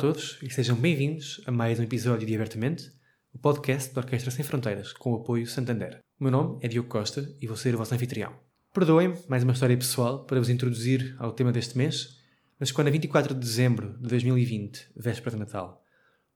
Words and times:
Todos 0.00 0.38
e 0.42 0.48
sejam 0.48 0.76
bem-vindos 0.76 1.42
a 1.44 1.50
mais 1.50 1.78
um 1.78 1.82
episódio 1.82 2.26
de 2.26 2.34
Abertamente, 2.34 2.90
o 3.34 3.38
podcast 3.38 3.92
da 3.92 4.00
Orquestra 4.00 4.30
Sem 4.30 4.42
Fronteiras, 4.42 4.94
com 4.94 5.12
o 5.12 5.16
apoio 5.16 5.46
Santander. 5.46 5.98
O 6.18 6.24
meu 6.24 6.32
nome 6.32 6.58
é 6.62 6.68
Diogo 6.68 6.88
Costa 6.88 7.30
e 7.38 7.46
vou 7.46 7.54
ser 7.54 7.74
o 7.74 7.78
vosso 7.78 7.94
anfitrião. 7.94 8.32
Perdoem-me, 8.72 9.18
mais 9.28 9.42
uma 9.42 9.52
história 9.52 9.76
pessoal 9.76 10.24
para 10.24 10.38
vos 10.38 10.48
introduzir 10.48 11.14
ao 11.18 11.32
tema 11.32 11.52
deste 11.52 11.76
mês, 11.76 12.18
mas 12.58 12.72
quando 12.72 12.88
a 12.88 12.90
24 12.90 13.34
de 13.34 13.40
dezembro 13.40 13.92
de 14.00 14.08
2020, 14.08 14.88
véspera 14.96 15.32
de 15.32 15.40
Natal, 15.40 15.84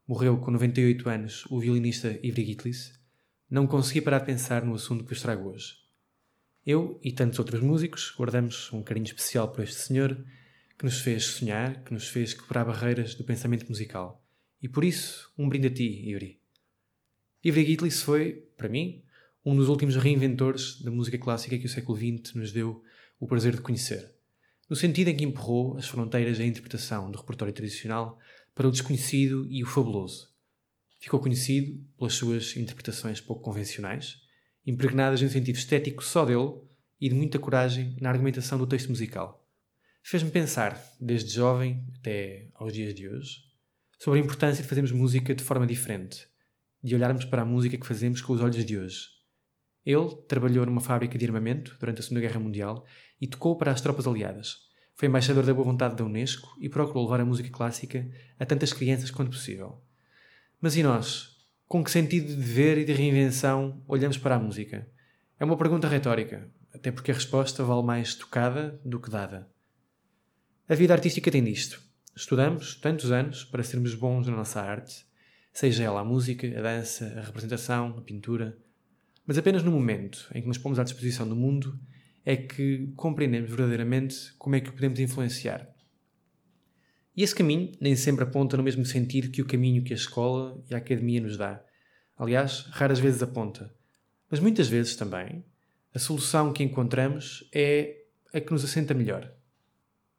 morreu 0.06 0.36
com 0.36 0.50
98 0.50 1.08
anos 1.08 1.46
o 1.48 1.58
violinista 1.58 2.20
Ivry 2.22 2.44
Gitlis, 2.44 3.00
não 3.50 3.66
consegui 3.66 4.02
parar 4.02 4.18
de 4.18 4.26
pensar 4.26 4.62
no 4.62 4.74
assunto 4.74 5.04
que 5.04 5.14
vos 5.14 5.22
trago 5.22 5.48
hoje. 5.48 5.76
Eu 6.66 7.00
e 7.02 7.10
tantos 7.10 7.38
outros 7.38 7.62
músicos 7.62 8.14
guardamos 8.14 8.70
um 8.74 8.82
carinho 8.82 9.06
especial 9.06 9.48
por 9.48 9.64
este 9.64 9.76
senhor 9.76 10.22
que 10.78 10.84
nos 10.84 11.00
fez 11.00 11.24
sonhar, 11.24 11.82
que 11.84 11.92
nos 11.92 12.08
fez 12.08 12.34
quebrar 12.34 12.64
barreiras 12.64 13.14
do 13.14 13.24
pensamento 13.24 13.68
musical. 13.68 14.22
E 14.60 14.68
por 14.68 14.84
isso, 14.84 15.32
um 15.38 15.48
brinde 15.48 15.68
a 15.68 15.70
ti, 15.70 16.08
Ivry. 16.08 16.40
Ivry 17.44 17.66
Gitlis 17.66 18.02
foi, 18.02 18.48
para 18.56 18.68
mim, 18.68 19.02
um 19.44 19.54
dos 19.54 19.68
últimos 19.68 19.96
reinventores 19.96 20.80
da 20.80 20.90
música 20.90 21.18
clássica 21.18 21.58
que 21.58 21.66
o 21.66 21.68
século 21.68 21.96
XX 21.96 22.34
nos 22.34 22.52
deu 22.52 22.82
o 23.20 23.26
prazer 23.26 23.54
de 23.54 23.60
conhecer. 23.60 24.12
No 24.68 24.74
sentido 24.74 25.08
em 25.08 25.16
que 25.16 25.24
empurrou 25.24 25.76
as 25.76 25.86
fronteiras 25.86 26.38
da 26.38 26.44
interpretação 26.44 27.10
do 27.10 27.18
repertório 27.18 27.52
tradicional 27.52 28.18
para 28.54 28.66
o 28.66 28.70
desconhecido 28.70 29.46
e 29.50 29.62
o 29.62 29.66
fabuloso. 29.66 30.32
Ficou 30.98 31.20
conhecido 31.20 31.84
pelas 31.98 32.14
suas 32.14 32.56
interpretações 32.56 33.20
pouco 33.20 33.42
convencionais, 33.42 34.16
impregnadas 34.66 35.20
de 35.20 35.26
um 35.26 35.28
sentido 35.28 35.56
estético 35.56 36.02
só 36.02 36.24
dele 36.24 36.62
e 36.98 37.10
de 37.10 37.14
muita 37.14 37.38
coragem 37.38 37.94
na 38.00 38.08
argumentação 38.08 38.56
do 38.56 38.66
texto 38.66 38.88
musical 38.88 39.43
fez-me 40.06 40.30
pensar, 40.30 40.78
desde 41.00 41.32
jovem 41.32 41.82
até 41.98 42.46
aos 42.54 42.74
dias 42.74 42.94
de 42.94 43.08
hoje, 43.08 43.38
sobre 43.98 44.20
a 44.20 44.22
importância 44.22 44.62
de 44.62 44.68
fazermos 44.68 44.92
música 44.92 45.34
de 45.34 45.42
forma 45.42 45.66
diferente, 45.66 46.28
de 46.82 46.94
olharmos 46.94 47.24
para 47.24 47.40
a 47.40 47.44
música 47.44 47.78
que 47.78 47.86
fazemos 47.86 48.20
com 48.20 48.34
os 48.34 48.42
olhos 48.42 48.66
de 48.66 48.78
hoje. 48.78 49.08
Ele 49.84 50.14
trabalhou 50.28 50.66
numa 50.66 50.82
fábrica 50.82 51.16
de 51.16 51.24
armamento 51.24 51.74
durante 51.80 52.00
a 52.00 52.02
Segunda 52.02 52.20
Guerra 52.20 52.38
Mundial 52.38 52.84
e 53.18 53.26
tocou 53.26 53.56
para 53.56 53.72
as 53.72 53.80
tropas 53.80 54.06
aliadas. 54.06 54.68
Foi 54.94 55.08
embaixador 55.08 55.46
da 55.46 55.54
boa 55.54 55.64
vontade 55.64 55.96
da 55.96 56.04
Unesco 56.04 56.54
e 56.60 56.68
procurou 56.68 57.04
levar 57.04 57.20
a 57.20 57.24
música 57.24 57.48
clássica 57.48 58.06
a 58.38 58.44
tantas 58.44 58.74
crianças 58.74 59.10
quanto 59.10 59.30
possível. 59.30 59.82
Mas 60.60 60.76
e 60.76 60.82
nós? 60.82 61.34
Com 61.66 61.82
que 61.82 61.90
sentido 61.90 62.26
de 62.26 62.36
dever 62.36 62.76
e 62.76 62.84
de 62.84 62.92
reinvenção 62.92 63.82
olhamos 63.88 64.18
para 64.18 64.36
a 64.36 64.38
música? 64.38 64.86
É 65.40 65.44
uma 65.46 65.56
pergunta 65.56 65.88
retórica, 65.88 66.46
até 66.74 66.92
porque 66.92 67.10
a 67.10 67.14
resposta 67.14 67.64
vale 67.64 67.82
mais 67.82 68.14
tocada 68.14 68.78
do 68.84 69.00
que 69.00 69.08
dada. 69.08 69.53
A 70.66 70.74
vida 70.74 70.94
artística 70.94 71.30
tem 71.30 71.44
disto. 71.44 71.78
Estudamos 72.16 72.76
tantos 72.76 73.12
anos 73.12 73.44
para 73.44 73.62
sermos 73.62 73.94
bons 73.94 74.26
na 74.28 74.34
nossa 74.34 74.62
arte, 74.62 75.04
seja 75.52 75.84
ela 75.84 76.00
a 76.00 76.04
música, 76.04 76.46
a 76.58 76.62
dança, 76.62 77.04
a 77.18 77.20
representação, 77.20 77.98
a 77.98 78.00
pintura, 78.00 78.56
mas 79.26 79.36
apenas 79.36 79.62
no 79.62 79.70
momento 79.70 80.26
em 80.34 80.40
que 80.40 80.48
nos 80.48 80.56
pomos 80.56 80.78
à 80.78 80.82
disposição 80.82 81.28
do 81.28 81.36
mundo 81.36 81.78
é 82.24 82.34
que 82.34 82.90
compreendemos 82.96 83.50
verdadeiramente 83.50 84.32
como 84.38 84.56
é 84.56 84.60
que 84.60 84.70
o 84.70 84.72
podemos 84.72 84.98
influenciar. 84.98 85.68
E 87.14 87.22
esse 87.22 87.34
caminho 87.34 87.70
nem 87.78 87.94
sempre 87.94 88.24
aponta 88.24 88.56
no 88.56 88.62
mesmo 88.62 88.86
sentido 88.86 89.30
que 89.30 89.42
o 89.42 89.46
caminho 89.46 89.84
que 89.84 89.92
a 89.92 89.96
escola 89.96 90.64
e 90.70 90.74
a 90.74 90.78
academia 90.78 91.20
nos 91.20 91.36
dá. 91.36 91.62
Aliás, 92.16 92.60
raras 92.70 92.98
vezes 92.98 93.22
aponta. 93.22 93.70
Mas 94.30 94.40
muitas 94.40 94.66
vezes 94.66 94.96
também, 94.96 95.44
a 95.94 95.98
solução 95.98 96.54
que 96.54 96.62
encontramos 96.62 97.46
é 97.52 98.04
a 98.32 98.40
que 98.40 98.50
nos 98.50 98.64
assenta 98.64 98.94
melhor. 98.94 99.30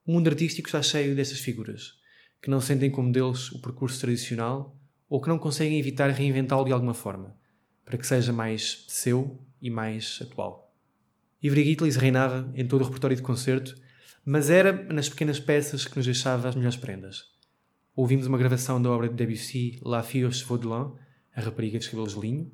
O 0.05 0.11
mundo 0.11 0.27
artístico 0.27 0.67
está 0.67 0.83
cheio 0.83 1.16
dessas 1.16 1.39
figuras, 1.39 1.93
que 2.39 2.47
não 2.47 2.61
sentem 2.61 2.91
como 2.91 3.11
deles 3.11 3.51
o 3.51 3.59
percurso 3.59 3.99
tradicional 3.99 4.77
ou 5.09 5.19
que 5.19 5.27
não 5.27 5.39
conseguem 5.39 5.79
evitar 5.79 6.11
reinventá-lo 6.11 6.63
de 6.63 6.71
alguma 6.71 6.93
forma, 6.93 7.35
para 7.83 7.97
que 7.97 8.05
seja 8.05 8.31
mais 8.31 8.85
seu 8.88 9.41
e 9.59 9.71
mais 9.71 10.19
atual. 10.21 10.71
Ivry 11.41 11.63
Gitlis 11.63 11.95
reinava 11.95 12.51
em 12.53 12.67
todo 12.67 12.81
o 12.81 12.85
repertório 12.85 13.17
de 13.17 13.23
concerto, 13.23 13.75
mas 14.23 14.51
era 14.51 14.71
nas 14.93 15.09
pequenas 15.09 15.39
peças 15.39 15.85
que 15.85 15.97
nos 15.97 16.05
deixava 16.05 16.49
as 16.49 16.55
melhores 16.55 16.77
prendas. 16.77 17.23
Ouvimos 17.95 18.27
uma 18.27 18.37
gravação 18.37 18.79
da 18.79 18.91
obra 18.91 19.09
de 19.09 19.16
Debussy 19.16 19.79
La 19.83 20.03
Fille 20.03 20.25
aux 20.25 20.37
Cheveux 20.37 20.61
de 20.61 20.67
Lin, 20.67 20.93
A 21.33 21.41
Rapariga 21.41 21.79
dos 21.79 21.87
Cabelos 21.87 22.13
de 22.13 22.19
Linho, 22.19 22.51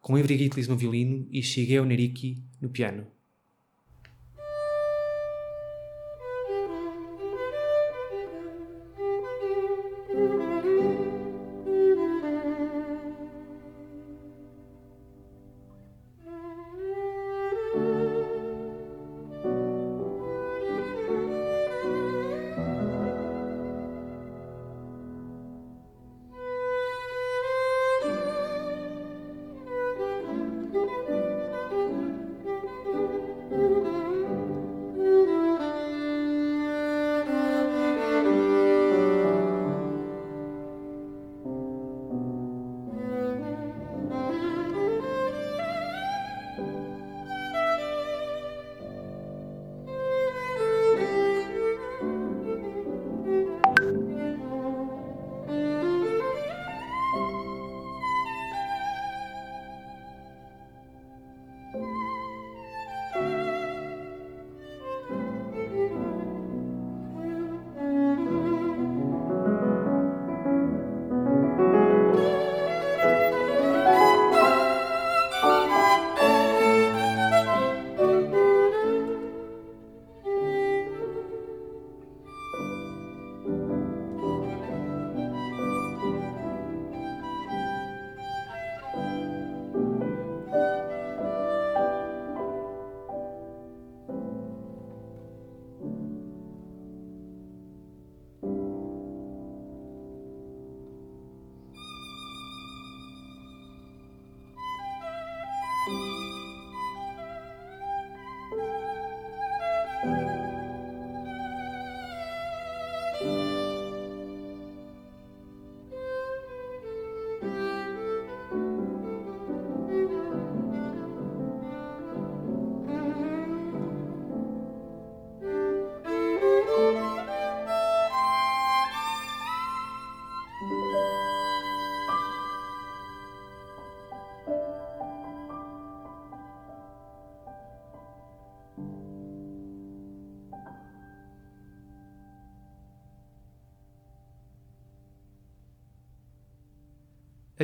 com 0.00 0.18
Ivry 0.18 0.38
Gitlis 0.38 0.68
no 0.68 0.76
violino 0.76 1.26
e 1.30 1.42
Shigeo 1.42 1.84
Neriki 1.84 2.42
no 2.62 2.70
piano. 2.70 3.06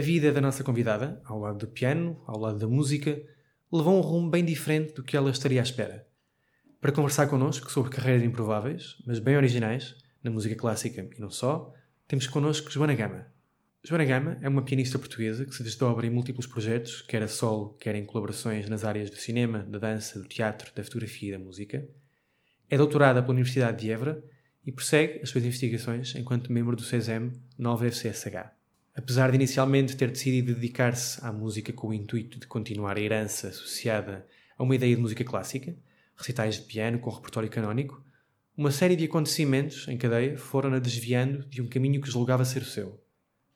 A 0.01 0.03
vida 0.03 0.33
da 0.33 0.41
nossa 0.41 0.65
convidada, 0.65 1.21
ao 1.27 1.39
lado 1.39 1.59
do 1.59 1.69
piano, 1.69 2.19
ao 2.27 2.39
lado 2.39 2.59
da 2.59 2.67
música, 2.67 3.23
levou 3.71 3.99
um 3.99 4.01
rumo 4.01 4.31
bem 4.31 4.43
diferente 4.43 4.95
do 4.95 5.03
que 5.03 5.15
ela 5.15 5.31
estaria 5.31 5.61
à 5.61 5.63
espera. 5.63 6.07
Para 6.81 6.91
conversar 6.91 7.27
connosco 7.27 7.71
sobre 7.71 7.91
carreiras 7.91 8.23
improváveis, 8.23 8.97
mas 9.07 9.19
bem 9.19 9.37
originais, 9.37 9.95
na 10.25 10.31
música 10.31 10.55
clássica 10.55 11.07
e 11.15 11.21
não 11.21 11.29
só, 11.29 11.71
temos 12.09 12.27
connosco 12.27 12.71
Joana 12.71 12.95
Gama. 12.95 13.27
Joana 13.85 14.07
Gama 14.07 14.39
é 14.41 14.49
uma 14.49 14.63
pianista 14.63 14.99
portuguesa 14.99 15.45
que 15.45 15.55
se 15.55 15.63
desdobra 15.63 16.07
em 16.07 16.11
múltiplos 16.11 16.47
projetos, 16.47 17.03
quer 17.03 17.23
a 17.23 17.29
solo, 17.29 17.75
quer 17.75 17.95
em 17.95 18.07
colaborações 18.07 18.71
nas 18.71 18.87
áreas 18.87 19.11
do 19.11 19.17
cinema, 19.17 19.59
da 19.59 19.79
dança, 19.79 20.19
do 20.19 20.27
teatro, 20.27 20.73
da 20.75 20.83
fotografia 20.83 21.29
e 21.29 21.33
da 21.33 21.45
música. 21.45 21.87
É 22.71 22.79
doutorada 22.79 23.21
pela 23.21 23.35
Universidade 23.35 23.83
de 23.83 23.91
Évora 23.91 24.25
e 24.65 24.73
prossegue 24.73 25.21
as 25.23 25.29
suas 25.29 25.45
investigações 25.45 26.15
enquanto 26.15 26.51
membro 26.51 26.75
do 26.75 26.83
CESEM 26.83 27.33
9FCSH. 27.61 28.60
Apesar 29.03 29.31
de 29.31 29.37
inicialmente 29.37 29.97
ter 29.97 30.11
decidido 30.11 30.55
dedicar-se 30.55 31.25
à 31.25 31.33
música 31.33 31.73
com 31.73 31.89
o 31.89 31.95
intuito 31.95 32.39
de 32.39 32.47
continuar 32.47 32.99
a 32.99 33.01
herança 33.01 33.49
associada 33.49 34.27
a 34.59 34.63
uma 34.63 34.75
ideia 34.75 34.95
de 34.95 35.01
música 35.01 35.25
clássica, 35.25 35.75
recitais 36.15 36.57
de 36.57 36.63
piano 36.67 36.99
com 36.99 37.09
repertório 37.09 37.49
canónico, 37.49 38.05
uma 38.55 38.71
série 38.71 38.97
de 38.97 39.07
acontecimentos 39.07 39.89
em 39.89 39.97
cadeia 39.97 40.37
foram-na 40.37 40.79
desviando 40.79 41.47
de 41.47 41.63
um 41.63 41.67
caminho 41.67 41.99
que 41.99 42.11
julgava 42.11 42.45
ser 42.45 42.61
o 42.61 42.67
seu. 42.67 43.03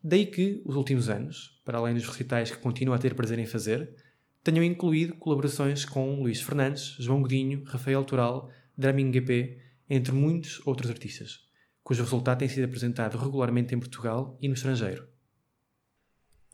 Daí 0.03 0.25
que, 0.25 0.63
os 0.65 0.77
últimos 0.77 1.11
anos, 1.11 1.61
para 1.63 1.77
além 1.77 1.93
dos 1.93 2.07
recitais 2.07 2.51
que 2.51 2.57
continua 2.57 2.97
a 2.97 2.99
ter 2.99 3.15
prazer 3.15 3.39
em 3.39 3.45
fazer, 3.45 3.95
tenham 4.43 4.65
incluído 4.65 5.15
colaborações 5.17 5.85
com 5.85 6.23
Luís 6.23 6.41
Fernandes, 6.41 6.97
João 6.99 7.21
Godinho, 7.21 7.65
Rafael 7.67 8.03
Toral, 8.03 8.51
Drumming 8.79 9.13
GP, 9.13 9.59
entre 9.91 10.13
muitos 10.13 10.67
outros 10.67 10.91
artistas, 10.91 11.41
cujo 11.83 12.03
resultado 12.03 12.39
tem 12.39 12.49
sido 12.49 12.65
apresentado 12.65 13.19
regularmente 13.19 13.75
em 13.75 13.79
Portugal 13.79 14.39
e 14.41 14.49
no 14.49 14.55
estrangeiro. 14.55 15.13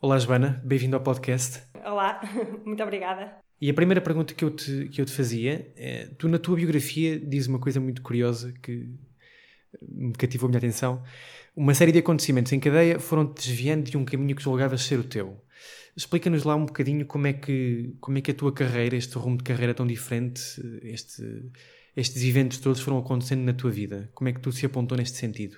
Olá, 0.03 0.17
Joana, 0.17 0.59
bem-vindo 0.65 0.95
ao 0.95 1.03
podcast. 1.03 1.61
Olá, 1.85 2.19
muito 2.65 2.81
obrigada. 2.81 3.35
E 3.61 3.69
a 3.69 3.73
primeira 3.73 4.01
pergunta 4.01 4.33
que 4.33 4.43
eu 4.43 4.49
te, 4.49 4.89
que 4.89 4.99
eu 4.99 5.05
te 5.05 5.11
fazia 5.11 5.71
é: 5.75 6.07
tu, 6.17 6.27
na 6.27 6.39
tua 6.39 6.55
biografia, 6.55 7.19
dizes 7.19 7.47
uma 7.47 7.59
coisa 7.59 7.79
muito 7.79 8.01
curiosa 8.01 8.51
que 8.63 8.89
me 9.79 10.11
cativou 10.13 10.47
a 10.47 10.49
minha 10.49 10.57
atenção. 10.57 11.03
Uma 11.55 11.75
série 11.75 11.91
de 11.91 11.99
acontecimentos 11.99 12.51
em 12.51 12.59
cadeia 12.59 12.99
foram-te 12.99 13.35
desviando 13.47 13.91
de 13.91 13.95
um 13.95 14.03
caminho 14.03 14.35
que 14.35 14.41
julgavas 14.41 14.81
ser 14.81 14.97
o 14.97 15.03
teu. 15.03 15.39
Explica-nos 15.95 16.45
lá 16.45 16.55
um 16.55 16.65
bocadinho 16.65 17.05
como 17.05 17.27
é, 17.27 17.33
que, 17.33 17.95
como 18.01 18.17
é 18.17 18.21
que 18.21 18.31
a 18.31 18.33
tua 18.33 18.51
carreira, 18.51 18.95
este 18.95 19.15
rumo 19.19 19.37
de 19.37 19.43
carreira 19.43 19.75
tão 19.75 19.85
diferente, 19.85 20.41
este, 20.81 21.51
estes 21.95 22.23
eventos 22.23 22.57
todos 22.57 22.81
foram 22.81 22.97
acontecendo 22.97 23.43
na 23.43 23.53
tua 23.53 23.69
vida. 23.69 24.09
Como 24.15 24.27
é 24.27 24.33
que 24.33 24.39
tu 24.39 24.51
se 24.51 24.65
apontou 24.65 24.97
neste 24.97 25.19
sentido 25.19 25.57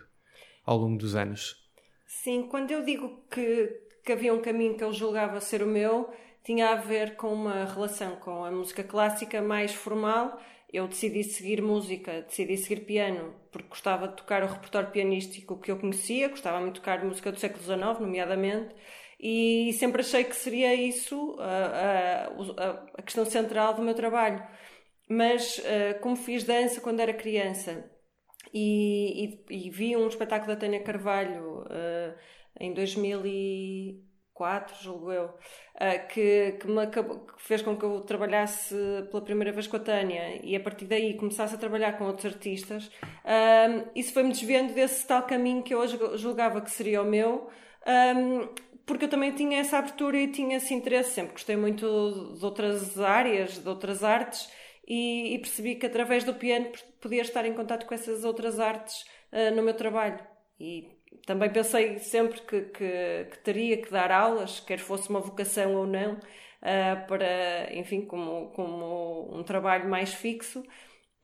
ao 0.66 0.78
longo 0.78 0.98
dos 0.98 1.16
anos? 1.16 1.64
Sim, 2.06 2.50
quando 2.50 2.72
eu 2.72 2.84
digo 2.84 3.24
que, 3.32 3.84
que 4.04 4.12
havia 4.12 4.34
um 4.34 4.42
caminho 4.42 4.76
que 4.76 4.84
eu 4.84 4.92
julgava 4.92 5.40
ser 5.40 5.64
o 5.64 5.68
meu, 5.68 6.10
tinha 6.44 6.70
a 6.72 6.76
ver 6.76 7.16
com 7.16 7.34
uma 7.34 7.66
relação 7.66 8.18
com 8.18 8.44
a 8.44 8.52
música 8.52 8.84
clássica 8.84 9.42
mais 9.42 9.74
formal. 9.74 10.40
Eu 10.72 10.88
decidi 10.88 11.24
seguir 11.24 11.62
música, 11.62 12.24
decidi 12.24 12.58
seguir 12.58 12.82
piano, 12.82 13.34
porque 13.52 13.70
gostava 13.70 14.08
de 14.08 14.16
tocar 14.16 14.44
o 14.44 14.48
repertório 14.48 14.90
pianístico 14.92 15.60
que 15.60 15.72
eu 15.72 15.78
conhecia, 15.78 16.28
gostava 16.28 16.60
muito 16.60 16.76
de 16.76 16.80
tocar 16.82 17.06
música 17.06 17.32
do 17.32 17.40
século 17.40 17.64
XIX, 17.64 18.00
nomeadamente, 18.00 18.76
e 19.20 19.72
sempre 19.80 20.02
achei 20.02 20.24
que 20.24 20.36
seria 20.36 20.74
isso 20.74 21.38
a, 21.40 22.28
a, 22.58 22.86
a 22.98 23.02
questão 23.04 23.24
central 23.24 23.76
do 23.76 23.84
meu 23.84 23.94
trabalho. 23.94 24.44
Mas, 25.08 25.62
como 26.02 26.16
fiz 26.16 26.44
dança 26.44 26.82
quando 26.82 27.00
era 27.00 27.14
criança 27.14 27.90
e, 28.54 29.38
e, 29.50 29.68
e 29.68 29.70
vi 29.70 29.96
um 29.96 30.08
espetáculo 30.08 30.54
da 30.54 30.60
Tânia 30.60 30.82
Carvalho 30.82 31.66
em 32.60 32.74
2000 32.74 33.26
e 33.26 34.04
4, 34.34 34.84
julgo 34.84 35.12
eu, 35.12 35.26
uh, 35.26 36.08
que, 36.10 36.58
que, 36.60 36.80
acabou, 36.80 37.20
que 37.20 37.42
fez 37.42 37.62
com 37.62 37.78
que 37.78 37.86
eu 37.86 38.02
trabalhasse 38.02 38.76
pela 39.12 39.24
primeira 39.24 39.52
vez 39.52 39.68
com 39.68 39.78
a 39.78 39.80
Tânia 39.80 40.40
e 40.44 40.56
a 40.56 40.60
partir 40.60 40.86
daí 40.86 41.16
começasse 41.16 41.54
a 41.54 41.58
trabalhar 41.58 41.98
com 41.98 42.06
outros 42.06 42.34
artistas. 42.34 42.88
Uh, 42.88 43.90
isso 43.96 44.14
foi-me 44.14 44.32
desviando 44.32 44.74
desse 44.74 45.06
tal 45.08 45.24
caminho 45.24 45.64
que 45.64 45.74
eu 45.74 45.88
julgava 46.18 46.62
que 46.62 46.72
seria 46.72 47.02
o 47.02 47.06
meu. 47.06 47.50
Um, 47.88 48.50
porque 48.86 49.06
eu 49.06 49.10
também 49.10 49.34
tinha 49.34 49.60
essa 49.60 49.78
abertura 49.78 50.18
e 50.18 50.28
tinha 50.28 50.58
esse 50.58 50.74
interesse, 50.74 51.12
sempre 51.12 51.34
gostei 51.34 51.56
muito 51.56 52.36
de 52.38 52.44
outras 52.44 53.00
áreas, 53.00 53.62
de 53.62 53.70
outras 53.70 54.04
artes, 54.04 54.50
e, 54.86 55.36
e 55.36 55.40
percebi 55.40 55.76
que 55.76 55.86
através 55.86 56.24
do 56.26 56.34
piano 56.34 56.70
podia 57.00 57.22
estar 57.22 57.46
em 57.46 57.54
contato 57.54 57.86
com 57.86 57.94
essas 57.94 58.26
outras 58.26 58.60
artes 58.60 59.06
uh, 59.32 59.56
no 59.56 59.64
meu 59.64 59.74
trabalho. 59.74 60.20
E 60.60 60.93
também 61.26 61.50
pensei 61.50 62.00
sempre 62.00 62.42
que, 62.42 62.62
que, 62.62 63.28
que, 63.32 63.40
teria 63.44 63.78
que 63.78 63.92
dar 63.92 64.12
aulas, 64.12 64.60
quer 64.60 64.80
fosse 64.80 65.10
uma 65.10 65.20
vocação 65.20 65.76
ou 65.76 65.86
não, 65.86 66.14
uh, 66.14 67.08
para, 67.08 67.74
enfim, 67.74 68.02
como, 68.02 68.50
como 68.52 69.38
um 69.38 69.44
trabalho 69.44 69.90
mais 69.90 70.14
fixo. 70.14 70.64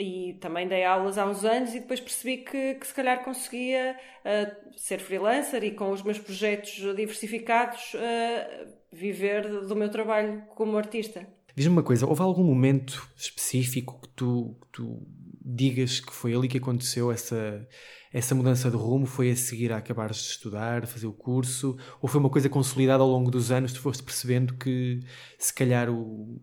E 0.01 0.37
também 0.39 0.65
dei 0.65 0.85
aulas 0.85 1.17
há 1.17 1.25
uns 1.25 1.43
anos 1.43 1.75
e 1.75 1.81
depois 1.81 1.99
percebi 1.99 2.37
que, 2.37 2.75
que 2.75 2.87
se 2.87 2.93
calhar 2.93 3.21
conseguia 3.21 3.97
uh, 4.23 4.79
ser 4.79 4.99
freelancer 4.99 5.61
e 5.65 5.71
com 5.71 5.91
os 5.91 6.01
meus 6.01 6.17
projetos 6.17 6.71
diversificados 6.95 7.93
uh, 7.95 8.67
viver 8.93 9.65
do 9.65 9.75
meu 9.75 9.89
trabalho 9.89 10.41
como 10.55 10.77
artista. 10.77 11.27
Diz-me 11.53 11.73
uma 11.73 11.83
coisa, 11.83 12.07
houve 12.07 12.21
algum 12.21 12.45
momento 12.45 13.09
específico 13.17 13.99
que 14.01 14.07
tu, 14.15 14.55
que 14.61 14.67
tu 14.71 15.05
digas 15.43 15.99
que 15.99 16.13
foi 16.13 16.33
ali 16.33 16.47
que 16.47 16.57
aconteceu 16.57 17.11
essa 17.11 17.67
essa 18.11 18.33
mudança 18.33 18.69
de 18.69 18.75
rumo 18.75 19.05
foi 19.05 19.31
a 19.31 19.35
seguir 19.35 19.71
a 19.71 19.77
acabares 19.77 20.17
de 20.17 20.23
estudar, 20.23 20.87
fazer 20.87 21.07
o 21.07 21.13
curso, 21.13 21.77
ou 22.01 22.09
foi 22.09 22.19
uma 22.19 22.29
coisa 22.29 22.49
consolidada 22.49 23.03
ao 23.03 23.09
longo 23.09 23.29
dos 23.29 23.51
anos, 23.51 23.73
tu 23.73 23.79
foste 23.79 24.03
percebendo 24.03 24.55
que 24.55 24.99
se 25.37 25.53
calhar 25.53 25.89
o, 25.89 26.41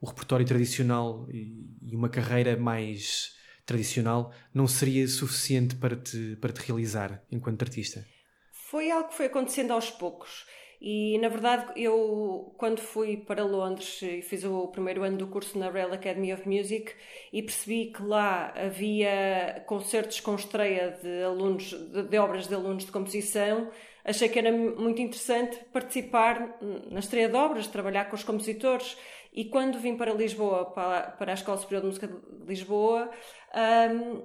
o 0.00 0.06
repertório 0.06 0.46
tradicional 0.46 1.26
e, 1.30 1.68
e 1.82 1.96
uma 1.96 2.08
carreira 2.08 2.56
mais 2.56 3.34
tradicional 3.66 4.32
não 4.52 4.66
seria 4.66 5.06
suficiente 5.06 5.76
para 5.76 5.96
te, 5.96 6.36
para 6.40 6.52
te 6.52 6.60
realizar 6.60 7.22
enquanto 7.30 7.62
artista? 7.62 8.04
Foi 8.52 8.90
algo 8.90 9.08
que 9.08 9.16
foi 9.16 9.26
acontecendo 9.26 9.72
aos 9.72 9.90
poucos. 9.90 10.46
E 10.80 11.18
na 11.18 11.28
verdade, 11.28 11.72
eu 11.76 12.54
quando 12.56 12.80
fui 12.80 13.18
para 13.18 13.44
Londres 13.44 14.00
e 14.00 14.22
fiz 14.22 14.44
o 14.44 14.68
primeiro 14.68 15.02
ano 15.02 15.18
do 15.18 15.26
curso 15.26 15.58
na 15.58 15.68
Royal 15.68 15.92
Academy 15.92 16.32
of 16.32 16.48
Music 16.48 16.94
e 17.30 17.42
percebi 17.42 17.92
que 17.92 18.02
lá 18.02 18.52
havia 18.56 19.62
concertos 19.66 20.20
com 20.20 20.34
estreia 20.34 20.98
de 21.02 21.22
alunos 21.22 21.64
de, 21.64 22.04
de 22.04 22.18
obras 22.18 22.48
de 22.48 22.54
alunos 22.54 22.86
de 22.86 22.92
composição, 22.92 23.70
achei 24.02 24.30
que 24.30 24.38
era 24.38 24.50
muito 24.50 25.02
interessante 25.02 25.58
participar 25.70 26.58
na 26.90 27.00
estreia 27.00 27.28
de 27.28 27.36
obras, 27.36 27.66
trabalhar 27.66 28.06
com 28.06 28.16
os 28.16 28.24
compositores. 28.24 28.96
E 29.32 29.44
quando 29.44 29.78
vim 29.78 29.96
para 29.96 30.12
Lisboa, 30.14 30.64
para, 30.64 31.02
para 31.10 31.32
a 31.32 31.34
Escola 31.34 31.58
Superior 31.58 31.82
de 31.82 31.86
Música 31.88 32.08
de 32.08 32.46
Lisboa, 32.46 33.10
um, 33.54 34.22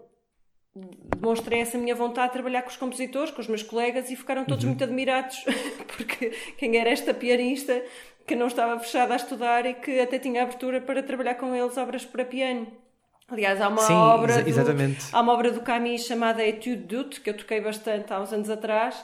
demonstrei 0.76 1.62
essa 1.62 1.78
minha 1.78 1.96
vontade 1.96 2.28
de 2.28 2.34
trabalhar 2.34 2.62
com 2.62 2.70
os 2.70 2.78
compositores, 2.78 3.32
com 3.32 3.42
os 3.42 3.48
meus 3.48 3.64
colegas 3.64 4.12
e 4.12 4.16
ficaram 4.16 4.44
todos 4.44 4.64
uhum. 4.64 4.72
muito 4.72 4.84
admirados 4.84 5.46
porque 5.96 6.32
quem 6.58 6.78
era 6.78 6.90
esta 6.90 7.14
pianista 7.14 7.82
que 8.28 8.36
não 8.36 8.48
estava 8.48 8.78
fechada 8.80 9.14
a 9.14 9.16
estudar 9.16 9.66
e 9.66 9.76
que 9.76 10.00
até 10.00 10.20
tinha 10.20 10.44
abertura 10.44 10.82
para 10.82 11.02
trabalhar 11.02 11.36
com 11.36 11.56
eles 11.56 11.78
obras 11.78 12.06
para 12.06 12.26
piano. 12.26 12.68
Aliás, 13.28 13.60
há 13.60 13.70
uma 13.70 13.82
Sim, 13.82 13.94
obra 13.94 14.34
exa 14.34 14.50
exatamente. 14.50 15.10
Do, 15.10 15.16
há 15.18 15.22
uma 15.22 15.34
obra 15.34 15.52
do 15.52 15.62
Camille 15.62 15.98
chamada 15.98 16.46
Etude 16.46 16.76
d'Ut, 16.84 17.22
que 17.22 17.32
eu 17.32 17.36
toquei 17.36 17.60
bastante 17.60 18.14
há 18.14 18.20
uns 18.20 18.32
anos 18.32 18.52
atrás, 18.52 19.04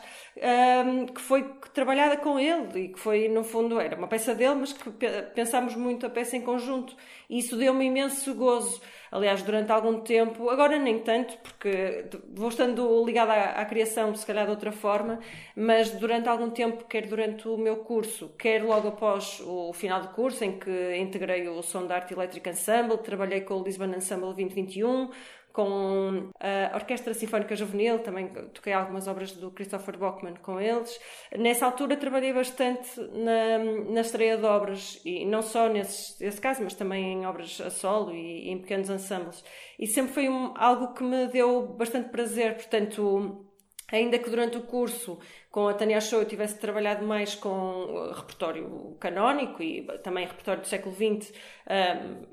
um, 0.85 1.07
que 1.07 1.19
foi 1.19 1.43
trabalhada 1.73 2.17
com 2.17 2.39
ele 2.39 2.81
e 2.81 2.87
que 2.89 2.99
foi, 2.99 3.27
no 3.27 3.43
fundo, 3.43 3.79
era 3.79 3.95
uma 3.95 4.07
peça 4.07 4.35
dele, 4.35 4.55
mas 4.55 4.73
que 4.73 4.91
pensámos 5.33 5.75
muito 5.75 6.05
a 6.05 6.09
peça 6.09 6.37
em 6.37 6.41
conjunto. 6.41 6.95
E 7.27 7.39
isso 7.39 7.55
deu-me 7.55 7.85
imenso 7.85 8.31
gozo. 8.35 8.79
Aliás, 9.11 9.41
durante 9.43 9.69
algum 9.71 9.99
tempo, 9.99 10.49
agora 10.49 10.79
nem 10.79 10.99
tanto, 10.99 11.37
porque 11.39 12.05
vou 12.33 12.47
estando 12.47 13.03
ligada 13.05 13.33
à, 13.33 13.61
à, 13.61 13.65
criação, 13.65 14.15
se 14.15 14.25
calhar 14.25 14.45
de 14.45 14.51
outra 14.51 14.71
forma, 14.71 15.19
mas 15.53 15.91
durante 15.91 16.29
algum 16.29 16.49
tempo, 16.49 16.85
quer 16.85 17.07
durante 17.07 17.45
o 17.47 17.57
meu 17.57 17.77
curso, 17.77 18.29
quer 18.37 18.63
logo 18.63 18.87
após 18.87 19.41
o 19.45 19.73
final 19.73 19.99
do 20.01 20.07
curso, 20.09 20.45
em 20.45 20.57
que 20.57 20.95
integrei 20.95 21.45
o 21.49 21.61
Som 21.61 21.87
da 21.87 21.95
Arte 21.95 22.13
Elétrica 22.13 22.51
Ensemble, 22.51 22.99
trabalhei 22.99 23.41
com 23.41 23.55
o 23.55 23.63
Lisbon 23.63 23.93
Ensemble 23.93 24.33
2021, 24.33 25.09
com 25.51 26.29
a 26.39 26.75
Orquestra 26.75 27.13
Sinfónica 27.13 27.55
Juvenil, 27.55 27.99
também 27.99 28.27
toquei 28.53 28.73
algumas 28.73 29.07
obras 29.07 29.33
do 29.33 29.51
Christopher 29.51 29.97
Bachmann 29.97 30.35
com 30.41 30.59
eles. 30.59 30.99
Nessa 31.37 31.65
altura 31.65 31.97
trabalhei 31.97 32.33
bastante 32.33 32.99
na, 33.13 33.57
na 33.91 34.01
estreia 34.01 34.37
de 34.37 34.45
obras, 34.45 35.01
e 35.05 35.25
não 35.25 35.41
só 35.41 35.67
nesse, 35.67 36.23
nesse 36.23 36.39
caso, 36.39 36.63
mas 36.63 36.73
também 36.73 37.13
em 37.13 37.25
obras 37.25 37.59
a 37.59 37.69
solo 37.69 38.13
e, 38.13 38.47
e 38.47 38.49
em 38.49 38.59
pequenos 38.59 38.89
ensembles. 39.01 39.43
E 39.79 39.87
sempre 39.87 40.13
foi 40.13 40.29
um, 40.29 40.53
algo 40.55 40.93
que 40.93 41.03
me 41.03 41.27
deu 41.27 41.67
bastante 41.67 42.09
prazer, 42.09 42.55
portanto 42.55 43.45
ainda 43.91 44.17
que 44.17 44.29
durante 44.29 44.57
o 44.57 44.61
curso 44.61 45.19
com 45.49 45.67
a 45.67 45.73
Tânia 45.73 45.99
Show 45.99 46.19
eu 46.19 46.27
tivesse 46.27 46.57
trabalhado 46.57 47.05
mais 47.05 47.35
com 47.35 48.09
repertório 48.15 48.95
canónico 48.99 49.61
e 49.61 49.83
também 50.01 50.25
repertório 50.25 50.61
do 50.61 50.67
século 50.67 50.95
XX, 50.95 51.33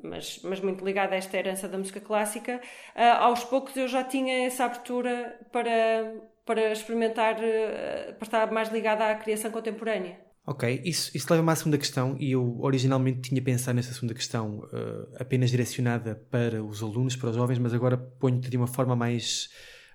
mas, 0.03 0.41
mas 0.45 0.61
muito 0.61 0.85
ligado 0.85 1.13
a 1.13 1.17
esta 1.17 1.37
herança 1.37 1.69
da 1.69 1.77
música 1.77 2.01
clássica, 2.01 2.61
ah, 2.95 3.25
aos 3.25 3.45
poucos 3.45 3.77
eu 3.77 3.89
já 3.89 4.05
tinha 4.05 4.47
essa 4.47 4.65
abertura 4.67 5.39
para, 5.51 6.15
para 6.47 6.71
experimentar, 6.71 7.35
para 7.35 8.23
estar 8.23 8.53
mais 8.53 8.69
ligada 8.69 9.11
à 9.11 9.15
criação 9.17 9.51
contemporânea. 9.51 10.28
Ok, 10.51 10.81
isso, 10.83 11.11
isso 11.15 11.27
leva-me 11.29 11.53
à 11.53 11.55
segunda 11.55 11.77
questão 11.77 12.17
e 12.19 12.33
eu 12.33 12.59
originalmente 12.61 13.29
tinha 13.29 13.43
pensado 13.43 13.77
nessa 13.77 13.93
segunda 13.93 14.15
questão 14.15 14.61
uh, 14.61 15.17
apenas 15.21 15.51
direcionada 15.51 16.15
para 16.31 16.65
os 16.65 16.83
alunos, 16.83 17.15
para 17.17 17.29
os 17.29 17.37
jovens, 17.37 17.59
mas 17.59 17.75
agora 17.75 17.99
ponho-te 17.99 18.49
de 18.49 18.57
uma 18.57 18.67
forma 18.67 18.97
mais, 18.97 19.51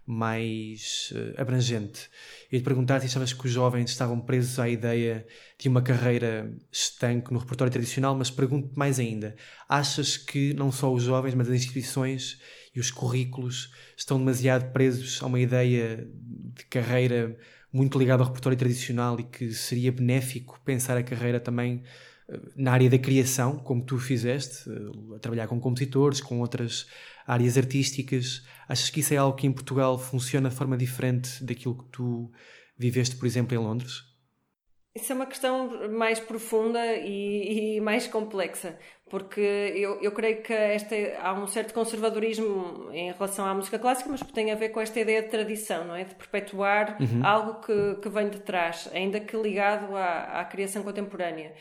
mais 0.06 1.12
uh, 1.16 1.42
abrangente. 1.42 2.08
E 2.52 2.60
te 2.60 2.64
perguntar 2.64 3.00
se 3.00 3.08
achavas 3.08 3.34
que 3.34 3.48
os 3.48 3.52
jovens 3.52 3.90
estavam 3.90 4.22
presos 4.22 4.60
à 4.60 4.70
ideia 4.70 5.26
de 5.58 5.68
uma 5.68 5.82
carreira 5.82 6.56
estanque 6.72 7.34
no 7.34 7.40
repertório 7.40 7.74
tradicional, 7.74 8.16
mas 8.16 8.30
pergunto 8.30 8.78
mais 8.78 9.00
ainda: 9.00 9.36
achas 9.68 10.18
que 10.18 10.54
não 10.54 10.72
só 10.72 10.94
os 10.94 11.02
jovens, 11.02 11.34
mas 11.34 11.50
as 11.50 11.56
instituições 11.56 12.40
e 12.76 12.80
os 12.80 12.92
currículos 12.92 13.74
estão 13.98 14.20
demasiado 14.20 14.72
presos 14.72 15.20
a 15.24 15.26
uma 15.26 15.40
ideia 15.40 16.08
de 16.14 16.64
carreira 16.66 17.36
muito 17.74 17.98
ligado 17.98 18.22
ao 18.22 18.28
repertório 18.28 18.58
tradicional 18.58 19.20
e 19.20 19.24
que 19.24 19.52
seria 19.52 19.92
benéfico 19.92 20.62
pensar 20.64 20.96
a 20.96 21.04
carreira 21.04 21.40
também 21.40 21.82
eh, 22.30 22.40
na 22.56 22.72
área 22.72 22.90
da 22.90 23.00
criação, 23.00 23.58
como 23.58 23.84
tu 23.84 23.98
fizeste, 23.98 24.70
eh, 24.70 25.16
a 25.16 25.20
trabalhar 25.20 25.48
com 25.48 25.60
compositores, 25.60 26.22
com 26.22 26.40
outras 26.40 26.86
áreas 27.26 27.58
artísticas. 27.58 28.46
Achas 28.70 28.92
que 28.92 29.00
isso 29.00 29.14
é 29.14 29.18
algo 29.18 29.36
que 29.36 29.48
em 29.48 29.52
Portugal 29.52 29.98
funciona 29.98 30.50
de 30.50 30.56
forma 30.56 30.78
diferente 30.78 31.44
daquilo 31.44 31.76
que 31.76 31.90
tu 31.90 32.32
viveste, 32.78 33.16
por 33.16 33.26
exemplo, 33.26 33.56
em 33.56 33.58
Londres? 33.58 34.13
Isso 34.96 35.12
é 35.12 35.16
uma 35.16 35.26
questão 35.26 35.90
mais 35.90 36.20
profunda 36.20 36.80
e, 36.98 37.78
e 37.78 37.82
mais 37.82 38.06
complexa, 38.06 38.78
porque 39.10 39.42
eu, 39.42 40.00
eu 40.02 40.12
creio 40.12 40.44
que 40.44 40.54
esta, 40.54 40.96
há 41.20 41.34
um 41.34 41.48
certo 41.48 41.74
conservadorismo 41.74 42.92
em 42.92 43.12
relação 43.12 43.44
à 43.44 43.56
música 43.56 43.80
clássica, 43.80 44.08
mas 44.12 44.22
que 44.22 44.32
tem 44.32 44.52
a 44.52 44.56
ver 44.56 44.70
com 44.70 44.80
esta 44.80 45.00
ideia 45.00 45.24
de 45.24 45.30
tradição, 45.30 45.84
não 45.86 45.96
é? 45.96 46.04
De 46.04 46.14
perpetuar 46.14 46.98
uhum. 47.02 47.26
algo 47.26 47.62
que, 47.62 48.02
que 48.04 48.10
vem 48.10 48.30
de 48.30 48.42
trás, 48.42 48.88
ainda 48.94 49.20
que 49.20 49.36
ligado 49.36 49.96
à, 49.96 50.42
à 50.42 50.46
criação 50.46 50.84
contemporânea. 50.84 51.54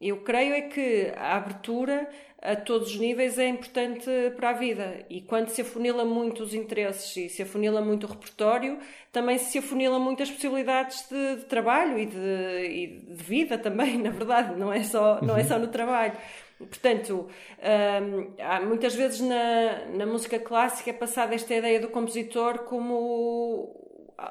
Eu 0.00 0.18
creio 0.22 0.54
é 0.54 0.62
que 0.62 1.12
a 1.14 1.36
abertura 1.36 2.08
a 2.40 2.56
todos 2.56 2.92
os 2.92 2.96
níveis 2.96 3.38
é 3.38 3.46
importante 3.46 4.08
para 4.34 4.50
a 4.50 4.52
vida 4.54 5.04
e 5.10 5.20
quando 5.20 5.48
se 5.48 5.60
afunila 5.60 6.06
muito 6.06 6.42
os 6.42 6.54
interesses 6.54 7.14
e 7.14 7.28
se 7.28 7.42
afunila 7.42 7.82
muito 7.82 8.06
o 8.06 8.08
repertório, 8.08 8.78
também 9.12 9.36
se 9.36 9.58
afunila 9.58 9.98
muito 9.98 10.22
as 10.22 10.30
possibilidades 10.30 11.06
de, 11.06 11.36
de 11.36 11.44
trabalho 11.44 11.98
e 11.98 12.06
de, 12.06 12.16
e 12.16 12.86
de, 12.86 13.22
vida 13.22 13.58
também, 13.58 13.98
na 14.00 14.10
verdade, 14.10 14.58
não 14.58 14.72
é 14.72 14.82
só, 14.82 15.20
não 15.20 15.36
é 15.36 15.44
só 15.44 15.58
no 15.58 15.68
trabalho. 15.68 16.14
Portanto, 16.58 17.26
hum, 17.58 18.66
muitas 18.66 18.94
vezes 18.94 19.20
na, 19.20 19.86
na 19.96 20.06
música 20.06 20.38
clássica 20.38 20.90
é 20.90 20.94
passada 20.94 21.34
esta 21.34 21.54
ideia 21.54 21.78
do 21.78 21.88
compositor 21.88 22.60
como 22.60 23.80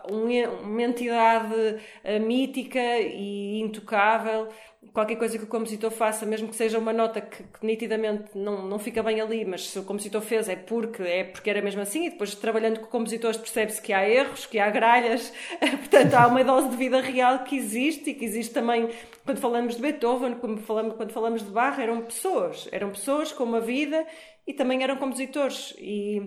uma 0.08 0.84
entidade 0.84 1.54
uh, 1.54 2.20
mítica 2.22 3.00
e 3.00 3.60
intocável 3.60 4.48
qualquer 4.94 5.18
coisa 5.18 5.38
que 5.38 5.44
o 5.44 5.48
compositor 5.48 5.92
faça, 5.92 6.26
mesmo 6.26 6.48
que 6.48 6.56
seja 6.56 6.80
uma 6.80 6.94
nota 6.94 7.20
que, 7.22 7.44
que, 7.44 7.66
nitidamente 7.66 8.38
não, 8.38 8.68
não 8.68 8.80
fica 8.80 9.04
bem 9.04 9.20
ali, 9.20 9.44
mas 9.44 9.70
se 9.70 9.80
o 9.80 9.84
compositor 9.84 10.22
fez 10.22 10.48
é 10.48 10.56
porque 10.56 11.04
é 11.04 11.24
porque 11.24 11.50
era 11.50 11.62
mesmo 11.62 11.82
assim, 11.82 12.06
e 12.06 12.10
depois 12.12 12.34
trabalhando 12.36 12.80
com 12.80 12.88
compositores 12.88 13.38
percebe-se 13.38 13.82
que 13.82 13.92
há 13.92 14.08
erros, 14.08 14.46
que 14.46 14.58
há 14.58 14.70
gralhas, 14.70 15.34
portanto 15.60 16.14
há 16.14 16.28
uma 16.28 16.44
dose 16.44 16.70
de 16.70 16.78
vida 16.78 17.02
real 17.02 17.44
que 17.44 17.58
existe 17.58 18.12
e 18.12 18.14
que 18.14 18.26
existe 18.26 18.54
também 18.54 18.90
quando 19.26 19.40
falamos 19.40 19.76
de 19.76 19.82
Beethoven, 19.82 20.36
quando 20.36 20.62
falamos, 20.62 20.96
quando 20.96 21.12
falamos 21.12 21.44
de 21.44 21.52
Bach, 21.52 21.80
eram 21.80 22.02
pessoas, 22.02 22.68
eram 22.72 22.90
pessoas 22.90 23.32
com 23.32 23.44
uma 23.44 23.60
vida 23.60 24.06
e 24.48 24.54
também 24.54 24.82
eram 24.82 24.98
compositores. 24.98 25.76
E, 25.78 26.22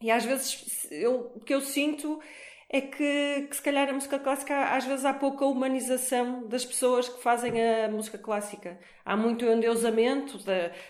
e 0.00 0.10
às 0.10 0.24
vezes 0.24 0.86
eu, 0.90 1.32
o 1.34 1.40
que 1.40 1.54
eu 1.54 1.60
sinto 1.60 2.20
é 2.68 2.80
que, 2.80 3.46
que, 3.48 3.56
se 3.56 3.62
calhar 3.62 3.88
a 3.88 3.92
música 3.92 4.18
clássica 4.18 4.74
às 4.74 4.84
vezes 4.84 5.04
há 5.04 5.12
pouca 5.12 5.44
humanização 5.44 6.46
das 6.46 6.64
pessoas 6.64 7.08
que 7.08 7.22
fazem 7.22 7.52
a 7.62 7.88
música 7.88 8.18
clássica. 8.18 8.78
Há 9.04 9.16
muito 9.16 9.44
endeusamento 9.44 10.38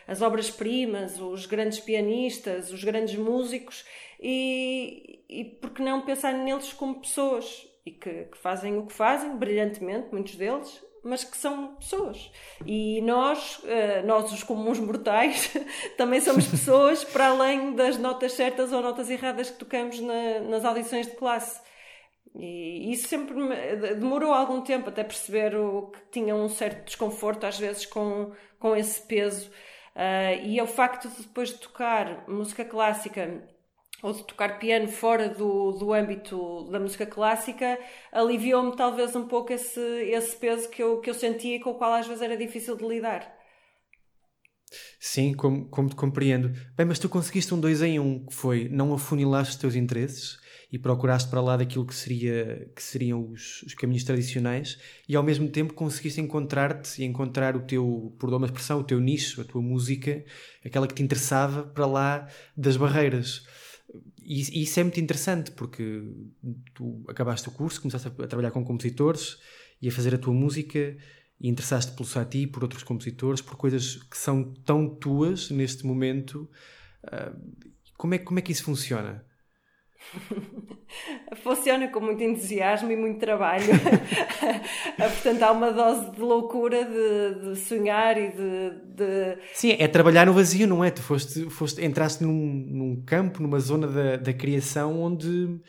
das 0.07 0.23
obras-primas, 0.23 1.19
os 1.21 1.47
grandes 1.47 1.81
pianistas, 1.81 2.71
os 2.71 2.85
grandes 2.85 3.17
músicos 3.17 3.85
e, 4.21 5.25
e 5.29 5.45
por 5.45 5.71
que 5.71 5.83
não 5.83 6.03
pensar 6.03 6.33
neles 6.33 6.73
como 6.73 7.01
pessoas 7.01 7.69
e 7.85 7.91
que, 7.91 8.25
que 8.25 8.39
fazem 8.39 8.79
o 8.79 8.87
que 8.87 8.93
fazem 8.93 9.37
brilhantemente, 9.37 10.09
muitos 10.11 10.37
deles, 10.37 10.84
mas 11.05 11.23
que 11.23 11.37
são 11.37 11.75
pessoas. 11.75 12.31
E 12.67 13.01
nós, 13.03 13.61
eh, 13.65 14.03
nós 14.03 14.33
os 14.33 14.43
comuns 14.43 14.81
mortais, 14.81 15.53
também 15.97 16.21
somos 16.21 16.47
pessoas 16.47 17.05
para 17.13 17.29
além 17.29 17.75
das 17.75 17.99
notas 17.99 18.33
certas 18.33 18.73
ou 18.73 18.83
notas 18.83 19.11
erradas 19.11 19.51
que 19.51 19.59
tocamos 19.59 20.01
na, 20.01 20.41
nas 20.41 20.65
audições 20.65 21.07
de 21.07 21.13
classe. 21.13 21.61
E 22.35 22.91
isso 22.91 23.07
sempre 23.07 23.35
demorou 23.95 24.33
algum 24.33 24.61
tempo 24.61 24.89
até 24.89 25.05
perceber 25.05 25.55
o, 25.55 25.93
que 25.93 26.01
tinha 26.11 26.35
um 26.35 26.49
certo 26.49 26.85
desconforto, 26.87 27.47
às 27.47 27.59
vezes, 27.59 27.87
com, 27.87 28.33
com 28.59 28.75
esse 28.75 29.01
peso. 29.03 29.49
Uh, 29.95 30.43
e 30.45 30.59
é 30.59 30.63
o 30.63 30.67
facto 30.67 31.09
de 31.09 31.23
depois 31.23 31.51
de 31.51 31.59
tocar 31.59 32.29
música 32.29 32.65
clássica 32.65 33.47
ou 34.05 34.13
de 34.13 34.23
tocar 34.23 34.59
piano 34.59 34.87
fora 34.87 35.31
do, 35.31 35.73
do 35.73 35.95
âmbito 35.95 36.69
da 36.71 36.79
música 36.79 37.07
clássica 37.07 37.79
aliviou-me 38.13 38.77
talvez 38.77 39.17
um 39.17 39.27
pouco 39.27 39.51
esse, 39.51 39.81
esse 39.81 40.37
peso 40.37 40.69
que 40.69 40.83
eu, 40.83 41.01
que 41.01 41.09
eu 41.09 41.15
sentia 41.15 41.57
e 41.57 41.61
com 41.61 41.71
o 41.71 41.75
qual 41.75 41.95
às 41.95 42.07
vezes 42.07 42.21
era 42.21 42.37
difícil 42.37 42.77
de 42.77 42.87
lidar. 42.87 43.35
Sim, 45.01 45.33
como, 45.33 45.67
como 45.71 45.89
te 45.89 45.97
compreendo. 45.97 46.53
Bem, 46.77 46.85
mas 46.85 46.99
tu 46.99 47.09
conseguiste 47.09 47.55
um 47.55 47.61
dois 47.61 47.81
em 47.81 47.99
um, 47.99 48.27
que 48.27 48.35
foi 48.35 48.69
não 48.69 48.93
afunilaste 48.93 49.55
os 49.55 49.61
teus 49.61 49.75
interesses 49.75 50.37
e 50.71 50.79
procuraste 50.79 51.31
para 51.31 51.41
lá 51.41 51.57
daquilo 51.57 51.87
que, 51.87 51.95
seria, 51.95 52.71
que 52.77 52.83
seriam 52.83 53.31
os, 53.31 53.63
os 53.63 53.73
caminhos 53.73 54.05
tradicionais 54.05 54.79
e 55.09 55.17
ao 55.17 55.23
mesmo 55.23 55.49
tempo 55.49 55.73
conseguiste 55.73 56.21
encontrar-te 56.21 57.01
e 57.01 57.07
encontrar 57.07 57.57
o 57.57 57.63
teu, 57.63 58.15
por 58.19 58.31
dar 58.31 58.37
uma 58.37 58.47
expressão, 58.47 58.81
o 58.81 58.85
teu 58.85 59.01
nicho, 59.01 59.41
a 59.41 59.45
tua 59.45 59.63
música, 59.63 60.23
aquela 60.63 60.87
que 60.87 60.95
te 60.95 61.03
interessava 61.03 61.63
para 61.63 61.87
lá 61.87 62.29
das 62.55 62.77
barreiras. 62.77 63.45
E, 64.25 64.63
isso 64.63 64.81
é 64.81 64.83
muito 64.83 65.01
interessante 65.01 65.51
porque 65.51 66.03
tu 66.75 67.05
acabaste 67.09 67.49
o 67.49 67.53
curso, 67.53 67.81
começaste 67.81 68.09
a, 68.09 68.27
trabalhar 68.27 68.51
com 68.51 68.65
compositores 68.65 69.39
e 69.81 69.89
a 69.89 69.93
fazer 69.93 70.15
a 70.15 70.19
tua 70.19 70.33
música 70.33 70.97
e 71.41 71.49
interessaste 71.49 71.93
pelo 71.93 72.09
Sati, 72.09 72.47
por 72.47 72.63
outros 72.63 72.83
compositores, 72.83 73.41
por 73.41 73.57
coisas 73.57 74.03
que 74.05 74.17
são 74.17 74.55
tão 74.65 74.89
tuas 74.89 75.51
neste 75.51 75.85
momento. 75.85 76.49
Uh, 77.05 77.69
como, 77.97 78.15
é, 78.15 78.19
como 78.19 78.39
é 78.39 78.43
que 78.43 78.53
isso 78.53 78.65
funciona? 78.65 79.25
Funciona 81.43 81.89
com 81.89 82.01
muito 82.01 82.23
entusiasmo 82.23 82.91
e 82.91 82.97
muito 82.97 83.19
trabalho. 83.19 83.65
Portanto, 84.97 85.43
há 85.43 85.53
uma 85.53 85.73
dose 85.73 86.13
de 86.13 86.21
loucura 86.21 86.85
de, 86.85 87.51
de 87.51 87.57
sonhar 87.57 88.17
e 88.17 88.29
de, 88.29 88.71
de, 88.95 89.39
Sim, 89.53 89.77
é 89.79 89.89
trabalhar 89.89 90.27
no 90.27 90.33
vazio, 90.33 90.67
não 90.67 90.85
é? 90.85 90.91
Tu 90.91 91.03
foste, 91.03 91.51
foste, 91.51 91.85
entraste 91.85 92.23
num, 92.23 92.33
num 92.33 93.03
campo, 93.05 93.43
numa 93.43 93.59
zona 93.59 93.87
da, 93.87 94.17
da 94.17 94.33
criação 94.33 95.03
onde. 95.03 95.61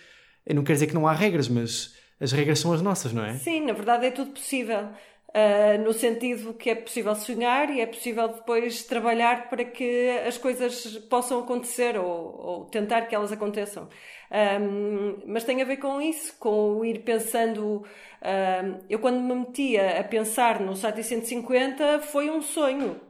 Eu 0.46 0.56
não 0.56 0.64
quero 0.64 0.76
dizer 0.76 0.88
que 0.88 0.94
não 0.94 1.08
há 1.08 1.14
regras, 1.14 1.48
mas 1.48 1.96
as 2.20 2.32
regras 2.32 2.60
são 2.60 2.72
as 2.72 2.82
nossas, 2.82 3.12
não 3.12 3.26
é? 3.26 3.34
Sim, 3.34 3.66
na 3.66 3.74
verdade 3.74 4.06
é 4.06 4.12
tudo 4.12 4.32
possível. 4.32 4.90
Uh, 5.36 5.84
no 5.84 5.92
sentido 5.92 6.54
que 6.54 6.70
é 6.70 6.76
possível 6.76 7.14
sonhar 7.14 7.70
e 7.70 7.82
é 7.82 7.86
possível 7.86 8.30
depois 8.30 8.86
trabalhar 8.86 9.50
para 9.50 9.66
que 9.66 10.10
as 10.26 10.38
coisas 10.38 10.98
possam 11.10 11.40
acontecer 11.40 11.98
ou, 11.98 12.40
ou 12.40 12.66
tentar 12.66 13.02
que 13.02 13.14
elas 13.14 13.34
aconteçam. 13.34 13.90
Um, 14.32 15.18
mas 15.26 15.44
tem 15.44 15.62
a 15.62 15.66
ver 15.66 15.76
com 15.76 16.02
isso, 16.02 16.38
com 16.40 16.78
o 16.78 16.86
ir 16.86 17.00
pensando. 17.00 17.84
Um, 18.22 18.80
eu, 18.90 18.98
quando 19.00 19.20
me 19.20 19.36
metia 19.36 20.00
a 20.00 20.04
pensar 20.06 20.62
no 20.62 20.74
SATI 20.74 21.04
150, 21.04 22.00
foi 22.00 22.30
um 22.30 22.42
sonho, 22.42 23.02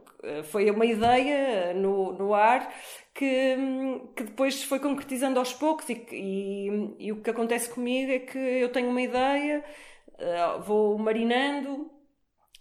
foi 0.50 0.68
uma 0.68 0.84
ideia 0.84 1.72
no, 1.74 2.12
no 2.12 2.34
ar 2.34 2.74
que, 3.14 3.56
que 4.16 4.24
depois 4.24 4.64
foi 4.64 4.80
concretizando 4.80 5.38
aos 5.38 5.52
poucos. 5.52 5.88
E, 5.88 6.06
e, 6.10 7.06
e 7.06 7.12
o 7.12 7.22
que 7.22 7.30
acontece 7.30 7.70
comigo 7.70 8.10
é 8.10 8.18
que 8.18 8.36
eu 8.36 8.68
tenho 8.70 8.88
uma 8.88 9.00
ideia, 9.00 9.64
vou 10.64 10.98
marinando 10.98 11.75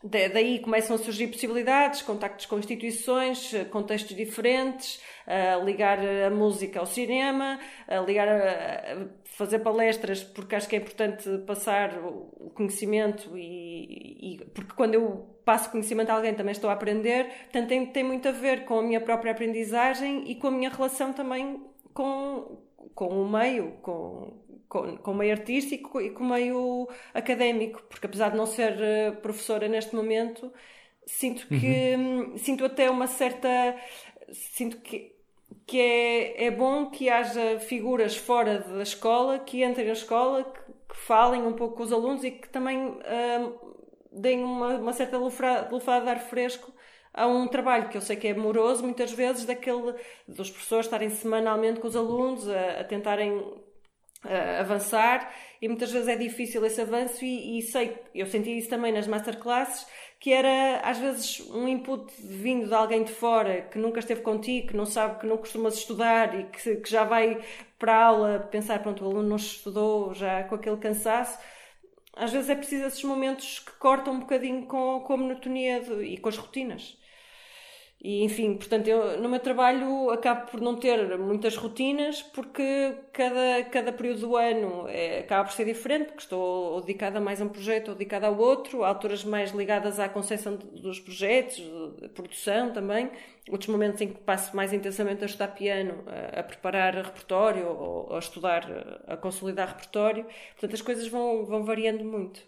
daí 0.06 0.60
começam 0.60 0.96
a 0.96 1.00
surgir 1.00 1.28
possibilidades, 1.28 2.02
contactos 2.02 2.46
com 2.46 2.60
instituições, 2.60 3.54
eh, 3.54 3.66
contextos 3.66 4.16
diferentes, 4.16 5.02
a 5.26 5.58
ligar 5.64 5.98
a 6.00 6.30
música 6.30 6.80
ao 6.80 6.86
cinema, 6.86 7.60
a 7.88 8.00
ligar 8.02 8.28
a, 8.28 9.08
fazer 9.24 9.60
palestras, 9.60 10.24
porque 10.24 10.56
acho 10.56 10.70
que 10.70 10.76
é 10.76 10.80
importante 10.80 11.28
passar 11.48 11.98
o 11.98 12.52
conhecimento 12.54 13.36
e, 13.36 14.36
e, 14.36 14.46
porque 14.54 14.74
quando 14.76 14.94
eu 14.94 15.36
passo 15.44 15.72
conhecimento 15.72 16.12
a 16.12 16.14
alguém 16.14 16.34
também 16.34 16.52
estou 16.52 16.70
a 16.70 16.74
aprender, 16.74 17.26
portanto 17.44 17.68
tem, 17.68 17.86
tem 17.88 18.04
muito 18.04 18.28
a 18.28 18.32
ver 18.32 18.66
com 18.66 18.80
a 18.80 18.84
minha 18.84 19.02
própria 19.02 19.32
aprendizagem 19.32 20.30
e 20.30 20.36
com 20.36 20.48
a 20.48 20.52
minha 20.52 20.70
relação 20.70 21.12
também 21.12 21.62
com, 21.94 22.60
com 22.94 23.08
o 23.08 23.30
meio, 23.30 23.72
com, 23.82 24.45
com, 24.68 24.98
com 24.98 25.12
o 25.12 25.16
meio 25.16 25.34
artístico 25.34 26.02
e 26.02 26.12
com 26.12 26.24
o 26.24 26.30
meio 26.30 26.88
académico, 27.14 27.84
porque 27.90 28.06
apesar 28.06 28.30
de 28.30 28.38
não 28.38 28.46
ser 28.46 28.80
eh, 28.82 29.12
professora 29.12 29.68
neste 29.68 29.96
momento, 29.96 30.52
sinto 31.06 31.48
que 31.48 31.96
uhum. 31.96 32.38
sinto 32.38 32.66
até 32.66 32.90
uma 32.90 33.08
certa 33.08 33.76
sinto 34.32 34.78
que 34.82 35.14
que 35.68 35.80
é, 35.80 36.46
é 36.46 36.52
bom 36.52 36.90
que 36.92 37.10
haja 37.10 37.60
figuras 37.60 38.16
fora 38.16 38.60
da 38.60 38.84
escola 38.84 39.40
que 39.40 39.64
entrem 39.64 39.88
na 39.88 39.94
escola 39.94 40.44
que, 40.44 40.60
que 40.90 40.98
falem 40.98 41.42
um 41.44 41.54
pouco 41.54 41.78
com 41.78 41.84
os 41.84 41.92
alunos 41.92 42.24
e 42.24 42.32
que 42.32 42.50
também 42.50 42.78
uh, 42.88 43.76
deem 44.12 44.44
uma, 44.44 44.76
uma 44.76 44.94
certa 44.94 45.18
lufada 45.18 46.06
de 46.06 46.10
ar 46.10 46.20
fresco 46.20 46.72
a 47.16 47.28
um 47.28 47.48
trabalho 47.48 47.90
que 47.90 47.98
eu 47.98 48.02
sei 48.02 48.18
que 48.18 48.28
é 48.28 48.34
moroso, 48.34 48.84
muitas 48.84 49.12
vezes, 49.12 49.46
daquele 49.46 49.96
dos 50.28 50.50
professores 50.50 50.86
estarem 50.86 51.10
semanalmente 51.10 51.80
com 51.80 51.88
os 51.88 51.96
alunos 51.96 52.48
a, 52.50 52.82
a 52.82 52.84
tentarem 52.84 53.42
uh, 54.26 54.60
avançar 54.60 55.34
e 55.62 55.68
muitas 55.68 55.92
vezes 55.92 56.08
é 56.08 56.16
difícil 56.16 56.66
esse 56.66 56.82
avanço 56.82 57.24
e, 57.24 57.60
e, 57.60 57.62
sei, 57.62 57.98
eu 58.14 58.26
senti 58.26 58.58
isso 58.58 58.70
também 58.70 58.92
nas 58.92 59.08
masterclasses, 59.08 59.88
que 60.20 60.32
era 60.32 60.82
às 60.84 60.98
vezes 60.98 61.40
um 61.52 61.68
input 61.68 62.14
vindo 62.20 62.68
de 62.68 62.74
alguém 62.74 63.04
de 63.04 63.12
fora 63.12 63.62
que 63.64 63.78
nunca 63.78 64.00
esteve 64.00 64.22
contigo, 64.22 64.68
que 64.68 64.78
não 64.78 64.86
sabe, 64.86 65.20
que 65.20 65.28
não 65.28 65.38
costumas 65.38 65.76
estudar 65.76 66.40
e 66.40 66.44
que, 66.46 66.76
que 66.78 66.90
já 66.90 67.04
vai 67.04 67.42
para 67.80 67.96
a 67.96 68.06
aula 68.06 68.40
pensar, 68.52 68.82
pronto, 68.82 69.04
o 69.04 69.08
aluno 69.08 69.30
não 69.30 69.36
estudou 69.36 70.14
já 70.14 70.44
com 70.44 70.56
aquele 70.56 70.78
cansaço 70.78 71.38
às 72.16 72.32
vezes 72.32 72.50
é 72.50 72.56
preciso 72.56 72.86
esses 72.86 73.04
momentos 73.04 73.60
que 73.60 73.74
cortam 73.74 74.14
um 74.14 74.20
bocadinho 74.22 74.66
com, 74.66 75.02
com 75.02 75.14
a 75.14 75.18
monotonia 75.18 75.82
de, 75.82 76.04
e 76.04 76.18
com 76.18 76.30
as 76.30 76.38
rotinas. 76.38 76.98
E, 78.02 78.24
enfim, 78.24 78.56
portanto, 78.56 78.88
eu 78.88 79.20
no 79.20 79.28
meu 79.28 79.40
trabalho 79.40 80.12
acabo 80.12 80.52
por 80.52 80.62
não 80.62 80.76
ter 80.76 81.18
muitas 81.18 81.56
rotinas 81.56 82.22
porque 82.22 82.94
cada, 83.12 83.64
cada 83.72 83.92
período 83.92 84.20
do 84.20 84.36
ano 84.36 84.88
é, 84.88 85.20
acaba 85.20 85.46
por 85.46 85.54
ser 85.54 85.66
diferente, 85.66 86.08
porque 86.08 86.22
estou 86.22 86.82
dedicada 86.82 87.20
mais 87.20 87.42
a 87.42 87.46
um 87.46 87.50
projeto 87.50 87.90
ou 87.90 87.96
dedicada 87.96 88.28
ao 88.28 88.38
outro, 88.38 88.84
há 88.84 88.90
alturas 88.90 89.24
mais 89.24 89.52
ligadas 89.52 90.00
à 90.00 90.08
concepção 90.08 90.56
dos 90.56 91.00
projetos, 91.00 91.58
de 92.00 92.10
produção 92.10 92.72
também, 92.72 93.10
outros 93.50 93.70
momentos 93.70 94.02
em 94.02 94.10
que 94.10 94.20
passo 94.22 94.56
mais 94.56 94.72
intensamente 94.72 95.24
a 95.24 95.26
estudar 95.26 95.48
piano, 95.50 96.04
a, 96.06 96.42
a 96.42 96.44
preparar 96.44 96.94
repertório 96.96 97.68
ou 97.68 98.16
a 98.16 98.20
estudar, 98.20 98.68
a 99.08 99.18
consolidar 99.18 99.70
repertório. 99.70 100.26
Portanto, 100.52 100.74
as 100.76 100.82
coisas 100.82 101.08
vão, 101.08 101.44
vão 101.46 101.64
variando 101.64 102.04
muito. 102.04 102.42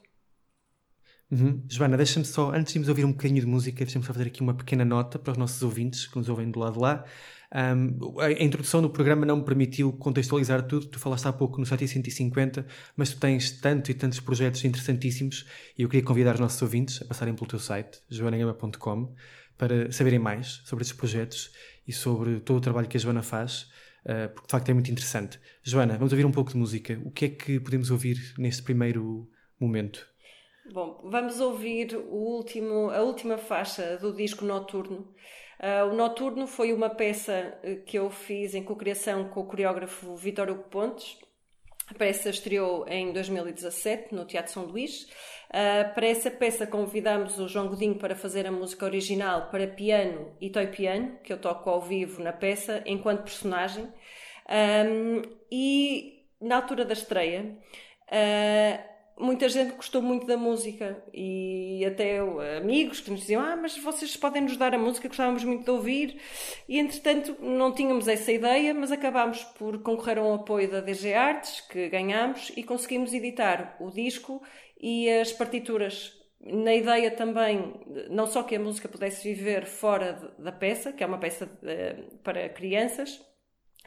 Uhum. 1.29 1.62
Joana, 1.67 1.98
deixa-me 1.98 2.25
só, 2.25 2.51
antes 2.53 2.72
de 2.72 2.79
irmos 2.79 2.88
ouvir 2.88 3.03
um 3.03 3.12
bocadinho 3.12 3.41
de 3.41 3.48
música, 3.48 3.84
deixa-me 3.84 4.05
só 4.05 4.13
fazer 4.13 4.27
aqui 4.27 4.41
uma 4.41 4.53
pequena 4.53 4.86
nota 4.86 5.19
para 5.19 5.31
os 5.31 5.38
nossos 5.38 5.62
ouvintes 5.62 6.07
que 6.07 6.17
nos 6.17 6.29
ouvem 6.29 6.50
do 6.50 6.60
lado 6.60 6.74
de 6.74 6.79
lá. 6.79 7.03
Um, 7.53 8.19
a 8.19 8.31
introdução 8.31 8.81
do 8.81 8.89
programa 8.89 9.25
não 9.25 9.38
me 9.38 9.43
permitiu 9.43 9.91
contextualizar 9.93 10.63
tudo. 10.63 10.88
Tu 10.88 11.00
falaste 11.00 11.25
há 11.27 11.34
pouco 11.34 11.60
no 11.60 11.65
750, 11.65 12.65
mas 12.96 13.12
tu 13.12 13.19
tens 13.19 13.51
tantos 13.51 13.89
e 13.89 13.93
tantos 13.93 14.19
projetos 14.19 14.63
interessantíssimos 14.63 15.46
e 15.77 15.81
eu 15.81 15.89
queria 15.89 16.05
convidar 16.05 16.36
os 16.36 16.39
nossos 16.39 16.62
ouvintes 16.62 17.01
a 17.01 17.05
passarem 17.05 17.34
pelo 17.34 17.48
teu 17.48 17.60
site, 17.60 18.01
joanagama.com, 18.10 19.13
para 19.57 19.91
saberem 19.91 20.19
mais 20.19 20.62
sobre 20.65 20.84
esses 20.84 20.93
projetos 20.93 21.51
e 21.88 21.93
sobre 21.93 22.39
todo 22.39 22.57
o 22.57 22.62
trabalho 22.62 22.88
que 22.88 22.98
a 22.98 23.00
Joana 23.00 23.24
faz, 23.24 23.63
uh, 24.05 24.29
porque 24.34 24.48
de 24.48 24.51
facto 24.51 24.69
é 24.69 24.74
muito 24.74 24.91
interessante. 24.91 25.39
Joana, 25.63 25.98
vamos 25.98 26.12
ouvir 26.12 26.25
um 26.25 26.31
pouco 26.31 26.51
de 26.51 26.57
música. 26.57 27.00
O 27.03 27.12
que 27.12 27.25
é 27.25 27.29
que 27.29 27.60
podemos 27.60 27.91
ouvir 27.91 28.34
neste 28.38 28.62
primeiro 28.62 29.29
momento? 29.60 30.05
Bom, 30.71 31.00
vamos 31.05 31.39
ouvir 31.39 31.95
último, 31.95 32.89
a 32.91 33.01
última 33.01 33.38
faixa 33.38 33.97
do 33.97 34.13
disco 34.13 34.43
Noturno. 34.43 35.07
Uh, 35.59 35.89
o 35.89 35.95
Noturno 35.95 36.45
foi 36.45 36.74
uma 36.74 36.89
peça 36.89 37.57
eh, 37.63 37.75
que 37.86 37.97
eu 37.97 38.09
fiz 38.09 38.53
em 38.53 38.62
cocriação 38.62 39.29
com 39.29 39.39
o 39.39 39.45
coreógrafo 39.45 40.15
Vitor 40.15 40.49
Hugo 40.49 40.63
Pontes. 40.63 41.17
A 41.88 41.93
peça 41.93 42.30
estreou 42.30 42.86
em 42.88 43.13
2017 43.13 44.13
no 44.13 44.25
Teatro 44.25 44.51
São 44.51 44.65
Luís. 44.65 45.03
Uh, 45.49 45.93
para 45.95 46.06
essa 46.06 46.30
peça 46.30 46.67
convidamos 46.67 47.39
o 47.39 47.47
João 47.47 47.69
Godinho 47.69 47.95
para 47.95 48.15
fazer 48.15 48.45
a 48.45 48.51
música 48.51 48.86
original 48.86 49.49
para 49.49 49.67
piano 49.67 50.36
e 50.41 50.49
toy 50.49 50.67
piano, 50.67 51.17
que 51.23 51.32
eu 51.32 51.39
toco 51.39 51.69
ao 51.69 51.82
vivo 51.82 52.21
na 52.21 52.34
peça, 52.34 52.84
enquanto 52.86 53.23
personagem. 53.23 53.86
Um, 54.49 55.21
e 55.49 56.25
na 56.41 56.58
altura 56.58 56.84
da 56.84 56.93
estreia, 56.93 57.58
uh, 58.12 58.96
muita 59.19 59.49
gente 59.49 59.73
gostou 59.75 60.01
muito 60.01 60.25
da 60.25 60.38
música 60.38 61.03
e 61.13 61.84
até 61.86 62.19
amigos 62.58 62.99
que 62.99 63.10
nos 63.10 63.21
diziam: 63.21 63.41
Ah, 63.41 63.56
mas 63.56 63.77
vocês 63.77 64.15
podem 64.15 64.43
nos 64.43 64.58
dar 64.58 64.73
a 64.73 64.77
música, 64.77 65.08
gostávamos 65.08 65.43
muito 65.43 65.63
de 65.63 65.71
ouvir. 65.71 66.21
E 66.67 66.80
entretanto, 66.80 67.36
não 67.41 67.73
tínhamos 67.73 68.08
essa 68.08 68.32
ideia, 68.32 68.73
mas 68.73 68.91
acabámos 68.91 69.43
por 69.43 69.82
concorrer 69.82 70.19
a 70.19 70.23
um 70.23 70.36
apoio 70.36 70.69
da 70.69 70.82
DG 70.82 71.13
Artes, 71.13 71.62
que 71.62 71.89
ganhámos, 71.89 72.51
e 72.56 72.63
conseguimos 72.63 73.13
editar 73.13 73.75
o 73.80 73.89
disco 73.89 74.41
e 74.80 75.10
as 75.10 75.32
partituras. 75.32 76.15
Na 76.39 76.73
ideia 76.75 77.10
também, 77.10 77.73
não 78.12 78.27
só 78.27 78.43
que 78.43 78.56
a 78.56 78.60
música 78.60 78.88
pudesse 78.88 79.27
viver 79.34 79.65
fora 79.65 80.36
da 80.38 80.51
peça, 80.51 80.93
que 80.93 81.03
é 81.03 81.08
uma 81.08 81.17
peça 81.17 81.49
eh, 81.63 81.95
para 82.23 82.47
crianças, 82.49 83.19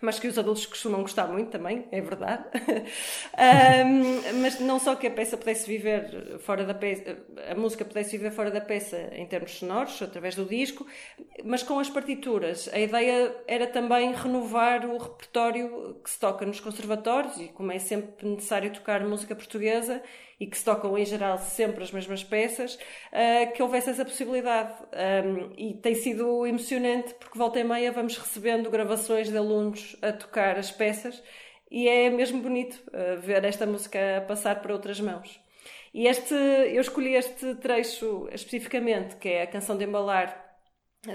mas 0.01 0.19
que 0.19 0.27
os 0.27 0.39
adultos 0.39 0.67
costumam 0.67 1.03
gostar 1.03 1.27
muito 1.27 1.51
também, 1.51 1.87
é 1.93 2.01
verdade. 2.01 2.45
um, 3.37 4.41
mas 4.41 4.59
não 4.61 4.79
só 4.79 4.95
que 4.95 5.07
a 5.07 5.11
peça 5.11 5.37
pudesse 5.37 5.67
viver 5.67 6.39
fora 6.41 6.65
da 6.65 6.75
peça, 6.75 7.19
a 7.51 7.55
música 7.55 7.85
pudesse 7.85 8.17
viver 8.17 8.31
fora 8.31 8.51
da 8.51 8.61
peça 8.61 9.11
em 9.13 9.27
termos 9.27 9.53
sonoros, 9.53 10.01
através 10.01 10.35
do 10.35 10.45
disco, 10.45 10.87
mas 11.45 11.63
com 11.63 11.79
as 11.79 11.91
partituras. 11.91 12.69
A 12.73 12.79
ideia 12.79 13.35
era 13.47 13.67
também 13.67 14.13
renovar 14.15 14.87
o 14.87 14.97
repertório 14.97 15.97
que 16.03 16.11
se 16.11 16.19
toca 16.19 16.47
nos 16.47 16.61
conservatórios 16.61 17.39
e 17.39 17.49
como 17.49 17.73
é 17.73 17.79
sempre 17.79 18.29
necessário 18.29 18.73
tocar 18.73 19.05
música 19.05 19.35
portuguesa 19.35 20.03
e 20.41 20.47
que 20.47 20.57
se 20.57 20.65
tocam 20.65 20.97
em 20.97 21.05
geral 21.05 21.37
sempre 21.39 21.85
as 21.85 21.93
mesmas 21.93 22.25
peças, 22.25 22.75
uh, 22.77 23.53
que 23.53 23.63
houvesse 23.63 23.91
essa 23.91 24.05
possibilidade. 24.05 24.73
Um, 25.25 25.53
e 25.57 25.75
tem 25.75 25.95
sido 25.95 26.47
emocionante 26.47 27.15
porque 27.15 27.39
volta 27.39 27.61
e 27.61 27.65
meia 27.65 27.93
vamos 27.93 28.17
recebendo 28.17 28.71
gravações 28.71 29.29
de 29.29 29.37
alunos 29.37 29.97
a 30.01 30.13
tocar 30.13 30.59
as 30.59 30.71
peças 30.71 31.23
e 31.71 31.87
é 31.87 32.09
mesmo 32.09 32.41
bonito 32.41 32.83
uh, 32.89 33.21
ver 33.21 33.45
esta 33.45 33.67
música 33.67 34.25
passar 34.27 34.63
para 34.63 34.73
outras 34.73 34.99
mãos. 34.99 35.39
E 35.93 36.07
este, 36.07 36.35
eu 36.35 36.81
escolhi 36.81 37.15
este 37.15 37.55
trecho 37.57 38.29
especificamente, 38.33 39.17
que 39.17 39.29
é 39.29 39.43
a 39.43 39.47
canção 39.47 39.77
de 39.77 39.85
embalar 39.85 40.59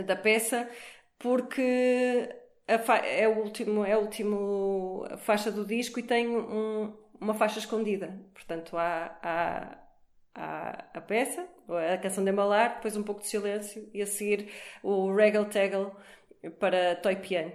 da 0.05 0.15
peça, 0.15 0.69
porque 1.17 2.29
é 2.67 3.27
o 3.27 3.39
último, 3.39 3.85
é 3.85 3.93
a 3.93 3.99
última 3.99 5.17
faixa 5.17 5.51
do 5.51 5.65
disco 5.65 5.99
e 5.99 6.03
tem 6.03 6.27
um, 6.27 6.93
uma 7.25 7.33
faixa 7.33 7.59
escondida. 7.59 8.17
Portanto, 8.33 8.77
há, 8.77 9.17
há, 9.21 9.77
há 10.35 10.85
a 10.93 11.01
peça, 11.01 11.47
a 11.93 11.97
canção 11.97 12.23
de 12.23 12.31
embalar, 12.31 12.75
depois 12.75 12.95
um 12.95 13.03
pouco 13.03 13.21
de 13.21 13.27
silêncio 13.27 13.89
e 13.93 14.01
a 14.01 14.07
seguir 14.07 14.51
o 14.83 15.13
Regal 15.13 15.45
Taggle 15.45 15.91
para 16.59 16.95
toy 16.95 17.15
piano. 17.17 17.51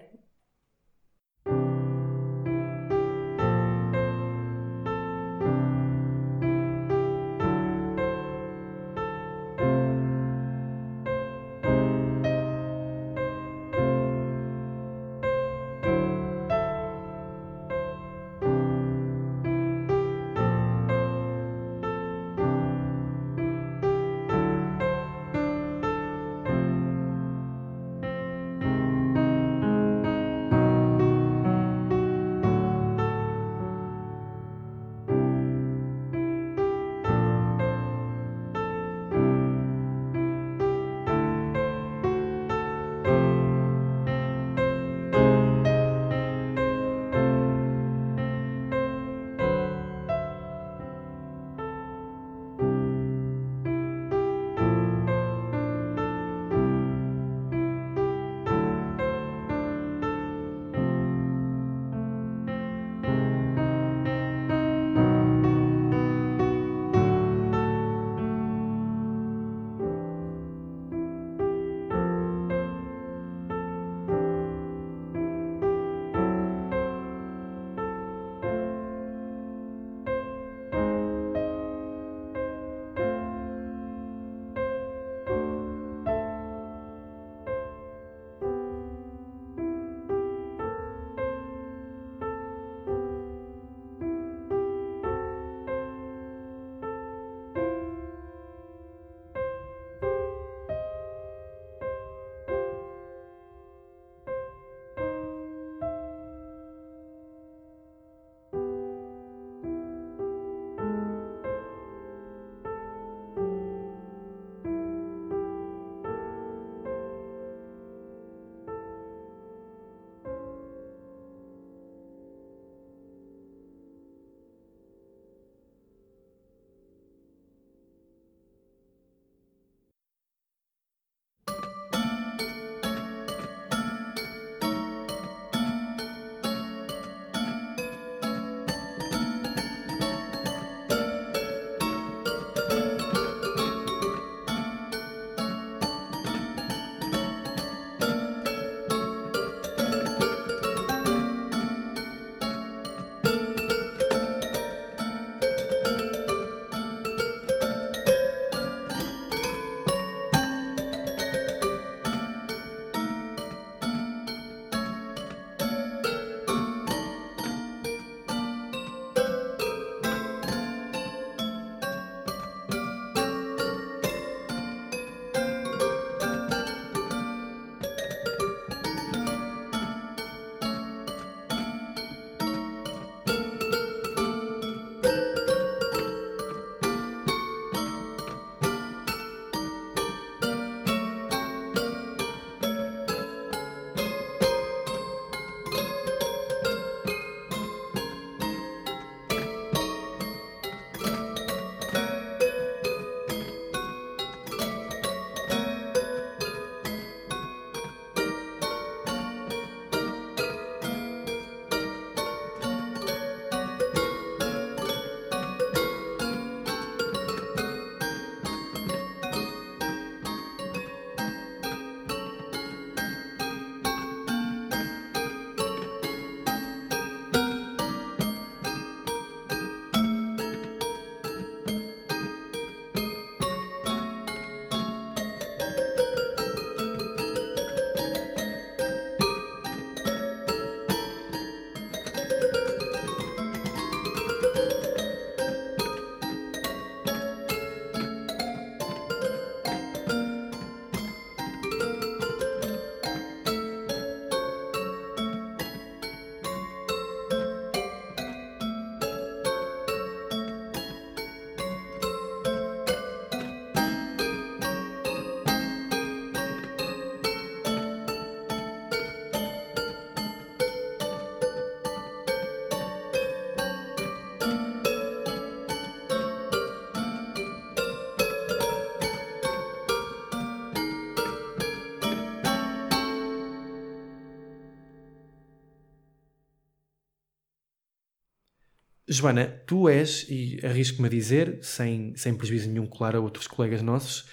Joana, 289.20 289.46
tu 289.66 289.88
és, 289.88 290.26
e 290.28 290.58
arrisco-me 290.64 291.06
a 291.06 291.10
dizer, 291.10 291.58
sem, 291.62 292.14
sem 292.16 292.34
prejuízo 292.34 292.68
nenhum, 292.68 292.86
claro, 292.86 293.18
a 293.18 293.20
outros 293.20 293.46
colegas 293.46 293.82
nossos, 293.82 294.26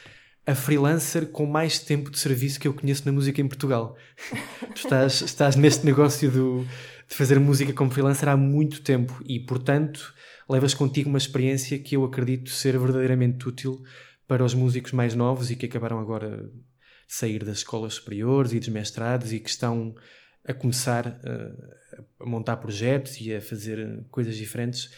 a 0.45 0.55
freelancer 0.55 1.27
com 1.27 1.45
mais 1.45 1.77
tempo 1.77 2.09
de 2.09 2.17
serviço 2.17 2.59
que 2.59 2.67
eu 2.67 2.73
conheço 2.73 3.05
na 3.05 3.11
música 3.11 3.41
em 3.41 3.47
Portugal. 3.47 3.97
tu 4.73 4.77
estás, 4.77 5.21
estás 5.21 5.55
neste 5.57 5.85
negócio 5.85 6.31
do, 6.31 6.65
de 7.07 7.15
fazer 7.15 7.37
música 7.37 7.73
como 7.73 7.91
freelancer 7.91 8.29
há 8.29 8.37
muito 8.37 8.81
tempo 8.81 9.21
e, 9.25 9.39
portanto, 9.41 10.13
levas 10.49 10.73
contigo 10.73 11.09
uma 11.09 11.17
experiência 11.17 11.77
que 11.77 11.97
eu 11.97 12.05
acredito 12.05 12.49
ser 12.49 12.79
verdadeiramente 12.79 13.47
útil 13.47 13.83
para 14.25 14.43
os 14.43 14.53
músicos 14.53 14.93
mais 14.93 15.13
novos 15.13 15.51
e 15.51 15.55
que 15.57 15.65
acabaram 15.65 15.99
agora 15.99 16.49
de 17.07 17.13
sair 17.13 17.43
das 17.43 17.57
escolas 17.57 17.95
superiores 17.95 18.53
e 18.53 18.59
dos 18.59 18.69
mestrados 18.69 19.33
e 19.33 19.39
que 19.39 19.49
estão 19.49 19.95
a 20.47 20.53
começar 20.53 21.07
uh, 21.07 21.77
a 22.19 22.25
montar 22.25 22.57
projetos 22.57 23.19
e 23.19 23.33
a 23.33 23.41
fazer 23.41 24.03
coisas 24.09 24.35
diferentes, 24.35 24.89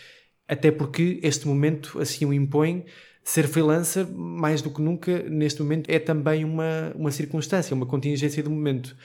até 0.48 0.72
porque 0.72 1.20
este 1.24 1.48
momento 1.48 2.00
assim 2.00 2.26
o 2.26 2.34
impõe. 2.34 2.86
Ser 3.22 3.48
freelancer, 3.48 4.08
mais 4.08 4.62
do 4.62 4.72
que 4.72 4.82
nunca, 4.82 5.24
neste 5.24 5.62
momento, 5.62 5.90
é 5.90 6.00
também 6.00 6.44
uma, 6.44 6.92
uma 6.96 7.12
circunstância, 7.12 7.76
uma 7.76 7.86
contingência 7.86 8.42
do 8.42 8.50
momento. 8.50 8.96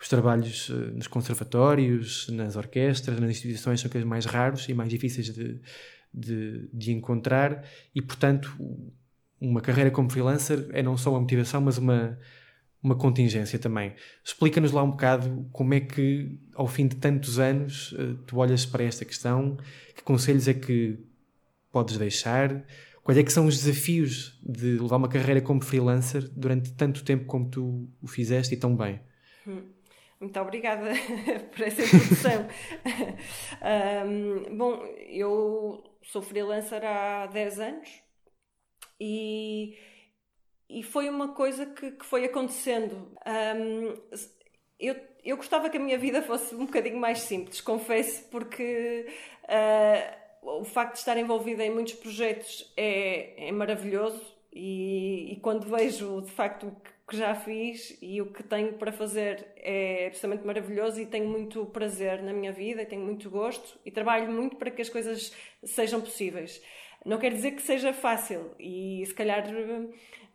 Os 0.00 0.08
trabalhos 0.08 0.68
uh, 0.70 0.92
nos 0.94 1.06
conservatórios, 1.06 2.28
nas 2.28 2.56
orquestras, 2.56 3.18
nas 3.18 3.30
instituições 3.30 3.80
são 3.80 3.90
coisas 3.90 4.08
mais 4.08 4.24
raros 4.24 4.68
e 4.68 4.74
mais 4.74 4.88
difíceis 4.88 5.26
de, 5.34 5.60
de, 6.12 6.68
de 6.72 6.92
encontrar, 6.92 7.64
e 7.94 8.00
portanto, 8.00 8.56
uma 9.40 9.60
carreira 9.60 9.90
como 9.90 10.08
freelancer 10.08 10.66
é 10.72 10.82
não 10.82 10.96
só 10.96 11.10
uma 11.10 11.20
motivação, 11.20 11.60
mas 11.60 11.76
uma, 11.76 12.18
uma 12.84 12.94
contingência 12.94 13.58
também. 13.58 13.94
Explica-nos 14.22 14.70
lá 14.70 14.82
um 14.82 14.90
bocado 14.90 15.48
como 15.50 15.72
é 15.72 15.80
que, 15.80 16.38
ao 16.54 16.68
fim 16.68 16.86
de 16.86 16.96
tantos 16.96 17.38
anos, 17.38 17.94
eh, 17.98 18.14
tu 18.26 18.36
olhas 18.36 18.66
para 18.66 18.84
esta 18.84 19.06
questão, 19.06 19.56
que 19.96 20.02
conselhos 20.02 20.46
é 20.46 20.52
que 20.52 20.98
podes 21.72 21.96
deixar, 21.96 22.62
quais 23.02 23.18
é 23.18 23.24
que 23.24 23.32
são 23.32 23.46
os 23.46 23.56
desafios 23.62 24.38
de 24.44 24.78
levar 24.78 24.96
uma 24.96 25.08
carreira 25.08 25.40
como 25.40 25.64
freelancer 25.64 26.28
durante 26.36 26.72
tanto 26.74 27.02
tempo 27.02 27.24
como 27.24 27.48
tu 27.48 27.88
o 28.02 28.06
fizeste 28.06 28.54
e 28.54 28.56
tão 28.58 28.76
bem? 28.76 29.00
Hum. 29.46 29.62
Muito 30.20 30.40
obrigada 30.40 30.90
por 31.52 31.60
essa 31.62 31.82
introdução. 31.82 32.48
um, 34.06 34.56
bom, 34.56 34.84
eu 35.08 35.82
sou 36.02 36.22
freelancer 36.22 36.82
há 36.84 37.26
10 37.26 37.60
anos 37.60 37.88
e 39.00 39.76
e 40.74 40.82
foi 40.82 41.08
uma 41.08 41.28
coisa 41.28 41.66
que, 41.66 41.92
que 41.92 42.04
foi 42.04 42.24
acontecendo. 42.24 43.16
Um, 43.24 43.94
eu, 44.78 44.96
eu 45.24 45.36
gostava 45.36 45.70
que 45.70 45.76
a 45.76 45.80
minha 45.80 45.96
vida 45.96 46.20
fosse 46.20 46.52
um 46.52 46.66
bocadinho 46.66 46.98
mais 46.98 47.20
simples, 47.20 47.60
confesso, 47.60 48.28
porque 48.28 49.06
uh, 49.44 50.58
o 50.60 50.64
facto 50.64 50.94
de 50.94 50.98
estar 50.98 51.16
envolvida 51.16 51.64
em 51.64 51.70
muitos 51.70 51.94
projetos 51.94 52.72
é, 52.76 53.48
é 53.48 53.52
maravilhoso 53.52 54.20
e, 54.52 55.32
e, 55.32 55.36
quando 55.36 55.68
vejo 55.68 56.22
de 56.22 56.32
facto 56.32 56.66
o 56.66 56.76
que, 57.08 57.16
já 57.16 57.34
fiz 57.34 57.96
e 58.02 58.20
o 58.20 58.32
que 58.32 58.42
tenho 58.42 58.72
para 58.72 58.90
fazer 58.90 59.46
é 59.56 60.06
absolutamente 60.06 60.46
maravilhoso 60.46 61.00
e 61.00 61.06
tenho 61.06 61.28
muito 61.28 61.66
prazer 61.66 62.22
na 62.22 62.32
minha 62.32 62.50
vida 62.50 62.82
e 62.82 62.86
tenho 62.86 63.02
muito 63.02 63.30
gosto 63.30 63.78
e 63.84 63.90
trabalho 63.90 64.32
muito 64.32 64.56
para 64.56 64.70
que 64.70 64.82
as 64.82 64.88
coisas 64.88 65.32
sejam 65.62 66.00
possíveis. 66.00 66.60
Não 67.04 67.18
quer 67.18 67.32
dizer 67.32 67.52
que 67.52 67.62
seja 67.62 67.92
fácil 67.92 68.52
e 68.58 69.04
se 69.06 69.14
calhar 69.14 69.44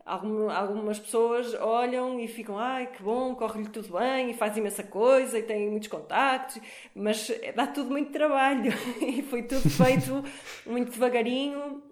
algumas 0.09 0.99
pessoas 0.99 1.53
olham 1.53 2.19
e 2.19 2.27
ficam, 2.27 2.57
ai 2.57 2.87
que 2.87 3.03
bom, 3.03 3.35
corre-lhe 3.35 3.69
tudo 3.69 3.97
bem 3.97 4.31
e 4.31 4.33
faz 4.33 4.57
imensa 4.57 4.83
coisa 4.83 5.37
e 5.37 5.43
tem 5.43 5.69
muitos 5.69 5.87
contactos, 5.87 6.59
mas 6.95 7.31
dá 7.55 7.67
tudo 7.67 7.91
muito 7.91 8.11
trabalho 8.11 8.73
e 8.99 9.21
foi 9.21 9.43
tudo 9.43 9.69
feito 9.69 10.23
muito 10.65 10.91
devagarinho. 10.91 11.83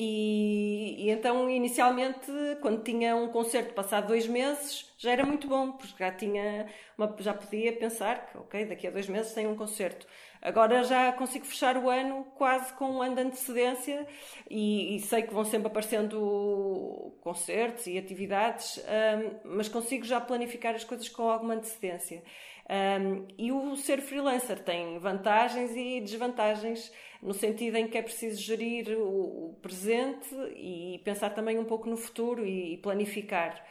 E, 0.00 1.06
e, 1.06 1.10
então, 1.10 1.50
inicialmente, 1.50 2.30
quando 2.62 2.84
tinha 2.84 3.16
um 3.16 3.28
concerto 3.28 3.74
passado 3.74 4.06
dois 4.06 4.28
meses, 4.28 4.86
já 4.96 5.10
era 5.10 5.26
muito 5.26 5.48
bom, 5.48 5.72
porque 5.72 6.04
já 6.04 6.12
tinha 6.12 6.68
uma, 6.96 7.12
já 7.18 7.34
podia 7.34 7.72
pensar 7.72 8.26
que, 8.26 8.38
ok, 8.38 8.64
daqui 8.66 8.86
a 8.86 8.92
dois 8.92 9.08
meses 9.08 9.32
tem 9.32 9.48
um 9.48 9.56
concerto. 9.56 10.06
Agora 10.40 10.84
já 10.84 11.12
consigo 11.12 11.44
fechar 11.44 11.76
o 11.76 11.90
ano 11.90 12.24
quase 12.36 12.72
com 12.74 12.86
um 12.86 13.02
ano 13.02 13.16
de 13.16 13.22
antecedência 13.22 14.06
e, 14.48 14.96
e 14.96 15.00
sei 15.00 15.22
que 15.22 15.34
vão 15.34 15.44
sempre 15.44 15.66
aparecendo 15.66 17.12
concertos 17.20 17.86
e 17.86 17.98
atividades, 17.98 18.78
um, 18.78 19.56
mas 19.56 19.68
consigo 19.68 20.04
já 20.04 20.20
planificar 20.20 20.74
as 20.74 20.84
coisas 20.84 21.08
com 21.08 21.28
alguma 21.28 21.54
antecedência. 21.54 22.22
Um, 22.70 23.26
e 23.38 23.50
o 23.50 23.76
ser 23.76 24.00
freelancer 24.00 24.58
tem 24.62 24.98
vantagens 24.98 25.74
e 25.74 26.00
desvantagens, 26.02 26.92
no 27.22 27.32
sentido 27.32 27.76
em 27.76 27.88
que 27.88 27.96
é 27.96 28.02
preciso 28.02 28.40
gerir 28.40 28.90
o, 28.90 29.50
o 29.50 29.58
presente 29.62 30.28
e 30.54 31.00
pensar 31.02 31.30
também 31.30 31.58
um 31.58 31.64
pouco 31.64 31.88
no 31.88 31.96
futuro 31.96 32.46
e, 32.46 32.74
e 32.74 32.76
planificar 32.76 33.64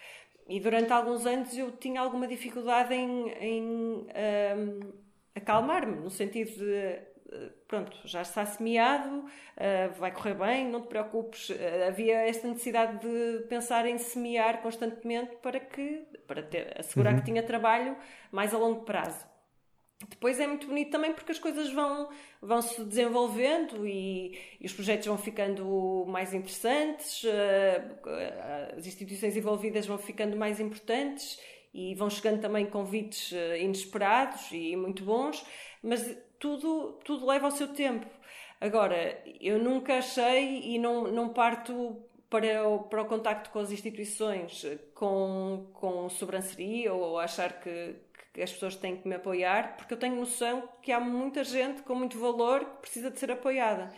e 0.50 0.60
durante 0.60 0.94
alguns 0.94 1.26
anos 1.26 1.56
eu 1.58 1.72
tinha 1.74 2.00
alguma 2.00 2.26
dificuldade 2.28 2.94
em, 2.94 3.30
em 3.32 3.64
um, 3.64 4.94
acalmar-me, 5.38 5.98
no 5.98 6.10
sentido 6.10 6.52
de 6.58 7.00
eh, 7.32 7.50
pronto, 7.68 7.98
já 8.06 8.22
está 8.22 8.46
semeado, 8.46 9.20
uh, 9.20 10.00
vai 10.00 10.12
correr 10.14 10.34
bem, 10.34 10.70
não 10.70 10.82
te 10.82 10.88
preocupes. 10.88 11.50
Uh, 11.50 11.56
havia 11.88 12.28
esta 12.28 12.48
necessidade 12.48 13.00
de 13.00 13.46
pensar 13.48 13.86
em 13.86 13.98
semear 13.98 14.62
constantemente 14.62 15.36
para 15.38 15.60
que 15.60 16.06
para 16.26 16.42
ter, 16.42 16.74
assegurar 16.80 17.14
uhum. 17.14 17.20
que 17.20 17.26
tinha 17.26 17.44
trabalho 17.44 17.98
mais 18.32 18.54
a 18.54 18.58
longo 18.58 18.84
prazo. 18.84 19.26
Depois 20.10 20.40
é 20.40 20.46
muito 20.46 20.68
bonito 20.68 20.92
também 20.92 21.12
porque 21.12 21.32
as 21.32 21.40
coisas 21.40 21.72
vão, 21.74 22.10
vão 22.40 22.62
se 22.62 22.84
desenvolvendo 22.84 23.86
e, 23.86 24.38
e 24.62 24.66
os 24.66 24.72
projetos 24.72 25.08
vão 25.08 25.18
ficando 25.18 26.06
mais 26.08 26.36
interessantes, 26.36 27.26
as 28.78 28.86
instituições 28.86 29.36
envolvidas 29.36 29.88
vão 29.88 29.98
ficando 29.98 30.38
mais 30.38 30.60
importantes 30.60 31.40
e 31.74 31.96
vão 31.96 32.10
chegando 32.10 32.42
também 32.42 32.66
convites 32.66 33.32
uh, 33.32 33.56
inesperados 33.56 34.52
e 34.52 34.76
muito 34.76 35.04
bons, 35.04 35.46
mas 35.82 36.18
tudo, 36.40 37.00
tudo 37.04 37.26
leva 37.26 37.46
ao 37.46 37.52
seu 37.52 37.68
tempo. 37.70 38.08
Agora, 38.60 39.22
eu 39.40 39.60
nunca 39.60 40.00
achei 40.00 40.62
e 40.64 40.80
não, 40.80 41.12
não 41.12 41.30
parto 41.30 42.02
para 42.30 42.68
o, 42.68 42.80
para 42.84 43.02
o 43.02 43.06
contacto 43.06 43.50
com 43.52 43.60
as 43.60 43.72
instituições 43.72 44.66
com, 44.94 45.68
com 45.74 46.10
sobranceria 46.10 46.94
ou 46.94 47.20
achar 47.20 47.60
que, 47.62 47.96
que 48.34 48.42
as 48.42 48.52
pessoas 48.52 48.76
têm 48.76 48.98
que 48.98 49.08
me 49.08 49.16
apoiar, 49.16 49.78
porque 49.78 49.94
eu 49.94 49.98
tenho 49.98 50.16
noção 50.16 50.68
que 50.82 50.92
há 50.92 51.00
muita 51.00 51.44
gente 51.44 51.84
com 51.84 51.96
muito 51.96 52.20
valor 52.20 52.66
que 52.66 52.82
precisa 52.82 53.12
de 53.12 53.20
ser 53.20 53.32
apoiada. 53.32 53.94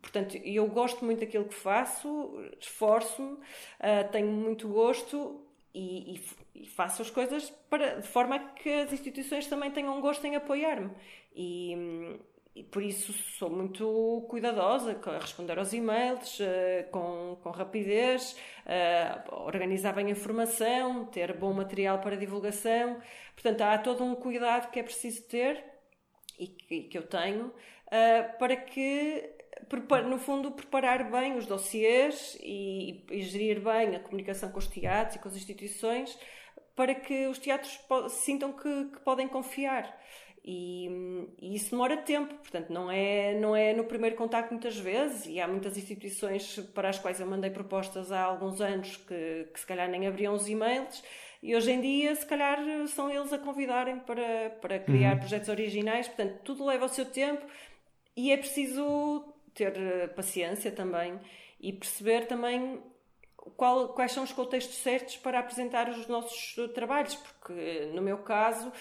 Portanto, 0.00 0.36
eu 0.38 0.66
gosto 0.66 1.04
muito 1.04 1.20
daquilo 1.20 1.44
que 1.44 1.54
faço, 1.54 2.42
esforço-me, 2.58 3.34
uh, 3.34 4.10
tenho 4.10 4.28
muito 4.28 4.66
gosto 4.68 5.44
e, 5.74 6.14
e, 6.14 6.20
e, 6.54 6.66
faço 6.66 7.02
as 7.02 7.10
coisas 7.10 7.50
para, 7.68 8.00
de 8.00 8.08
forma 8.08 8.38
que 8.38 8.70
as 8.70 8.92
instituições 8.92 9.46
também 9.46 9.70
tenham 9.70 10.00
gosto 10.00 10.24
em 10.26 10.36
apoiar-me. 10.36 10.90
E, 11.34 11.74
e, 12.54 12.64
por 12.64 12.82
isso 12.82 13.12
sou 13.12 13.50
muito 13.50 14.26
cuidadosa 14.28 15.00
a 15.04 15.18
responder 15.18 15.58
aos 15.58 15.72
e-mails 15.72 16.40
uh, 16.40 16.90
com, 16.90 17.38
com 17.42 17.50
rapidez, 17.50 18.36
uh, 18.66 19.44
organizar 19.44 19.92
bem 19.92 20.06
a 20.06 20.10
informação, 20.10 21.06
ter 21.06 21.36
bom 21.36 21.52
material 21.52 21.98
para 22.00 22.16
divulgação. 22.16 23.00
Portanto, 23.34 23.60
há 23.62 23.78
todo 23.78 24.04
um 24.04 24.14
cuidado 24.14 24.70
que 24.70 24.80
é 24.80 24.82
preciso 24.82 25.22
ter 25.28 25.64
e 26.38 26.46
que, 26.46 26.82
que 26.84 26.98
eu 26.98 27.06
tenho 27.06 27.46
uh, 27.46 28.38
para 28.38 28.56
que 28.56 29.39
no 30.06 30.18
fundo, 30.18 30.50
preparar 30.50 31.10
bem 31.10 31.36
os 31.36 31.46
dossiês 31.46 32.36
e, 32.42 33.04
e, 33.10 33.22
gerir 33.22 33.60
bem 33.60 33.96
a 33.96 34.00
comunicação 34.00 34.50
com 34.50 34.58
os 34.58 34.66
teatros 34.66 35.16
e 35.16 35.18
com 35.18 35.28
as 35.28 35.36
instituições 35.36 36.18
para 36.74 36.94
que 36.94 37.26
os 37.26 37.38
teatros 37.38 37.78
sintam 38.08 38.52
que, 38.52 38.84
que 38.86 39.00
podem 39.00 39.28
confiar. 39.28 39.98
E, 40.42 40.88
e, 41.38 41.54
isso 41.54 41.72
demora 41.72 41.98
tempo, 41.98 42.34
portanto, 42.34 42.70
não 42.70 42.90
é, 42.90 43.34
não 43.34 43.54
é 43.54 43.74
no 43.74 43.84
primeiro 43.84 44.16
contacto 44.16 44.52
muitas 44.52 44.78
vezes, 44.78 45.26
e 45.26 45.38
há 45.40 45.46
muitas 45.46 45.76
instituições 45.76 46.58
para 46.74 46.88
as 46.88 46.98
quais 46.98 47.20
eu 47.20 47.26
mandei 47.26 47.50
propostas 47.50 48.10
há 48.10 48.22
alguns 48.22 48.60
anos 48.60 48.96
que, 48.96 49.48
que 49.52 49.60
se 49.60 49.66
calhar 49.66 49.88
nem 49.88 50.06
abriam 50.06 50.32
os 50.34 50.48
e-mails, 50.48 51.02
e 51.42 51.54
hoje 51.54 51.70
em 51.70 51.80
dia, 51.80 52.14
se 52.14 52.24
calhar, 52.26 52.58
são 52.88 53.10
eles 53.10 53.32
a 53.32 53.38
convidarem 53.38 53.98
para, 54.00 54.50
para 54.60 54.78
criar 54.78 55.12
uhum. 55.12 55.20
projetos 55.20 55.48
originais, 55.48 56.06
portanto, 56.06 56.40
tudo 56.44 56.64
leva 56.64 56.84
o 56.84 56.88
seu 56.88 57.04
tempo 57.04 57.44
e 58.16 58.30
é 58.32 58.36
preciso 58.36 59.29
ter 59.54 59.76
eh, 59.76 60.06
paciência 60.08 60.70
também 60.70 61.18
e 61.60 61.72
perceber 61.72 62.26
também 62.26 62.82
qual, 63.56 63.88
quais 63.90 64.12
são 64.12 64.24
os 64.24 64.32
contextos 64.32 64.76
certos 64.76 65.16
para 65.16 65.38
apresentar 65.38 65.88
os 65.88 66.06
nossos 66.06 66.56
trabalhos, 66.74 67.14
porque 67.14 67.90
no 67.94 68.02
meu 68.02 68.18
caso 68.18 68.72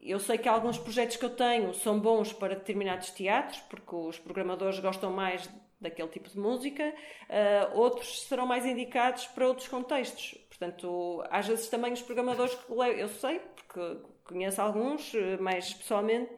eu 0.00 0.18
sei 0.18 0.38
que 0.38 0.48
alguns 0.48 0.78
projetos 0.78 1.16
que 1.16 1.24
eu 1.24 1.30
tenho 1.30 1.74
são 1.74 1.98
bons 1.98 2.32
para 2.32 2.54
determinados 2.54 3.10
teatros, 3.10 3.60
porque 3.68 3.94
os 3.94 4.18
programadores 4.18 4.78
gostam 4.78 5.10
mais 5.10 5.48
daquele 5.80 6.08
tipo 6.08 6.28
de 6.28 6.38
música, 6.38 6.92
uh, 6.92 7.78
outros 7.78 8.22
serão 8.22 8.46
mais 8.46 8.66
indicados 8.66 9.26
para 9.28 9.46
outros 9.46 9.68
contextos. 9.68 10.34
Portanto, 10.48 11.24
às 11.30 11.46
vezes 11.46 11.68
também 11.68 11.92
os 11.92 12.02
programadores 12.02 12.54
que 12.54 12.72
eu 12.72 13.08
sei, 13.08 13.38
porque 13.38 13.98
conheço 14.24 14.60
alguns 14.60 15.14
eh, 15.14 15.36
mais 15.36 15.72
pessoalmente, 15.72 16.32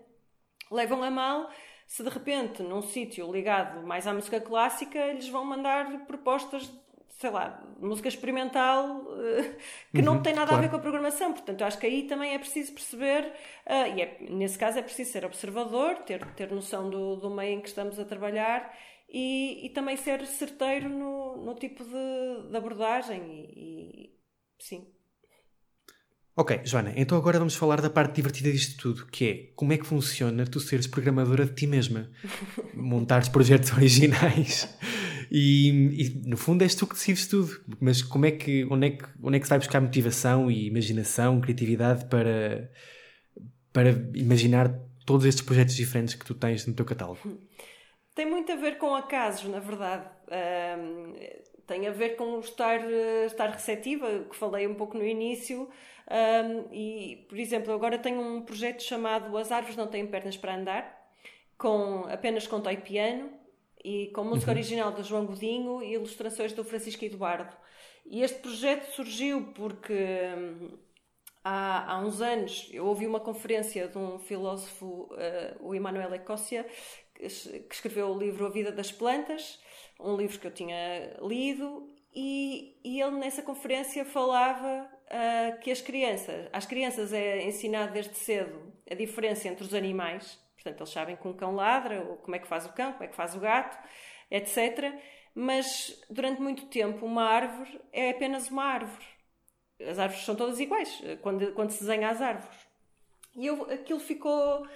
levam 0.71 1.03
a 1.03 1.11
mal 1.11 1.51
se 1.91 2.05
de 2.05 2.09
repente 2.09 2.63
num 2.63 2.83
sítio 2.83 3.31
ligado 3.33 3.85
mais 3.85 4.07
à 4.07 4.15
música 4.15 4.41
clássica 4.41 5.13
lhes 5.13 5.29
vão 5.29 5.45
mandar 5.45 6.07
propostas 6.07 6.71
sei 7.19 7.31
lá, 7.31 7.63
música 7.81 8.09
experimental 8.09 9.03
uh, 9.03 9.57
que 9.93 9.99
uhum, 9.99 10.05
não 10.05 10.23
tem 10.23 10.33
nada 10.33 10.47
claro. 10.47 10.63
a 10.63 10.67
ver 10.67 10.71
com 10.71 10.77
a 10.77 10.79
programação. 10.79 11.35
Portanto, 11.35 11.63
acho 11.63 11.79
que 11.79 11.85
aí 11.85 12.05
também 12.05 12.33
é 12.33 12.39
preciso 12.39 12.73
perceber, 12.73 13.27
uh, 13.67 13.95
e 13.95 14.01
é, 14.01 14.17
nesse 14.31 14.59
caso 14.59 14.79
é 14.79 14.83
preciso 14.83 15.13
ser 15.13 15.27
observador, 15.27 15.97
ter, 15.97 16.25
ter 16.35 16.51
noção 16.51 16.89
do, 16.89 17.17
do 17.17 17.29
meio 17.29 17.59
em 17.59 17.61
que 17.61 17.69
estamos 17.69 17.99
a 17.99 18.07
trabalhar 18.07 18.75
e, 19.07 19.67
e 19.67 19.69
também 19.69 19.99
ser 19.99 20.25
certeiro 20.27 20.89
no, 20.89 21.45
no 21.45 21.55
tipo 21.57 21.85
de, 21.85 22.49
de 22.49 22.57
abordagem. 22.57 23.21
E, 23.23 24.07
e, 24.07 24.19
sim. 24.59 24.87
Ok, 26.37 26.61
Joana, 26.65 26.93
então 26.97 27.19
agora 27.19 27.39
vamos 27.39 27.55
falar 27.55 27.81
da 27.81 27.91
parte 27.91 28.15
divertida 28.15 28.51
disto 28.51 28.81
tudo, 28.81 29.07
que 29.07 29.25
é 29.25 29.53
como 29.55 29.73
é 29.73 29.77
que 29.77 29.87
funciona 29.87 30.47
tu 30.47 30.61
seres 30.61 30.87
programadora 30.87 31.45
de 31.45 31.53
ti 31.53 31.67
mesma, 31.67 32.09
montares 32.73 33.29
projetos 33.29 33.73
originais 33.73 34.69
e, 35.31 35.69
e, 35.69 36.23
no 36.29 36.37
fundo 36.37 36.63
és 36.63 36.75
tu 36.75 36.87
que 36.87 36.95
decides 36.95 37.27
tudo. 37.27 37.61
Mas 37.81 38.03
como 38.03 38.27
é 38.27 38.31
que, 38.31 38.65
onde 38.71 38.87
é 38.87 38.91
que, 38.91 39.05
onde 39.23 39.37
é 39.37 39.41
que 39.41 39.47
se 39.47 39.51
vai 39.51 39.59
buscar 39.59 39.81
motivação 39.81 40.51
e 40.51 40.67
imaginação, 40.67 41.41
criatividade 41.41 42.07
para, 42.07 42.71
para 43.73 43.91
imaginar 44.15 44.73
todos 45.07 45.27
estes 45.27 45.45
projetos 45.45 45.75
diferentes 45.75 46.15
que 46.15 46.25
tu 46.25 46.35
tens 46.35 46.67
no 46.67 46.75
teu 46.75 46.85
catálogo? 46.85 47.21
Tem 48.15 48.27
muito 48.27 48.51
a 48.53 48.57
ver 48.57 48.79
com 48.79 48.95
acasos, 48.95 49.49
na 49.49 49.61
verdade. 49.61 50.09
Um, 50.79 51.15
tem 51.67 51.87
a 51.87 51.93
ver 51.93 52.17
com 52.17 52.41
estar, 52.41 52.81
estar 53.27 53.49
receptiva, 53.51 54.25
que 54.29 54.35
falei 54.35 54.67
um 54.67 54.75
pouco 54.75 54.99
no 54.99 55.07
início. 55.07 55.69
Um, 56.11 56.75
e, 56.75 57.25
por 57.29 57.39
exemplo, 57.39 57.73
agora 57.73 57.97
tenho 57.97 58.21
um 58.21 58.43
projeto 58.43 58.83
chamado 58.83 59.37
As 59.37 59.53
Árvores 59.53 59.77
Não 59.77 59.87
Têm 59.87 60.07
Pernas 60.07 60.37
para 60.37 60.57
Andar, 60.57 61.09
com 61.57 62.05
apenas 62.11 62.47
com 62.49 62.61
toy 62.61 62.77
piano 62.77 63.31
e 63.85 64.09
com 64.09 64.25
música 64.25 64.51
uhum. 64.51 64.57
original 64.57 64.93
do 64.93 65.05
João 65.05 65.25
Godinho 65.25 65.81
e 65.83 65.95
ilustrações 65.95 66.53
do 66.53 66.65
Francisco 66.65 67.05
Eduardo. 67.05 67.57
E 68.05 68.23
este 68.23 68.41
projeto 68.41 68.91
surgiu 68.93 69.53
porque 69.55 69.95
hum, 70.37 70.79
há, 71.45 71.93
há 71.93 71.99
uns 72.01 72.21
anos 72.21 72.69
eu 72.73 72.87
ouvi 72.87 73.07
uma 73.07 73.21
conferência 73.21 73.87
de 73.87 73.97
um 73.97 74.19
filósofo, 74.19 75.09
uh, 75.13 75.57
o 75.61 75.75
Emmanuel 75.75 76.13
Ecócia, 76.15 76.67
que 77.21 77.75
escreveu 77.75 78.09
o 78.09 78.19
livro 78.19 78.47
A 78.47 78.51
Vida 78.51 78.73
das 78.73 78.91
Plantas, 78.91 79.61
um 79.99 80.17
livro 80.17 80.39
que 80.39 80.47
eu 80.47 80.51
tinha 80.51 81.17
lido, 81.21 81.89
e, 82.15 82.81
e 82.83 83.01
ele 83.01 83.19
nessa 83.19 83.43
conferência 83.43 84.05
falava 84.05 84.89
uh, 85.07 85.61
que 85.61 85.71
as 85.71 85.81
crianças, 85.81 86.49
às 86.53 86.67
crianças 86.67 87.13
é 87.13 87.45
ensinado 87.45 87.93
desde 87.93 88.17
cedo 88.17 88.73
a 88.91 88.95
diferença 88.95 89.49
entre 89.49 89.65
os 89.65 89.75
animais, 89.75 90.39
portanto 90.55 90.81
eles 90.81 90.91
sabem 90.91 91.17
que 91.17 91.29
um 91.29 91.33
cão 91.33 91.55
ladra, 91.55 92.03
ou 92.03 92.17
como 92.17 92.35
é 92.35 92.39
que 92.39 92.49
faz 92.49 92.67
o 92.67 92.73
cão, 92.73 92.93
como 92.93 93.05
é 93.05 93.09
que 93.09 93.15
faz 93.15 93.35
o 93.37 93.41
gato, 93.41 93.79
etc. 94.31 94.93
Mas 95.35 96.03
durante 96.11 96.41
muito 96.41 96.67
tempo 96.67 97.07
uma 97.07 97.25
árvore 97.25 97.81
é 97.93 98.11
apenas 98.11 98.51
uma 98.51 98.65
árvore. 98.65 99.07
As 99.89 99.99
árvores 99.99 100.25
são 100.25 100.35
todas 100.35 100.59
iguais 100.59 101.01
quando, 101.23 101.53
quando 101.53 101.71
se 101.71 101.81
desenha 101.81 102.11
as 102.11 102.21
árvores. 102.21 102.59
E 103.37 103.47
eu, 103.47 103.71
aquilo 103.71 104.01
ficou 104.01 104.67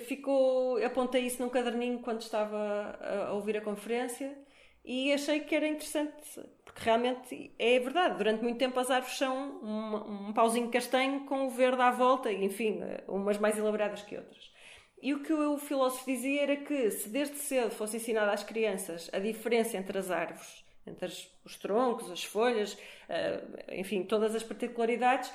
ficou, 0.00 0.82
apontei 0.84 1.22
isso 1.22 1.42
num 1.42 1.48
caderninho 1.48 2.00
quando 2.00 2.20
estava 2.20 2.98
a, 3.00 3.32
ouvir 3.32 3.56
a 3.56 3.60
conferência 3.60 4.36
e 4.84 5.12
achei 5.12 5.40
que 5.40 5.54
era 5.54 5.66
interessante, 5.66 6.40
porque 6.64 6.82
realmente 6.82 7.54
é 7.58 7.78
verdade, 7.78 8.18
durante 8.18 8.42
muito 8.42 8.58
tempo 8.58 8.78
as 8.78 8.90
árvores 8.90 9.16
são 9.16 9.60
um, 9.62 10.28
um 10.28 10.32
pauzinho 10.32 10.70
castanho 10.70 11.24
com 11.24 11.46
o 11.46 11.50
verde 11.50 11.80
à 11.80 11.90
volta, 11.90 12.30
enfim, 12.30 12.80
umas 13.08 13.38
mais 13.38 13.56
elaboradas 13.56 14.02
que 14.02 14.16
outras. 14.16 14.52
E 15.00 15.12
o 15.12 15.22
que 15.22 15.32
o 15.32 15.58
filósofo 15.58 16.06
dizia 16.06 16.42
era 16.42 16.56
que 16.56 16.90
se 16.90 17.08
desde 17.08 17.36
cedo 17.36 17.70
fosse 17.70 17.98
ensinado 17.98 18.30
às 18.30 18.42
crianças 18.42 19.10
a 19.12 19.18
diferença 19.18 19.76
entre 19.76 19.98
as 19.98 20.10
árvores, 20.10 20.64
entre 20.86 21.06
os 21.44 21.56
troncos, 21.58 22.10
as 22.10 22.24
folhas, 22.24 22.76
eh, 23.08 23.42
enfim, 23.72 24.02
todas 24.02 24.34
as 24.34 24.42
particularidades, 24.42 25.30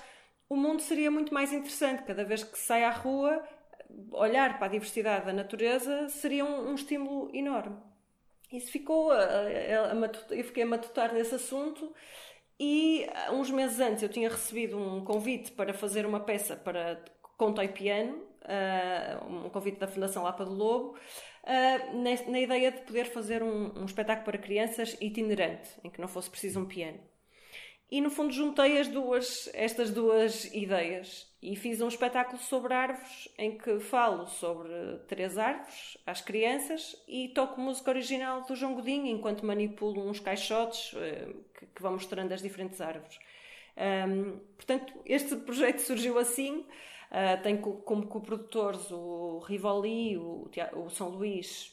o 0.49 0.55
mundo 0.55 0.81
seria 0.81 1.11
muito 1.11 1.33
mais 1.33 1.53
interessante. 1.53 2.03
Cada 2.03 2.23
vez 2.23 2.43
que 2.43 2.57
sai 2.57 2.83
à 2.83 2.89
rua, 2.89 3.43
olhar 4.11 4.57
para 4.57 4.67
a 4.67 4.69
diversidade 4.69 5.25
da 5.25 5.33
natureza 5.33 6.09
seria 6.09 6.45
um, 6.45 6.69
um 6.69 6.75
estímulo 6.75 7.29
enorme. 7.33 7.77
Isso 8.51 8.71
ficou, 8.71 9.11
a, 9.11 9.17
a, 9.17 9.91
a, 9.93 10.35
eu 10.35 10.43
fiquei 10.43 10.63
a 10.63 10.65
matutar 10.65 11.13
nesse 11.13 11.35
assunto 11.35 11.93
e 12.59 13.07
uns 13.31 13.49
meses 13.49 13.79
antes 13.79 14.03
eu 14.03 14.09
tinha 14.09 14.29
recebido 14.29 14.77
um 14.77 15.03
convite 15.03 15.51
para 15.51 15.73
fazer 15.73 16.05
uma 16.05 16.19
peça 16.19 16.55
para 16.55 17.03
conto 17.37 17.61
e 17.61 17.69
piano, 17.69 18.17
uh, 18.43 19.45
um 19.45 19.49
convite 19.49 19.79
da 19.79 19.87
Fundação 19.87 20.23
Lapa 20.23 20.43
do 20.43 20.53
Lobo, 20.53 20.97
uh, 21.43 21.97
na, 21.97 22.31
na, 22.31 22.39
ideia 22.39 22.71
de 22.71 22.81
poder 22.81 23.05
fazer 23.05 23.41
um, 23.41 23.79
um 23.79 23.85
espetáculo 23.85 24.25
para 24.25 24.37
crianças 24.37 24.97
itinerante, 24.99 25.69
em 25.83 25.89
que 25.89 26.01
não 26.01 26.07
fosse 26.09 26.29
preciso 26.29 26.59
um 26.59 26.65
piano. 26.65 26.99
E 27.89 28.01
no 28.01 28.09
fundo 28.09 28.33
juntei 28.33 28.77
as 28.77 28.89
duas, 28.89 29.49
estas 29.53 29.89
duas 29.89 30.45
ideias 30.53 31.28
e 31.41 31.55
fiz 31.55 31.79
um 31.79 31.87
espetáculo 31.87 32.37
sobre 32.37 32.73
árvores 32.73 33.29
em 33.37 33.57
que 33.57 33.79
falo 33.79 34.27
sobre 34.27 34.69
três 35.07 35.37
árvores 35.37 35.97
às 36.05 36.19
crianças 36.19 37.01
e 37.07 37.29
toco 37.29 37.61
música 37.61 37.91
original 37.91 38.41
do 38.41 38.55
João 38.55 38.75
Godinho 38.75 39.07
enquanto 39.07 39.45
manipulo 39.45 40.07
uns 40.07 40.19
caixotes 40.19 40.93
eh, 40.95 41.29
que, 41.73 41.81
vão 41.81 41.93
mostrando 41.93 42.33
as 42.33 42.41
diferentes 42.41 42.81
árvores. 42.81 43.17
Um, 43.77 44.37
portanto, 44.57 44.93
este 45.05 45.35
projeto 45.37 45.79
surgiu 45.79 46.17
assim. 46.19 46.65
Uh, 47.09 47.41
tem 47.41 47.57
como 47.57 48.05
coprodutores 48.05 48.91
o 48.91 49.39
Rivoli, 49.39 50.15
o, 50.17 50.47
o 50.75 50.89
São 50.91 51.09
Luís, 51.09 51.71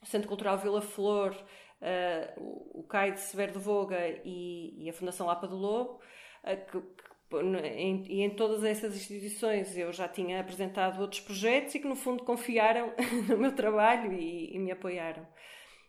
o 0.00 0.06
Centro 0.06 0.28
Cultural 0.28 0.56
Vila 0.58 0.80
Flor, 0.80 1.34
uh, 1.82 2.78
o 2.78 2.84
CAI 2.84 3.12
de 3.12 3.20
Severo 3.20 3.52
de 3.52 3.58
Voga 3.58 3.98
e, 4.24 4.84
e, 4.84 4.88
a 4.88 4.92
Fundação 4.92 5.26
Lapa 5.26 5.48
do 5.48 5.56
Lobo, 5.56 6.00
uh, 6.44 6.70
que, 6.70 7.07
em, 7.76 8.04
e 8.08 8.22
em 8.22 8.30
todas 8.30 8.64
essas 8.64 8.96
instituições 8.96 9.76
eu 9.76 9.92
já 9.92 10.08
tinha 10.08 10.40
apresentado 10.40 11.00
outros 11.00 11.20
projetos 11.20 11.74
e 11.74 11.80
que 11.80 11.86
no 11.86 11.96
fundo 11.96 12.24
confiaram 12.24 12.92
no 13.28 13.36
meu 13.36 13.52
trabalho 13.52 14.12
e, 14.12 14.54
e 14.54 14.58
me 14.58 14.70
apoiaram. 14.70 15.26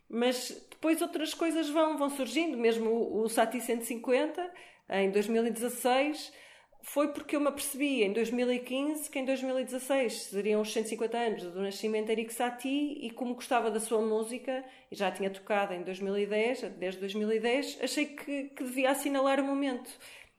Mas 0.09 0.67
depois 0.69 1.01
outras 1.01 1.33
coisas 1.33 1.69
vão, 1.69 1.97
vão 1.97 2.09
surgindo, 2.09 2.57
mesmo 2.57 2.89
o, 2.89 3.21
o 3.23 3.29
Sati 3.29 3.61
150, 3.61 4.51
em 4.89 5.11
2016, 5.11 6.33
foi 6.81 7.09
porque 7.09 7.35
eu 7.35 7.39
me 7.39 7.47
apercebi 7.47 8.03
em 8.03 8.13
2015 8.13 9.09
que 9.09 9.19
em 9.19 9.25
2016 9.25 10.13
seriam 10.23 10.61
os 10.61 10.71
150 10.71 11.17
anos 11.17 11.43
do 11.43 11.61
nascimento 11.61 12.07
de 12.07 12.13
Eric 12.13 12.33
Satie 12.33 13.05
e 13.05 13.11
como 13.11 13.35
gostava 13.35 13.69
da 13.69 13.79
sua 13.79 14.01
música 14.01 14.63
e 14.89 14.95
já 14.95 15.11
tinha 15.11 15.29
tocado 15.29 15.73
em 15.73 15.83
2010, 15.83 16.61
desde 16.77 16.99
2010, 17.01 17.79
achei 17.81 18.05
que, 18.05 18.45
que 18.45 18.63
devia 18.63 18.91
assinalar 18.91 19.39
o 19.39 19.43
momento. 19.43 19.89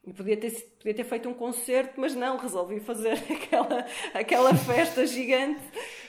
E 0.06 0.12
podia 0.12 0.36
ter, 0.36 0.50
podia 0.78 0.94
ter 0.94 1.04
feito 1.04 1.28
um 1.28 1.34
concerto, 1.34 2.00
mas 2.00 2.14
não, 2.14 2.38
resolvi 2.38 2.80
fazer 2.80 3.12
aquela, 3.30 3.86
aquela 4.14 4.54
festa 4.54 5.06
gigante 5.06 5.62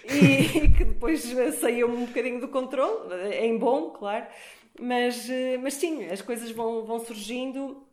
e, 0.06 0.58
e 0.58 0.74
que 0.74 0.86
depois 0.86 1.22
saiu 1.60 1.90
um 1.90 2.06
bocadinho 2.06 2.40
do 2.40 2.48
controle, 2.48 3.14
em 3.36 3.58
bom, 3.58 3.90
claro. 3.90 4.26
Mas, 4.80 5.28
mas 5.62 5.74
sim, 5.74 6.06
as 6.06 6.22
coisas 6.22 6.52
vão, 6.52 6.86
vão 6.86 7.00
surgindo 7.00 7.86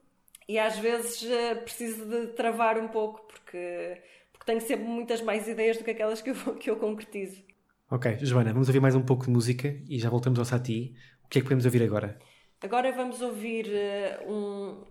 e 0.48 0.58
às 0.58 0.78
vezes 0.78 1.22
preciso 1.64 2.06
de 2.06 2.28
travar 2.28 2.78
um 2.78 2.88
pouco 2.88 3.26
porque, 3.26 4.00
porque 4.32 4.46
tenho 4.46 4.60
sempre 4.60 4.86
muitas 4.86 5.20
mais 5.20 5.48
ideias 5.48 5.76
do 5.76 5.84
que 5.84 5.90
aquelas 5.90 6.22
que 6.22 6.30
eu, 6.30 6.34
que 6.54 6.70
eu 6.70 6.76
concretizo. 6.76 7.42
Ok, 7.90 8.18
Joana, 8.20 8.52
vamos 8.52 8.68
ouvir 8.68 8.80
mais 8.80 8.94
um 8.94 9.02
pouco 9.02 9.24
de 9.24 9.30
música 9.30 9.74
e 9.88 9.98
já 9.98 10.08
voltamos 10.08 10.38
ao 10.38 10.44
Sati. 10.44 10.94
O 11.24 11.28
que 11.28 11.38
é 11.38 11.40
que 11.40 11.46
podemos 11.46 11.64
ouvir 11.64 11.82
agora? 11.82 12.18
Agora 12.60 12.92
vamos 12.92 13.22
ouvir 13.22 13.66
um, 14.26 14.84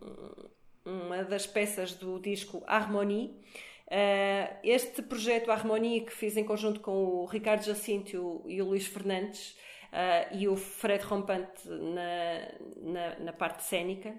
uma 0.88 1.23
das 1.23 1.45
peças 1.45 1.93
do 1.93 2.19
disco 2.19 2.63
Harmonie. 2.65 3.39
Uh, 3.88 4.58
este 4.63 5.02
projeto 5.02 5.50
Harmonie 5.50 6.02
que 6.02 6.12
fiz 6.12 6.36
em 6.36 6.43
conjunto 6.43 6.80
com 6.82 6.91
o 6.91 7.26
Ricardo 7.26 7.63
Jacinto 7.63 8.43
e 8.45 8.62
o 8.62 8.65
Luís 8.65 8.86
Fernandes 8.86 9.52
uh, 9.93 10.36
e 10.36 10.47
o 10.47 10.58
Fred 10.58 11.04
Rompante 11.06 11.67
na, 11.67 12.91
na, 12.91 13.19
na 13.19 13.34
parte 13.34 13.63
cênica, 13.63 14.15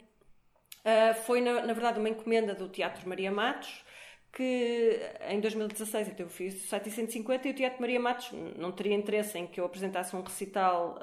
Uh, 0.89 1.15
foi, 1.25 1.41
na, 1.41 1.61
na, 1.63 1.73
verdade, 1.73 1.99
uma 1.99 2.09
encomenda 2.09 2.55
do 2.55 2.69
Teatro 2.69 3.07
Maria 3.07 3.31
Matos, 3.31 3.85
que 4.33 5.01
em 5.29 5.41
2016 5.41 6.09
então 6.09 6.27
eu 6.27 6.31
fiz 6.31 6.55
o 6.65 6.69
750 6.69 7.49
e 7.49 7.51
o 7.51 7.55
Teatro 7.55 7.81
Maria 7.81 8.01
Matos 8.01 8.31
não 8.57 8.73
teria 8.73 8.95
interesse 8.95 9.39
em 9.39 9.47
que 9.47 9.61
eu 9.61 9.65
apresentasse 9.65 10.15
um 10.15 10.23
recital 10.23 10.99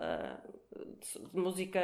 de, 1.02 1.40
música 1.40 1.82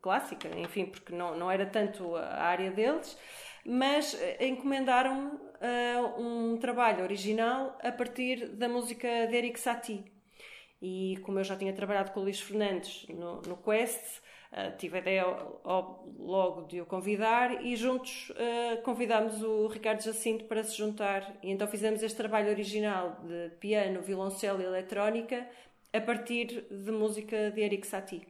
clássica, 0.00 0.48
enfim, 0.58 0.86
porque 0.86 1.14
não, 1.14 1.36
não 1.36 1.50
era 1.50 1.66
tanto 1.66 2.16
a 2.16 2.42
área 2.42 2.70
deles, 2.70 3.18
mas 3.64 4.18
encomendaram-me 4.40 5.28
uh, 5.28 6.20
um 6.20 6.56
trabalho 6.56 7.02
original 7.02 7.76
a 7.82 7.92
partir 7.92 8.48
da 8.48 8.68
música 8.68 9.26
de 9.26 9.36
Eric 9.36 9.58
Satie. 9.60 10.04
E 10.80 11.18
como 11.22 11.38
eu 11.38 11.44
já 11.44 11.56
tinha 11.56 11.72
trabalhado 11.72 12.12
com 12.12 12.20
o 12.20 12.22
Luís 12.22 12.40
Fernandes 12.40 13.06
no, 13.08 13.42
no 13.42 13.56
Quest, 13.56 14.20
Uh, 14.50 14.74
tive 14.78 14.96
a 14.96 15.00
ideia 15.00 15.26
logo 16.18 16.62
de 16.62 16.80
o 16.80 16.86
convidar 16.86 17.62
e 17.62 17.76
juntos 17.76 18.30
uh, 18.30 18.80
convidámos 18.82 19.42
o 19.42 19.66
Ricardo 19.66 20.02
Jacinto 20.02 20.44
para 20.44 20.64
se 20.64 20.74
juntar. 20.74 21.36
E 21.42 21.50
então 21.50 21.68
fizemos 21.68 22.02
este 22.02 22.16
trabalho 22.16 22.48
original 22.48 23.20
de 23.26 23.50
piano, 23.56 24.00
violoncelo 24.00 24.62
e 24.62 24.64
eletrónica 24.64 25.46
a 25.92 26.00
partir 26.00 26.66
de 26.70 26.90
música 26.90 27.50
de 27.50 27.60
Eric 27.60 27.86
Satie. 27.86 28.26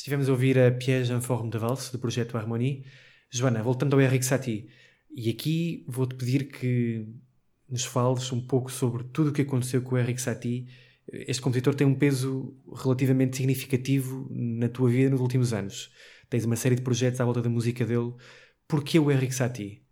Estivemos 0.00 0.30
a 0.30 0.32
ouvir 0.32 0.58
a 0.58 0.70
Piège 0.70 1.12
en 1.12 1.20
forme 1.20 1.50
de 1.50 1.58
valse, 1.58 1.92
do 1.92 1.98
projeto 1.98 2.38
Harmonie. 2.38 2.86
Joana, 3.30 3.62
voltando 3.62 3.92
ao 3.92 4.00
Eric 4.00 4.24
Satie, 4.24 4.70
e 5.14 5.28
aqui 5.28 5.84
vou-te 5.86 6.14
pedir 6.14 6.50
que 6.50 7.06
nos 7.68 7.84
fales 7.84 8.32
um 8.32 8.40
pouco 8.40 8.72
sobre 8.72 9.04
tudo 9.04 9.28
o 9.28 9.32
que 9.34 9.42
aconteceu 9.42 9.82
com 9.82 9.96
o 9.96 9.98
Eric 9.98 10.18
Satie. 10.18 10.68
Este 11.06 11.42
compositor 11.42 11.74
tem 11.74 11.86
um 11.86 11.94
peso 11.94 12.56
relativamente 12.82 13.36
significativo 13.36 14.26
na 14.30 14.70
tua 14.70 14.88
vida 14.88 15.10
nos 15.10 15.20
últimos 15.20 15.52
anos. 15.52 15.92
Tens 16.30 16.46
uma 16.46 16.56
série 16.56 16.76
de 16.76 16.82
projetos 16.82 17.20
à 17.20 17.24
volta 17.26 17.42
da 17.42 17.50
música 17.50 17.84
dele. 17.84 18.14
Porquê 18.66 18.98
o 18.98 19.10
Eric 19.10 19.34
Satie? 19.34 19.82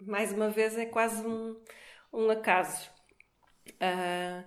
Mais 0.00 0.32
uma 0.32 0.48
vez, 0.48 0.78
é 0.78 0.86
quase 0.86 1.26
um, 1.26 1.56
um 2.12 2.30
acaso. 2.30 2.88
Uh, 3.82 4.44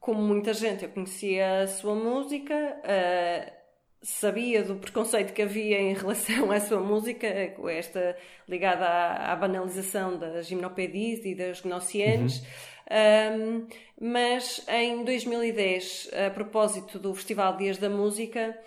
como 0.00 0.20
muita 0.20 0.52
gente, 0.52 0.82
eu 0.82 0.90
conhecia 0.90 1.60
a 1.62 1.68
sua 1.68 1.94
música, 1.94 2.52
uh, 2.82 3.57
sabia 4.02 4.62
do 4.62 4.76
preconceito 4.76 5.32
que 5.32 5.42
havia 5.42 5.80
em 5.80 5.94
relação 5.94 6.50
à 6.50 6.60
sua 6.60 6.80
música, 6.80 7.26
esta 7.70 8.16
ligada 8.48 8.84
à, 8.84 9.32
à 9.32 9.36
banalização 9.36 10.16
das 10.18 10.46
gimnopedias 10.46 11.24
e 11.24 11.34
das 11.34 11.60
gnossianes. 11.60 12.38
Uhum. 12.40 12.46
Um, 12.90 13.66
mas 14.00 14.64
em 14.68 15.04
2010, 15.04 16.10
a 16.26 16.30
propósito 16.30 16.98
do 16.98 17.14
Festival 17.14 17.56
Dias 17.56 17.76
da 17.76 17.90
Música, 17.90 18.58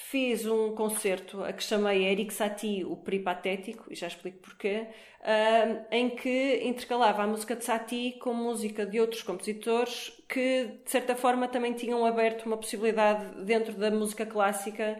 fiz 0.00 0.46
um 0.46 0.74
concerto 0.74 1.44
a 1.44 1.52
que 1.52 1.62
chamei 1.62 2.04
Eric 2.04 2.32
Satie, 2.32 2.84
o 2.84 2.96
Peripatético, 2.96 3.92
e 3.92 3.94
já 3.94 4.06
explico 4.06 4.38
porquê, 4.38 4.86
em 5.90 6.08
que 6.10 6.62
intercalava 6.64 7.22
a 7.22 7.26
música 7.26 7.54
de 7.54 7.64
Satie 7.64 8.18
com 8.18 8.32
música 8.32 8.86
de 8.86 8.98
outros 8.98 9.22
compositores 9.22 10.10
que, 10.26 10.80
de 10.84 10.90
certa 10.90 11.14
forma, 11.14 11.46
também 11.46 11.74
tinham 11.74 12.04
aberto 12.06 12.46
uma 12.46 12.56
possibilidade 12.56 13.44
dentro 13.44 13.74
da 13.74 13.90
música 13.90 14.24
clássica 14.24 14.98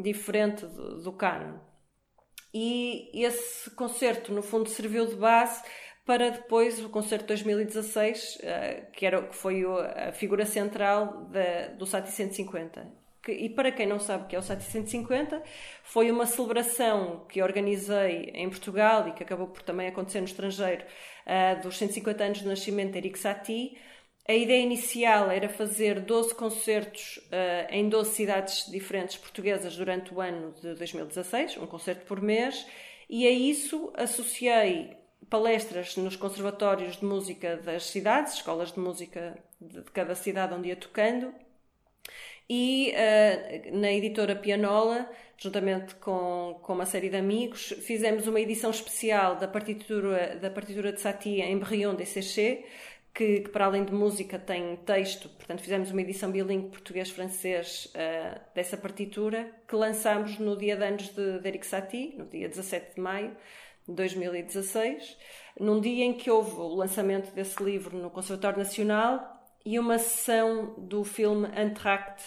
diferente 0.00 0.64
do, 0.64 1.12
canon. 1.12 1.58
E 2.54 3.10
esse 3.12 3.70
concerto, 3.72 4.32
no 4.32 4.42
fundo, 4.42 4.68
serviu 4.68 5.06
de 5.06 5.16
base 5.16 5.60
para 6.04 6.30
depois 6.30 6.82
o 6.84 6.88
concerto 6.88 7.24
de 7.24 7.28
2016, 7.28 8.36
uh, 8.36 8.92
que, 8.92 9.06
era, 9.06 9.22
que 9.22 9.34
foi 9.36 9.64
a 9.64 10.12
figura 10.12 10.44
central 10.44 11.28
do 11.78 11.86
Sati 11.86 12.10
150 12.10 13.01
que, 13.22 13.32
e 13.32 13.48
para 13.48 13.70
quem 13.70 13.86
não 13.86 14.00
sabe 14.00 14.24
o 14.24 14.26
que 14.26 14.36
é 14.36 14.38
o 14.38 14.42
750, 14.42 15.42
foi 15.84 16.10
uma 16.10 16.26
celebração 16.26 17.24
que 17.28 17.42
organizei 17.42 18.30
em 18.34 18.48
Portugal 18.48 19.08
e 19.08 19.12
que 19.12 19.22
acabou 19.22 19.46
por 19.46 19.62
também 19.62 19.88
acontecer 19.88 20.18
no 20.18 20.26
estrangeiro, 20.26 20.84
uh, 21.26 21.62
dos 21.62 21.78
150 21.78 22.24
anos 22.24 22.42
do 22.42 22.48
nascimento 22.48 22.92
de 22.92 22.98
Eric 22.98 23.18
Satie. 23.18 23.78
A 24.28 24.34
ideia 24.34 24.62
inicial 24.62 25.30
era 25.30 25.48
fazer 25.48 26.00
12 26.00 26.34
concertos 26.34 27.18
uh, 27.28 27.70
em 27.70 27.88
12 27.88 28.10
cidades 28.10 28.70
diferentes 28.70 29.16
portuguesas 29.16 29.76
durante 29.76 30.12
o 30.12 30.20
ano 30.20 30.52
de 30.60 30.74
2016, 30.74 31.58
um 31.58 31.66
concerto 31.66 32.04
por 32.06 32.20
mês, 32.20 32.66
e 33.08 33.26
a 33.26 33.30
isso 33.30 33.92
associei 33.94 34.96
palestras 35.28 35.96
nos 35.96 36.16
conservatórios 36.16 36.96
de 36.96 37.04
música 37.04 37.56
das 37.56 37.86
cidades, 37.86 38.34
escolas 38.34 38.72
de 38.72 38.80
música 38.80 39.38
de 39.60 39.82
cada 39.92 40.14
cidade 40.14 40.54
onde 40.54 40.68
ia 40.68 40.76
tocando, 40.76 41.32
e 42.54 42.92
uh, 42.92 43.78
na 43.78 43.90
editora 43.90 44.36
Pianola, 44.36 45.10
juntamente 45.38 45.94
com, 45.94 46.60
com 46.62 46.74
uma 46.74 46.84
série 46.84 47.08
de 47.08 47.16
amigos, 47.16 47.72
fizemos 47.80 48.26
uma 48.26 48.38
edição 48.38 48.70
especial 48.70 49.36
da 49.36 49.48
partitura, 49.48 50.36
da 50.36 50.50
partitura 50.50 50.92
de 50.92 51.00
Satie 51.00 51.40
em 51.40 51.58
Berrion 51.58 51.94
de 51.94 52.04
Séché, 52.04 52.62
que, 53.14 53.40
que, 53.40 53.48
para 53.48 53.64
além 53.64 53.86
de 53.86 53.94
música 53.94 54.38
tem 54.38 54.76
texto, 54.84 55.30
portanto 55.30 55.62
fizemos 55.62 55.92
uma 55.92 56.02
edição 56.02 56.30
bilingue 56.30 56.68
português-francês 56.68 57.90
uh, 57.94 58.38
dessa 58.54 58.76
partitura, 58.76 59.50
que 59.66 59.74
lançámos 59.74 60.38
no 60.38 60.54
dia 60.54 60.76
de 60.76 60.84
anos 60.84 61.08
de, 61.08 61.38
de 61.38 61.48
Eric 61.48 61.66
Satie, 61.66 62.14
no 62.18 62.26
dia 62.26 62.50
17 62.50 62.96
de 62.96 63.00
maio 63.00 63.34
de 63.88 63.94
2016, 63.94 65.16
num 65.58 65.80
dia 65.80 66.04
em 66.04 66.12
que 66.12 66.30
houve 66.30 66.54
o 66.56 66.74
lançamento 66.74 67.32
desse 67.34 67.62
livro 67.62 67.96
no 67.96 68.10
Conservatório 68.10 68.58
Nacional 68.58 69.40
e 69.64 69.78
uma 69.78 69.98
sessão 69.98 70.74
do 70.76 71.02
filme 71.02 71.48
Antract 71.56 72.22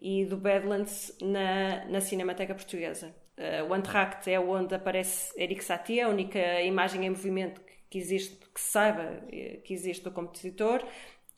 e 0.00 0.24
do 0.24 0.36
Badlands 0.36 1.16
na, 1.20 1.84
na 1.84 2.00
Cinemateca 2.00 2.54
Portuguesa. 2.54 3.14
Uh, 3.36 3.68
o 3.68 3.74
Antract 3.74 4.30
é 4.30 4.40
onde 4.40 4.74
aparece 4.74 5.32
Eric 5.40 5.62
Satie, 5.62 6.00
a 6.00 6.08
única 6.08 6.62
imagem 6.62 7.06
em 7.06 7.10
movimento 7.10 7.60
que, 7.88 7.98
existe, 7.98 8.36
que 8.52 8.60
se 8.60 8.70
saiba 8.70 9.22
eh, 9.30 9.60
que 9.64 9.74
existe 9.74 10.04
do 10.04 10.10
compositor, 10.10 10.84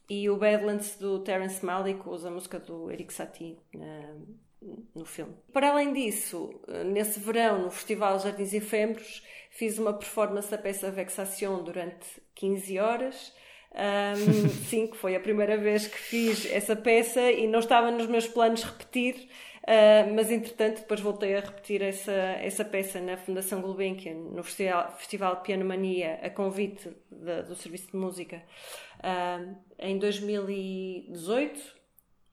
e 0.08 0.28
o 0.28 0.36
Badlands 0.36 0.96
do 0.98 1.20
Terence 1.20 1.64
Malick 1.64 2.06
usa 2.06 2.28
a 2.28 2.30
música 2.30 2.58
do 2.58 2.90
Eric 2.90 3.12
Satie 3.12 3.56
no 4.94 5.04
filme. 5.04 5.34
Para 5.52 5.70
além 5.70 5.92
disso, 5.92 6.60
eh, 6.68 6.84
nesse 6.84 7.18
verão, 7.18 7.62
no 7.62 7.70
Festival 7.70 8.18
Jardins 8.18 8.52
Efêmeros, 8.52 9.22
fiz 9.50 9.78
uma 9.78 9.92
performance 9.92 10.50
da 10.50 10.58
peça 10.58 10.90
Vexação 10.90 11.62
durante 11.64 12.06
15 12.34 12.78
horas 12.78 13.32
um, 13.74 14.48
sim, 14.68 14.86
que 14.86 14.96
foi 14.96 15.16
a 15.16 15.20
primeira 15.20 15.56
vez 15.56 15.86
que 15.86 15.98
fiz 15.98 16.50
essa 16.50 16.76
peça 16.76 17.30
e 17.30 17.46
não 17.46 17.60
estava 17.60 17.90
nos 17.90 18.06
meus 18.06 18.26
planos 18.26 18.62
repetir, 18.62 19.28
uh, 19.62 20.14
mas 20.14 20.30
entretanto 20.30 20.80
depois 20.80 21.00
voltei 21.00 21.36
a 21.36 21.40
repetir 21.40 21.82
essa, 21.82 22.12
essa 22.12 22.64
peça 22.64 23.00
na 23.00 23.16
Fundação 23.16 23.60
Gulbenkian, 23.60 24.14
no 24.14 24.42
Festival, 24.42 24.92
Festival 24.98 25.36
de 25.36 25.42
Piano 25.42 25.64
Mania, 25.64 26.20
a 26.22 26.30
convite 26.30 26.90
de, 27.10 27.42
do 27.42 27.54
Serviço 27.54 27.90
de 27.90 27.96
Música, 27.96 28.42
uh, 28.98 29.56
em 29.78 29.98
2018 29.98 31.82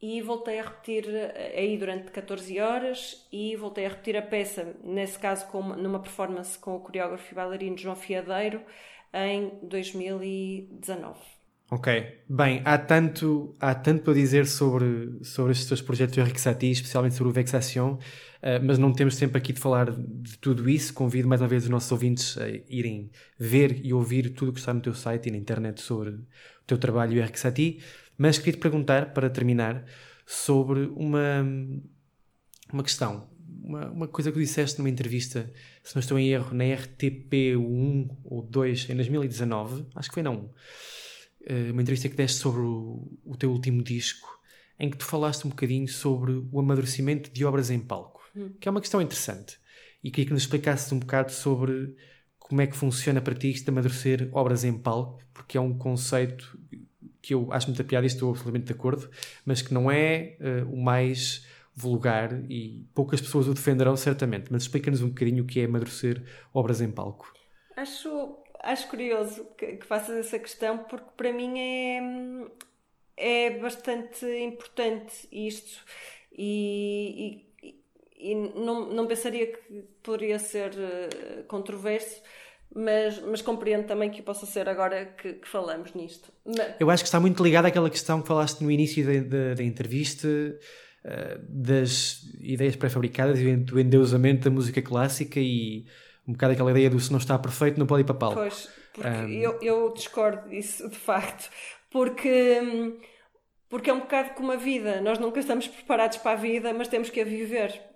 e 0.01 0.21
voltei 0.21 0.59
a 0.59 0.63
repetir 0.63 1.05
ah, 1.09 1.57
aí 1.57 1.77
durante 1.77 2.11
14 2.11 2.59
horas 2.59 3.27
e 3.31 3.55
voltei 3.55 3.85
a 3.85 3.89
repetir 3.89 4.15
a 4.15 4.21
peça, 4.21 4.75
nesse 4.83 5.19
caso 5.19 5.47
com 5.47 5.59
uma, 5.59 5.75
numa 5.75 5.99
performance 5.99 6.57
com 6.57 6.75
o 6.75 6.79
coreógrafo 6.79 7.31
e 7.31 7.35
bailarino 7.35 7.77
João 7.77 7.95
Fiadeiro, 7.95 8.61
em 9.13 9.51
2019. 9.63 11.39
Ok, 11.71 12.23
bem, 12.27 12.63
há 12.65 12.79
tanto, 12.79 13.55
há 13.59 13.75
tanto 13.75 14.03
para 14.03 14.15
dizer 14.15 14.47
sobre, 14.47 15.19
sobre 15.23 15.51
estes 15.51 15.67
teus 15.67 15.81
projetos 15.83 16.15
de 16.15 16.19
Henrique 16.19 16.39
especialmente 16.71 17.13
sobre 17.13 17.29
o 17.29 17.33
Vexation, 17.33 17.93
uh, 17.93 17.99
mas 18.63 18.79
não 18.79 18.91
temos 18.91 19.17
tempo 19.17 19.37
aqui 19.37 19.53
de 19.53 19.59
falar 19.59 19.91
de 19.91 20.35
tudo 20.39 20.67
isso. 20.67 20.91
Convido 20.91 21.27
mais 21.27 21.41
uma 21.41 21.47
vez 21.47 21.65
os 21.65 21.69
nossos 21.69 21.91
ouvintes 21.91 22.35
a 22.39 22.49
irem 22.67 23.11
ver 23.37 23.85
e 23.85 23.93
ouvir 23.93 24.31
tudo 24.31 24.49
o 24.49 24.53
que 24.53 24.59
está 24.59 24.73
no 24.73 24.81
teu 24.81 24.95
site 24.95 25.27
e 25.27 25.31
na 25.31 25.37
internet 25.37 25.79
sobre 25.79 26.09
o 26.09 26.25
teu 26.65 26.79
trabalho 26.79 27.13
e 27.13 27.19
o 27.19 27.21
Henrique. 27.21 27.83
Mas 28.17 28.39
queria 28.39 28.53
te 28.53 28.59
perguntar, 28.59 29.13
para 29.13 29.29
terminar, 29.29 29.85
sobre 30.25 30.87
uma, 30.95 31.45
uma 32.73 32.81
questão 32.83 33.29
uma, 33.63 33.89
uma 33.91 34.07
coisa 34.07 34.31
que 34.31 34.39
disseste 34.39 34.79
numa 34.79 34.89
entrevista, 34.89 35.51
se 35.83 35.95
não 35.95 35.99
estou 35.99 36.17
em 36.17 36.29
erro, 36.29 36.53
na 36.53 36.63
RTP1 36.63 38.17
ou 38.23 38.41
2 38.41 38.89
em 38.89 38.95
2019, 38.95 39.85
acho 39.95 40.09
que 40.09 40.13
foi 40.13 40.23
não, 40.23 40.51
eh, 41.45 41.71
uma 41.71 41.81
entrevista 41.81 42.09
que 42.09 42.15
deste 42.15 42.39
sobre 42.39 42.61
o, 42.61 43.11
o 43.25 43.35
teu 43.37 43.51
último 43.51 43.83
disco, 43.83 44.39
em 44.79 44.89
que 44.89 44.97
tu 44.97 45.05
falaste 45.05 45.45
um 45.45 45.49
bocadinho 45.49 45.87
sobre 45.87 46.43
o 46.51 46.59
amadurecimento 46.59 47.31
de 47.31 47.43
obras 47.45 47.69
em 47.69 47.79
palco, 47.79 48.21
hum. 48.35 48.51
que 48.59 48.67
é 48.67 48.71
uma 48.71 48.81
questão 48.81 49.01
interessante. 49.01 49.57
E 50.03 50.09
queria 50.09 50.27
que 50.27 50.33
nos 50.33 50.43
explicasses 50.43 50.91
um 50.91 50.99
bocado 50.99 51.31
sobre 51.31 51.95
como 52.37 52.61
é 52.61 52.67
que 52.67 52.75
funciona 52.75 53.21
para 53.21 53.35
ti 53.35 53.51
isto 53.51 53.65
de 53.65 53.69
amadurecer 53.69 54.29
obras 54.31 54.63
em 54.63 54.77
palco, 54.77 55.21
porque 55.33 55.57
é 55.57 55.61
um 55.61 55.77
conceito 55.77 56.57
que 57.21 57.33
eu 57.33 57.51
acho 57.51 57.67
muito 57.67 57.83
piada 57.83 58.05
e 58.05 58.07
estou 58.07 58.29
absolutamente 58.29 58.65
de 58.65 58.71
acordo, 58.71 59.09
mas 59.45 59.61
que 59.61 59.73
não 59.73 59.91
é 59.91 60.37
uh, 60.39 60.73
o 60.73 60.81
mais 60.81 61.45
vulgar 61.79 62.33
e 62.49 62.85
poucas 62.93 63.21
pessoas 63.21 63.47
o 63.47 63.53
defenderão 63.53 63.95
certamente, 63.95 64.51
mas 64.51 64.63
explica-nos 64.63 65.01
um 65.01 65.09
bocadinho 65.09 65.43
o 65.43 65.47
que 65.47 65.61
é 65.61 65.65
amadurecer 65.65 66.21
obras 66.53 66.81
em 66.81 66.91
palco. 66.91 67.33
Acho, 67.75 68.37
acho 68.61 68.87
curioso 68.89 69.45
que, 69.57 69.77
que 69.77 69.85
faças 69.85 70.17
essa 70.17 70.37
questão, 70.37 70.79
porque 70.79 71.09
para 71.15 71.31
mim 71.31 71.57
é, 71.57 72.01
é 73.15 73.59
bastante 73.59 74.25
importante 74.25 75.27
isto 75.31 75.85
e, 76.37 77.45
e, 77.63 78.31
e 78.31 78.35
não, 78.35 78.89
não 78.89 79.07
pensaria 79.07 79.47
que 79.47 79.83
poderia 80.03 80.37
ser 80.37 80.73
eh, 80.77 81.43
controverso, 81.47 82.21
mas, 82.75 83.19
mas 83.21 83.41
compreendo 83.41 83.87
também 83.87 84.09
que 84.09 84.21
possa 84.21 84.45
ser 84.45 84.67
agora 84.67 85.05
que, 85.05 85.33
que 85.33 85.47
falamos 85.47 85.93
nisto. 85.93 86.31
Mas... 86.45 86.75
Eu 86.79 86.89
acho 86.89 87.03
que 87.03 87.07
está 87.07 87.19
muito 87.19 87.41
ligado 87.41 87.65
àquela 87.65 87.89
questão 87.89 88.21
que 88.21 88.27
falaste 88.27 88.61
no 88.61 88.69
início 88.69 89.05
da, 89.05 89.37
da, 89.37 89.53
da 89.55 89.63
entrevista 89.63 90.27
eh, 91.03 91.39
das 91.47 92.23
ideias 92.39 92.75
pré-fabricadas 92.75 93.39
e 93.39 93.55
do 93.55 93.79
endeusamento 93.79 94.49
da 94.49 94.51
música 94.53 94.81
clássica 94.81 95.39
e 95.39 95.85
um 96.27 96.33
bocado 96.33 96.53
aquela 96.53 96.71
ideia 96.71 96.89
do 96.89 96.99
se 96.99 97.11
não 97.11 97.19
está 97.19 97.39
perfeito 97.39 97.79
não 97.79 97.87
pode 97.87 98.01
ir 98.01 98.05
para 98.05 98.15
palco. 98.15 98.35
Pois, 98.35 98.69
porque 98.93 99.07
um... 99.07 99.29
eu, 99.29 99.59
eu 99.61 99.93
discordo 99.93 100.49
disso 100.49 100.89
de 100.89 100.95
facto, 100.95 101.49
porque, 101.89 102.59
porque 103.69 103.89
é 103.89 103.93
um 103.93 103.99
bocado 103.99 104.31
como 104.31 104.51
a 104.51 104.57
vida, 104.57 105.01
nós 105.01 105.17
nunca 105.17 105.39
estamos 105.39 105.67
preparados 105.67 106.17
para 106.17 106.31
a 106.31 106.35
vida, 106.35 106.73
mas 106.73 106.87
temos 106.87 107.09
que 107.09 107.21
a 107.21 107.25
viver. 107.25 107.88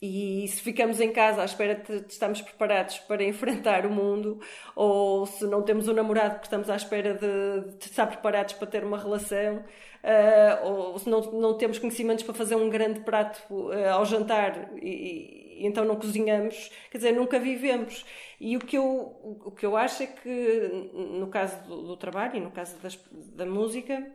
E 0.00 0.46
se 0.48 0.60
ficamos 0.60 1.00
em 1.00 1.10
casa 1.10 1.42
à 1.42 1.44
espera 1.44 1.74
de 1.74 2.06
estarmos 2.08 2.42
preparados 2.42 2.98
para 3.00 3.24
enfrentar 3.24 3.86
o 3.86 3.90
mundo, 3.90 4.40
ou 4.74 5.24
se 5.26 5.46
não 5.46 5.62
temos 5.62 5.88
um 5.88 5.94
namorado 5.94 6.34
porque 6.34 6.46
estamos 6.46 6.68
à 6.68 6.76
espera 6.76 7.14
de, 7.14 7.76
de 7.78 7.84
estar 7.84 8.06
preparados 8.06 8.54
para 8.54 8.66
ter 8.66 8.84
uma 8.84 8.98
relação, 8.98 9.56
uh, 9.56 10.66
ou 10.66 10.98
se 10.98 11.08
não, 11.08 11.20
não 11.32 11.56
temos 11.56 11.78
conhecimentos 11.78 12.24
para 12.24 12.34
fazer 12.34 12.56
um 12.56 12.68
grande 12.68 13.00
prato 13.00 13.42
uh, 13.50 13.88
ao 13.92 14.04
jantar 14.04 14.70
e, 14.76 15.60
e, 15.60 15.66
então 15.66 15.84
não 15.86 15.96
cozinhamos, 15.96 16.70
quer 16.90 16.98
dizer, 16.98 17.12
nunca 17.12 17.38
vivemos. 17.38 18.04
E 18.38 18.54
o 18.56 18.60
que 18.60 18.76
eu, 18.76 18.84
o 18.84 19.50
que 19.50 19.64
eu 19.64 19.74
acho 19.76 20.02
é 20.02 20.06
que, 20.06 20.90
no 20.92 21.28
caso 21.28 21.58
do, 21.66 21.82
do 21.86 21.96
trabalho 21.96 22.36
e 22.36 22.40
no 22.40 22.50
caso 22.50 22.76
das, 22.82 22.98
da 23.10 23.46
música, 23.46 24.06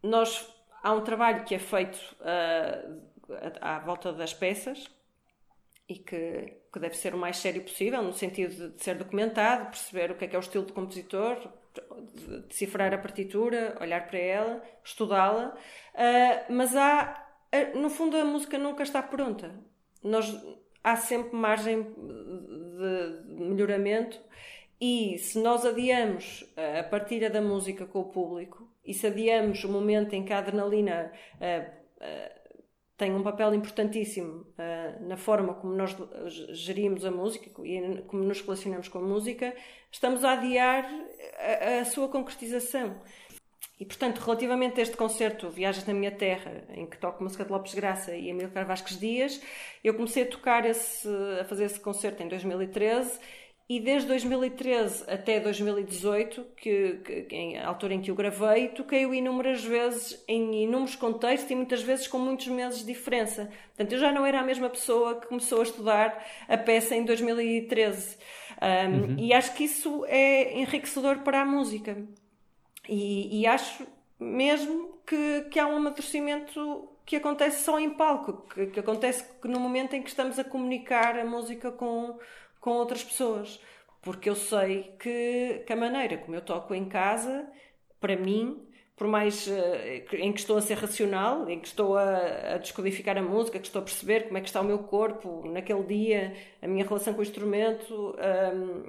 nós, 0.00 0.48
há 0.80 0.92
um 0.92 1.00
trabalho 1.00 1.44
que 1.44 1.56
é 1.56 1.58
feito 1.58 1.98
uh, 2.20 3.02
à 3.60 3.80
volta 3.80 4.12
das 4.12 4.32
peças 4.32 4.88
e 5.88 5.96
que, 5.96 6.58
que 6.72 6.78
deve 6.78 6.96
ser 6.96 7.14
o 7.14 7.18
mais 7.18 7.38
sério 7.38 7.62
possível, 7.62 8.02
no 8.02 8.12
sentido 8.12 8.54
de, 8.54 8.76
de 8.76 8.84
ser 8.84 8.96
documentado, 8.96 9.70
perceber 9.70 10.10
o 10.10 10.16
que 10.16 10.26
é 10.26 10.28
que 10.28 10.36
é 10.36 10.38
o 10.38 10.40
estilo 10.40 10.64
do 10.64 10.72
compositor, 10.72 11.36
decifrar 12.48 12.92
a 12.92 12.98
partitura, 12.98 13.76
olhar 13.80 14.06
para 14.06 14.18
ela, 14.18 14.62
estudá-la, 14.84 15.54
uh, 15.94 16.52
mas 16.52 16.76
há, 16.76 17.26
no 17.74 17.88
fundo, 17.88 18.16
a 18.16 18.24
música 18.24 18.58
nunca 18.58 18.82
está 18.82 19.02
pronta. 19.02 19.54
Nós, 20.02 20.26
há 20.84 20.96
sempre 20.96 21.34
margem 21.34 21.82
de 21.82 23.34
melhoramento 23.34 24.20
e 24.80 25.18
se 25.18 25.38
nós 25.40 25.64
adiamos 25.64 26.44
a 26.78 26.82
partilha 26.84 27.28
da 27.28 27.40
música 27.40 27.84
com 27.86 28.00
o 28.00 28.10
público 28.10 28.70
e 28.84 28.94
se 28.94 29.06
adiamos 29.06 29.64
o 29.64 29.68
momento 29.68 30.14
em 30.14 30.24
que 30.24 30.32
a 30.32 30.38
adrenalina 30.38 31.12
uh, 31.34 31.78
tem 32.98 33.14
um 33.14 33.22
papel 33.22 33.54
importantíssimo 33.54 34.40
uh, 34.40 35.06
na 35.06 35.16
forma 35.16 35.54
como 35.54 35.72
nós 35.72 35.96
gerimos 36.50 37.04
a 37.04 37.10
música 37.12 37.48
e 37.64 38.02
como 38.08 38.24
nos 38.24 38.40
relacionamos 38.40 38.88
com 38.88 38.98
a 38.98 39.02
música, 39.02 39.54
estamos 39.90 40.24
a 40.24 40.32
adiar 40.32 40.84
a, 41.38 41.80
a 41.80 41.84
sua 41.84 42.08
concretização. 42.08 43.00
E, 43.78 43.84
portanto, 43.84 44.18
relativamente 44.18 44.80
a 44.80 44.82
este 44.82 44.96
concerto 44.96 45.48
Viagens 45.48 45.86
na 45.86 45.94
Minha 45.94 46.10
Terra, 46.10 46.64
em 46.70 46.84
que 46.84 46.98
toco 46.98 47.22
música 47.22 47.44
de 47.44 47.52
Lopes 47.52 47.74
Graça 47.74 48.16
e 48.16 48.28
Emílio 48.28 48.50
Carvasques 48.50 48.98
Dias, 48.98 49.40
eu 49.84 49.94
comecei 49.94 50.24
a 50.24 50.26
tocar 50.26 50.66
esse, 50.66 51.08
a 51.40 51.44
fazer 51.44 51.66
esse 51.66 51.78
concerto 51.78 52.20
em 52.20 52.26
2013 52.28 53.20
e 53.68 53.78
desde 53.78 54.08
2013 54.08 55.04
até 55.06 55.38
2018, 55.38 56.46
que, 56.56 57.00
que, 57.04 57.36
em, 57.36 57.58
a 57.58 57.68
altura 57.68 57.92
em 57.92 58.00
que 58.00 58.10
o 58.10 58.14
gravei, 58.14 58.68
toquei-o 58.68 59.12
inúmeras 59.12 59.62
vezes, 59.62 60.24
em 60.26 60.64
inúmeros 60.64 60.96
contextos 60.96 61.50
e 61.50 61.54
muitas 61.54 61.82
vezes 61.82 62.08
com 62.08 62.18
muitos 62.18 62.48
meses 62.48 62.78
de 62.80 62.86
diferença. 62.86 63.50
Portanto, 63.76 63.92
eu 63.92 63.98
já 63.98 64.10
não 64.10 64.24
era 64.24 64.40
a 64.40 64.42
mesma 64.42 64.70
pessoa 64.70 65.20
que 65.20 65.26
começou 65.26 65.60
a 65.60 65.64
estudar 65.64 66.26
a 66.48 66.56
peça 66.56 66.96
em 66.96 67.04
2013. 67.04 68.16
Um, 68.60 69.12
uhum. 69.12 69.16
E 69.18 69.34
acho 69.34 69.52
que 69.54 69.64
isso 69.64 70.02
é 70.06 70.58
enriquecedor 70.58 71.18
para 71.18 71.42
a 71.42 71.44
música. 71.44 71.96
E, 72.88 73.40
e 73.40 73.46
acho 73.46 73.86
mesmo 74.18 74.98
que, 75.06 75.42
que 75.50 75.58
há 75.58 75.66
um 75.66 75.76
amadurecimento 75.76 76.88
que 77.04 77.16
acontece 77.16 77.64
só 77.64 77.78
em 77.78 77.90
palco, 77.90 78.46
que, 78.48 78.66
que 78.66 78.80
acontece 78.80 79.24
no 79.44 79.60
momento 79.60 79.94
em 79.94 80.02
que 80.02 80.08
estamos 80.08 80.38
a 80.38 80.44
comunicar 80.44 81.18
a 81.18 81.24
música 81.24 81.70
com 81.70 82.18
com 82.60 82.70
outras 82.70 83.02
pessoas. 83.02 83.60
Porque 84.00 84.30
eu 84.30 84.36
sei 84.36 84.94
que, 84.98 85.62
que 85.66 85.72
a 85.72 85.76
maneira 85.76 86.18
como 86.18 86.36
eu 86.36 86.40
toco 86.40 86.74
em 86.74 86.88
casa, 86.88 87.46
para 88.00 88.16
mim, 88.16 88.68
por 88.98 89.06
mais 89.06 89.46
uh, 89.46 90.16
em 90.16 90.32
que 90.32 90.40
estou 90.40 90.58
a 90.58 90.60
ser 90.60 90.74
racional, 90.74 91.48
em 91.48 91.60
que 91.60 91.68
estou 91.68 91.96
a, 91.96 92.54
a, 92.54 92.58
descodificar 92.58 93.16
a 93.16 93.22
música, 93.22 93.58
que 93.58 93.66
estou 93.66 93.80
a 93.80 93.84
perceber 93.84 94.24
como 94.26 94.38
é 94.38 94.40
que 94.40 94.48
está 94.48 94.60
o 94.60 94.64
meu 94.64 94.80
corpo 94.80 95.48
naquele 95.48 95.84
dia, 95.84 96.34
a 96.60 96.66
minha 96.66 96.84
relação 96.84 97.14
com 97.14 97.20
o 97.20 97.22
instrumento, 97.22 98.16
um, 98.54 98.84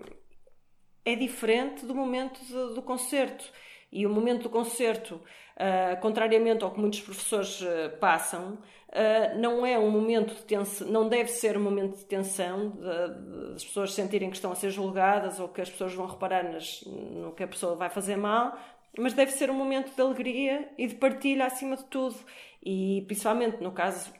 é 1.05 1.15
diferente 1.15 1.85
do 1.85 1.93
momento 1.93 2.39
do 2.73 2.81
concerto. 2.81 3.45
E 3.91 4.05
o 4.05 4.09
momento 4.09 4.43
do 4.43 4.49
concerto, 4.49 5.15
uh, 5.15 5.99
contrariamente 6.01 6.63
ao 6.63 6.71
que 6.71 6.79
muitos 6.79 7.01
professores 7.01 7.61
uh, 7.61 7.97
passam, 7.99 8.57
Uh, 8.89 9.37
não 9.37 9.63
é 9.63 9.77
um 9.77 9.91
momento 9.91 10.33
de 10.33 10.41
tensão, 10.41 10.87
não 10.87 11.07
deve 11.07 11.29
ser 11.29 11.55
um 11.55 11.61
momento 11.61 11.97
de 11.97 12.05
tensão, 12.05 12.71
de, 12.71 13.53
as 13.53 13.63
pessoas 13.63 13.93
sentirem 13.93 14.31
que 14.31 14.35
estão 14.35 14.51
a 14.51 14.55
ser 14.55 14.71
julgadas 14.71 15.39
ou 15.39 15.47
que 15.47 15.61
as 15.61 15.69
pessoas 15.69 15.93
vão 15.93 16.07
reparar 16.07 16.51
nas, 16.51 16.81
no 16.85 17.31
que 17.33 17.43
a 17.43 17.47
pessoa 17.47 17.75
vai 17.75 17.91
fazer 17.91 18.15
mal, 18.15 18.57
mas 18.97 19.13
deve 19.13 19.31
ser 19.31 19.51
um 19.51 19.53
momento 19.53 19.93
de 19.93 20.01
alegria 20.01 20.67
e 20.75 20.87
de 20.87 20.95
partilha 20.95 21.45
acima 21.45 21.77
de 21.77 21.85
tudo. 21.85 22.15
E 22.63 23.03
principalmente 23.05 23.61
no 23.61 23.71
caso 23.71 24.11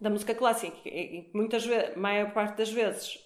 da 0.00 0.08
música 0.08 0.34
clássica, 0.34 0.76
muitas 1.34 1.66
vezes, 1.66 1.94
maior 1.94 2.32
parte 2.32 2.56
das 2.56 2.72
vezes, 2.72 3.18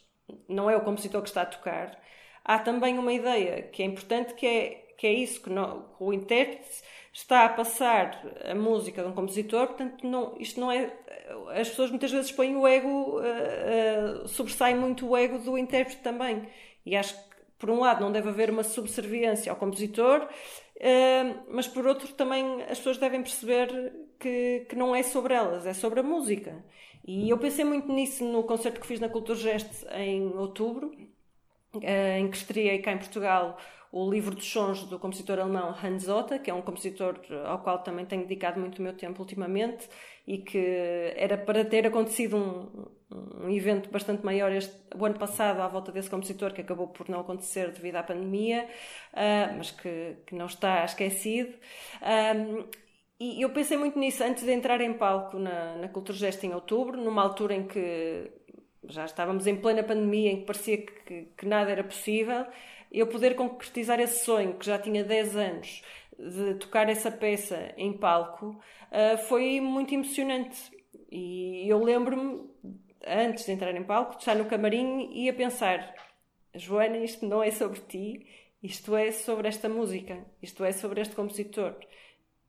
não 0.49 0.69
é 0.69 0.77
o 0.77 0.81
compositor 0.81 1.23
que 1.23 1.29
está 1.29 1.43
a 1.43 1.47
tocar, 1.47 1.97
há 2.45 2.59
também 2.59 2.99
uma 2.99 3.13
ideia 3.13 3.63
que 3.63 3.81
é 3.81 3.87
importante 3.87 4.35
que 4.35 4.45
é, 4.45 4.71
que 4.99 5.07
é 5.07 5.13
isso, 5.13 5.41
que, 5.41 5.51
não, 5.51 5.83
que 5.83 6.03
o 6.03 6.13
intérprete 6.13 6.83
está 7.15 7.45
a 7.45 7.49
passar 7.49 8.21
a 8.45 8.55
música 8.57 9.01
de 9.01 9.09
um 9.09 9.13
compositor, 9.13 9.69
portanto, 9.69 10.05
não, 10.07 10.37
isto 10.39 10.59
não 10.59 10.71
é. 10.71 10.93
As 11.51 11.69
pessoas 11.69 11.89
muitas 11.89 12.11
vezes 12.11 12.33
põem 12.33 12.57
o 12.57 12.67
ego, 12.67 13.21
uh, 13.21 14.25
uh, 14.25 14.29
sobressai 14.29 14.75
muito 14.75 15.09
o 15.09 15.17
ego 15.17 15.39
do 15.39 15.57
intérprete 15.57 16.03
também. 16.03 16.47
E 16.85 16.97
acho 16.97 17.15
que, 17.15 17.37
por 17.57 17.71
um 17.71 17.79
lado, 17.79 18.01
não 18.01 18.11
deve 18.11 18.29
haver 18.29 18.51
uma 18.51 18.65
subserviência 18.65 19.51
ao 19.51 19.57
compositor, 19.57 20.23
uh, 20.23 21.41
mas 21.49 21.69
por 21.69 21.87
outro, 21.87 22.13
também 22.15 22.63
as 22.65 22.79
pessoas 22.79 22.99
devem 22.99 23.23
perceber 23.23 23.93
que, 24.19 24.67
que 24.69 24.75
não 24.75 24.95
é 24.95 25.03
sobre 25.05 25.35
elas, 25.35 25.67
é 25.67 25.73
sobre 25.73 26.01
a 26.01 26.03
música. 26.03 26.65
E 27.07 27.31
eu 27.31 27.39
pensei 27.39 27.65
muito 27.65 27.93
nisso 27.93 28.25
no 28.25 28.43
concerto 28.43 28.81
que 28.81 28.87
fiz 28.87 28.99
na 28.99 29.09
Cultura 29.09 29.39
Geste 29.39 29.87
em 29.95 30.37
outubro, 30.37 30.91
em 31.83 32.29
que 32.31 32.37
estreiei 32.37 32.79
cá 32.79 32.93
em 32.93 32.99
Portugal 32.99 33.59
o 33.97 34.11
livro 34.11 34.35
dos 34.35 34.51
sons 34.51 34.83
do 34.83 34.99
compositor 34.99 35.39
alemão 35.39 35.73
Hans 35.81 36.09
Otta, 36.09 36.37
que 36.37 36.51
é 36.51 36.55
um 36.55 36.61
compositor 36.61 37.17
ao 37.45 37.61
qual 37.61 37.79
também 37.79 38.05
tenho 38.05 38.23
dedicado 38.23 38.59
muito 38.59 38.81
o 38.81 38.83
meu 38.83 38.93
tempo 38.93 39.23
ultimamente 39.23 39.89
e 40.27 40.39
que 40.39 41.15
era 41.15 41.39
para 41.39 41.65
ter 41.65 41.87
acontecido 41.87 42.37
um, 42.37 43.45
um 43.45 43.49
evento 43.49 43.89
bastante 43.91 44.25
maior 44.25 44.51
este, 44.51 44.75
o 44.97 45.05
ano 45.05 45.17
passado 45.17 45.61
à 45.61 45.69
volta 45.69 45.93
desse 45.93 46.11
compositor, 46.11 46.53
que 46.53 46.61
acabou 46.61 46.89
por 46.89 47.09
não 47.09 47.21
acontecer 47.21 47.71
devido 47.71 47.95
à 47.95 48.03
pandemia, 48.03 48.67
uh, 49.13 49.57
mas 49.57 49.71
que, 49.71 50.17
que, 50.27 50.35
não 50.35 50.47
está 50.47 50.85
esquecido. 50.85 51.55
Um, 52.03 52.65
e 53.21 53.43
eu 53.43 53.51
pensei 53.51 53.77
muito 53.77 53.97
nisso 53.97 54.25
antes 54.25 54.43
de 54.43 54.51
entrar 54.51 54.81
em 54.81 54.95
palco 54.95 55.39
na, 55.39 55.77
na 55.77 55.89
Cultura 55.89 56.19
Gesto 56.19 56.45
em 56.45 56.53
outubro, 56.53 57.01
numa 57.01 57.23
altura 57.23 57.55
em 57.55 57.65
que 57.65 58.29
já 58.89 59.05
estávamos 59.05 59.47
em 59.47 59.55
plena 59.55 59.85
pandemia, 59.85 60.33
em 60.33 60.41
que 60.41 60.47
parecia 60.47 60.79
que, 60.79 61.29
que 61.37 61.47
nada 61.47 61.71
era 61.71 61.85
possível 61.85 62.45
eu 62.99 63.07
poder 63.07 63.35
concretizar 63.35 64.01
esse 64.01 64.25
sonho, 64.25 64.55
que 64.55 64.67
já 64.67 64.79
tinha 64.79 65.05
10 65.05 65.37
anos, 65.37 65.83
de 66.19 66.55
tocar 66.55 66.89
essa 66.89 67.11
peça 67.11 67.75
em 67.77 67.93
palco, 67.93 68.51
uh, 68.51 69.19
foi 69.29 69.61
muito 69.61 69.93
emocionante. 69.93 70.71
E 71.11 71.69
eu 71.69 71.83
lembro-me, 71.83 72.49
antes 73.07 73.47
de 73.47 73.53
entrar 73.53 73.75
em 73.75 73.83
palco, 73.83 74.13
de 74.13 74.19
estar 74.19 74.35
no 74.35 74.45
camarim 74.45 75.11
e 75.13 75.29
a 75.29 75.35
pensar: 75.35 75.95
Joana, 76.55 76.99
isto 76.99 77.27
não 77.27 77.43
é 77.43 77.51
sobre 77.51 77.81
ti, 77.81 78.27
isto 78.63 78.97
é 78.97 79.11
sobre 79.11 79.49
esta 79.49 79.69
música, 79.69 80.25
isto 80.41 80.65
é 80.65 80.73
sobre 80.73 81.01
este 81.01 81.15
compositor. 81.15 81.77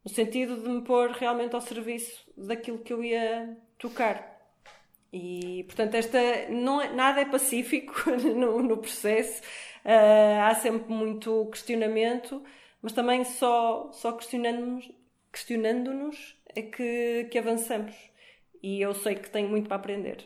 No 0.03 0.11
sentido 0.11 0.61
de 0.61 0.69
me 0.69 0.83
pôr 0.83 1.09
realmente 1.11 1.55
ao 1.55 1.61
serviço 1.61 2.23
daquilo 2.37 2.79
que 2.79 2.93
eu 2.93 3.03
ia 3.03 3.57
tocar. 3.79 4.34
E, 5.12 5.64
portanto, 5.66 5.95
esta, 5.95 6.20
não 6.49 6.82
é, 6.82 6.93
nada 6.93 7.22
é 7.22 7.26
pacífico 7.26 7.93
no, 8.36 8.62
no 8.62 8.78
processo. 8.78 9.41
Uh, 9.86 10.41
há 10.43 10.56
sempre 10.56 10.91
muito 10.93 11.45
questionamento, 11.51 12.43
mas 12.82 12.91
também 12.91 13.24
só, 13.24 13.91
só 13.93 14.12
questionando-nos 14.14 14.89
questionando 15.36 15.91
é 16.56 16.62
que, 16.62 17.28
que 17.30 17.38
avançamos. 17.38 17.93
E 18.64 18.82
eu 18.82 18.93
sei 18.93 19.16
que 19.16 19.30
tenho 19.30 19.49
muito 19.49 19.68
para 19.68 19.76
aprender. 19.76 20.26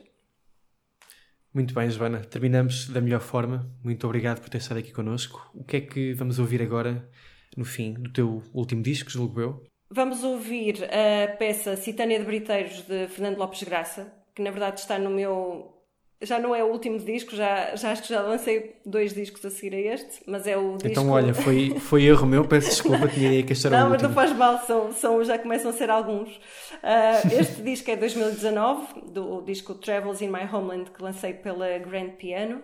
Muito 1.52 1.74
bem, 1.74 1.90
Joana. 1.90 2.20
Terminamos 2.20 2.88
da 2.88 3.02
melhor 3.02 3.22
forma. 3.22 3.68
Muito 3.84 4.06
obrigado 4.06 4.40
por 4.40 4.50
ter 4.50 4.60
estado 4.60 4.78
aqui 4.78 4.92
connosco. 4.92 5.50
O 5.56 5.64
que 5.64 5.78
é 5.78 5.82
que 5.82 6.14
vamos 6.14 6.38
ouvir 6.38 6.62
agora, 6.62 7.10
no 7.58 7.66
fim, 7.66 7.94
do 7.94 8.14
teu 8.14 8.44
último 8.54 8.84
disco, 8.84 9.10
julgo 9.10 9.42
eu? 9.42 9.64
Vamos 9.90 10.24
ouvir 10.24 10.84
a 10.86 11.36
peça 11.36 11.76
Citânia 11.76 12.20
de 12.20 12.26
Briteiros, 12.26 12.84
de 12.84 13.08
Fernando 13.08 13.40
Lopes 13.40 13.64
Graça, 13.64 14.14
que 14.36 14.42
na 14.42 14.52
verdade 14.52 14.80
está 14.80 14.98
no 15.00 15.10
meu 15.10 15.80
já 16.22 16.38
não 16.38 16.54
é 16.54 16.62
o 16.62 16.68
último 16.68 17.00
disco, 17.00 17.34
já, 17.34 17.76
já 17.76 17.92
acho 17.92 18.02
que 18.02 18.10
já 18.10 18.22
lancei 18.22 18.76
dois 18.86 19.14
discos 19.14 19.46
a 19.46 19.50
seguir 19.50 19.74
a 19.76 19.94
este, 19.94 20.22
mas 20.28 20.46
é 20.46 20.58
o 20.58 20.74
disco... 20.74 20.88
Então 20.88 21.10
olha, 21.10 21.34
foi, 21.34 21.80
foi 21.80 22.04
erro 22.04 22.28
meu, 22.28 22.44
peço 22.46 22.70
desculpa, 22.70 23.08
tinha 23.08 23.28
ideia 23.28 23.44
que 23.44 23.54
este 23.54 23.68
era 23.68 23.80
não, 23.80 23.90
mas 23.90 24.02
não 24.02 24.14
faz 24.14 24.34
mal, 24.34 24.60
são, 24.60 24.92
são, 24.92 25.24
já 25.24 25.40
começam 25.40 25.72
a 25.72 25.74
ser 25.74 25.90
alguns. 25.90 26.30
Uh, 26.30 27.40
este 27.40 27.62
disco 27.62 27.90
é 27.90 27.96
2019, 27.96 29.02
do 29.12 29.42
disco 29.44 29.76
Travels 29.76 30.22
in 30.22 30.28
My 30.28 30.44
Homeland, 30.52 30.92
que 30.92 31.02
lancei 31.02 31.34
pela 31.34 31.78
Grand 31.80 32.10
Piano, 32.12 32.62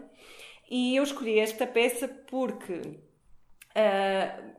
e 0.69 0.97
eu 0.97 1.03
escolhi 1.03 1.39
esta 1.39 1.65
peça 1.65 2.09
porque... 2.29 2.73
Uh, 3.77 4.55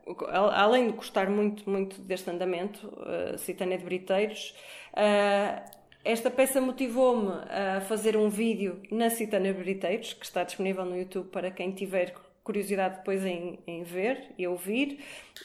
além 0.53 0.87
de 0.87 0.93
gostar 0.93 1.27
muito, 1.27 1.67
muito 1.69 1.99
deste 2.01 2.29
andamento, 2.29 2.87
uh, 2.87 3.37
Citânia 3.37 3.77
de 3.77 3.83
Briteiros, 3.83 4.55
uh, 4.93 5.76
esta 6.07 6.31
peça 6.31 6.61
motivou-me 6.61 7.33
a 7.49 7.81
fazer 7.81 8.15
um 8.15 8.29
vídeo 8.29 8.81
na 8.89 9.09
Citana 9.09 9.51
Briteiros, 9.51 10.13
que 10.13 10.25
está 10.25 10.41
disponível 10.43 10.85
no 10.85 10.97
YouTube 10.97 11.27
para 11.27 11.51
quem 11.51 11.71
tiver 11.71 12.15
curiosidade 12.45 12.99
depois 12.99 13.25
em, 13.25 13.59
em 13.67 13.83
ver 13.83 14.33
e 14.37 14.47
ouvir. 14.47 14.99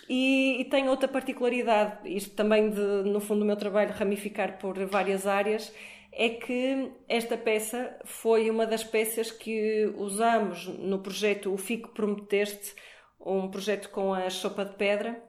E, 0.08 0.60
e, 0.60 0.64
tem 0.66 0.88
outra 0.88 1.08
particularidade, 1.08 2.08
isto 2.08 2.30
também 2.36 2.70
de, 2.70 2.80
no 2.80 3.18
fundo 3.18 3.40
do 3.40 3.44
meu 3.44 3.56
trabalho, 3.56 3.92
ramificar 3.92 4.56
por 4.58 4.78
várias 4.86 5.26
áreas, 5.26 5.74
é 6.12 6.28
que 6.28 6.92
esta 7.08 7.36
peça 7.36 7.98
foi 8.04 8.48
uma 8.48 8.64
das 8.64 8.84
peças 8.84 9.32
que 9.32 9.92
usamos 9.96 10.68
no 10.68 11.00
projeto 11.00 11.52
O 11.52 11.56
Fico 11.56 11.88
Prometeste, 11.88 12.72
um 13.18 13.48
projeto 13.50 13.90
com 13.90 14.14
a 14.14 14.30
Sopa 14.30 14.64
de 14.64 14.74
Pedra, 14.74 15.20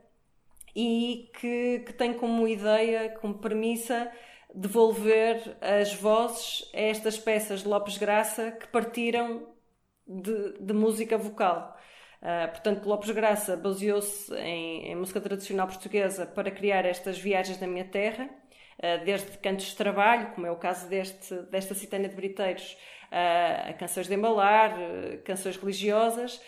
e 0.75 1.31
que, 1.39 1.79
que 1.87 1.93
tem 1.93 2.13
como 2.13 2.47
ideia, 2.47 3.09
como 3.19 3.33
premissa, 3.39 4.11
devolver 4.53 5.57
as 5.61 5.93
vozes 5.93 6.69
a 6.73 6.79
estas 6.79 7.17
peças 7.17 7.61
de 7.63 7.67
Lopes 7.67 7.97
Graça 7.97 8.51
que 8.51 8.67
partiram 8.67 9.47
de, 10.07 10.59
de 10.59 10.73
música 10.73 11.17
vocal. 11.17 11.77
Uh, 12.21 12.49
portanto, 12.51 12.87
Lopes 12.87 13.09
Graça 13.11 13.57
baseou-se 13.57 14.33
em, 14.35 14.91
em, 14.91 14.95
música 14.95 15.19
tradicional 15.19 15.67
portuguesa 15.67 16.25
para 16.25 16.51
criar 16.51 16.85
estas 16.85 17.17
viagens 17.17 17.59
na 17.59 17.67
minha 17.67 17.83
terra, 17.83 18.29
uh, 18.79 19.03
desde 19.03 19.37
cantos 19.39 19.65
de 19.65 19.75
trabalho, 19.75 20.31
como 20.33 20.47
é 20.47 20.51
o 20.51 20.55
caso 20.55 20.87
deste, 20.87 21.35
desta 21.43 21.73
Citânia 21.73 22.07
de 22.07 22.15
Briteiros, 22.15 22.77
uh, 23.11 23.69
a 23.71 23.73
canções 23.73 24.07
de 24.07 24.13
embalar, 24.13 24.73
canções 25.25 25.57
religiosas, 25.57 26.41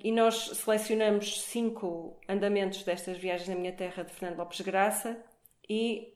e 0.00 0.12
nós 0.12 0.50
selecionamos 0.54 1.42
cinco 1.42 2.20
andamentos 2.28 2.84
destas 2.84 3.18
viagens 3.18 3.48
na 3.48 3.56
minha 3.56 3.72
terra 3.72 4.04
de 4.04 4.12
Fernando 4.12 4.38
Lopes 4.38 4.60
Graça 4.60 5.20
e 5.68 6.13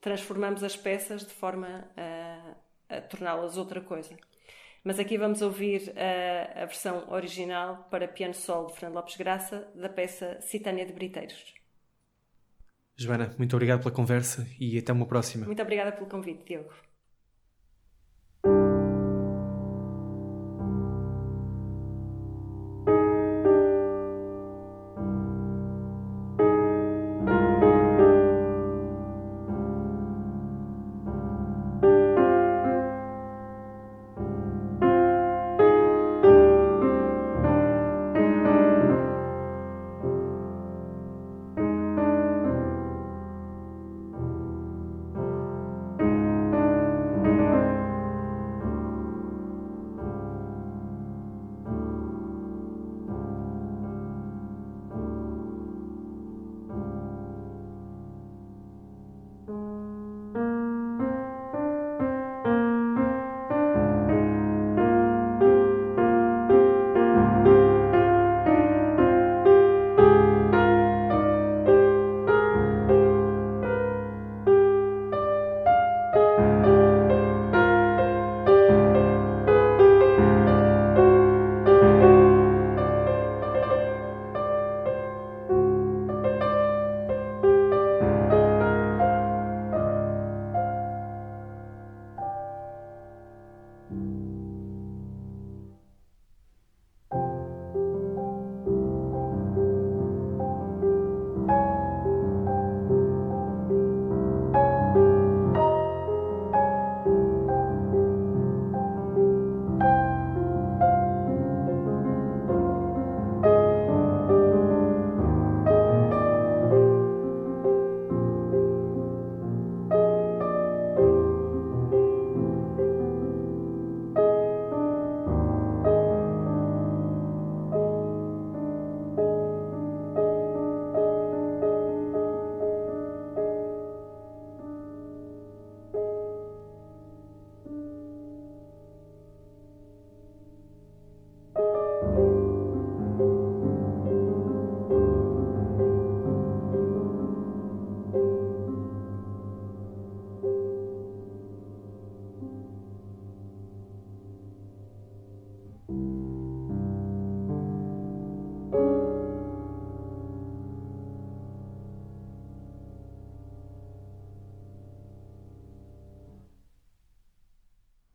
transformamos 0.00 0.62
as 0.62 0.76
peças 0.76 1.24
de 1.24 1.32
forma 1.32 1.88
a, 1.96 2.96
a 2.96 3.00
torná-las 3.00 3.56
outra 3.56 3.80
coisa. 3.80 4.16
Mas 4.82 4.98
aqui 4.98 5.16
vamos 5.16 5.40
ouvir 5.40 5.92
a, 5.96 6.62
a 6.62 6.66
versão 6.66 7.10
original 7.10 7.88
para 7.90 8.06
piano 8.06 8.34
solo 8.34 8.66
de 8.66 8.74
Fernando 8.74 8.96
Lopes 8.96 9.16
Graça 9.16 9.66
da 9.74 9.88
peça 9.88 10.40
Citânia 10.42 10.84
de 10.84 10.92
Briteiros. 10.92 11.54
Joana, 12.96 13.34
muito 13.38 13.56
obrigado 13.56 13.82
pela 13.82 13.94
conversa 13.94 14.46
e 14.60 14.78
até 14.78 14.92
uma 14.92 15.06
próxima. 15.06 15.46
Muito 15.46 15.62
obrigada 15.62 15.90
pelo 15.90 16.06
convite, 16.06 16.44
Diogo. 16.44 16.72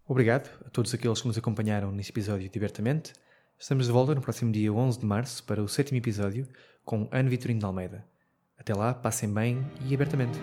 Obrigado 0.10 0.49
a 0.66 0.70
todos 0.72 0.91
aqueles 0.91 1.22
que 1.22 1.28
nos 1.28 1.38
acompanharam 1.38 1.91
neste 1.91 2.12
episódio 2.12 2.49
de 2.49 2.57
Abertamente. 2.57 3.14
Estamos 3.60 3.86
de 3.86 3.91
volta 3.91 4.16
no 4.16 4.22
próximo 4.22 4.51
dia 4.51 4.74
11 4.74 4.99
de 4.99 5.05
março 5.05 5.43
para 5.43 5.62
o 5.62 5.68
sétimo 5.68 5.99
episódio 5.99 6.47
com 6.84 7.07
Ana 7.12 7.30
Vitorino 7.30 7.60
de 7.60 7.66
Almeida. 7.68 8.03
Até 8.57 8.74
lá, 8.74 8.91
passem 8.91 9.32
bem 9.32 9.64
e 9.86 9.93
abertamente. 9.93 10.39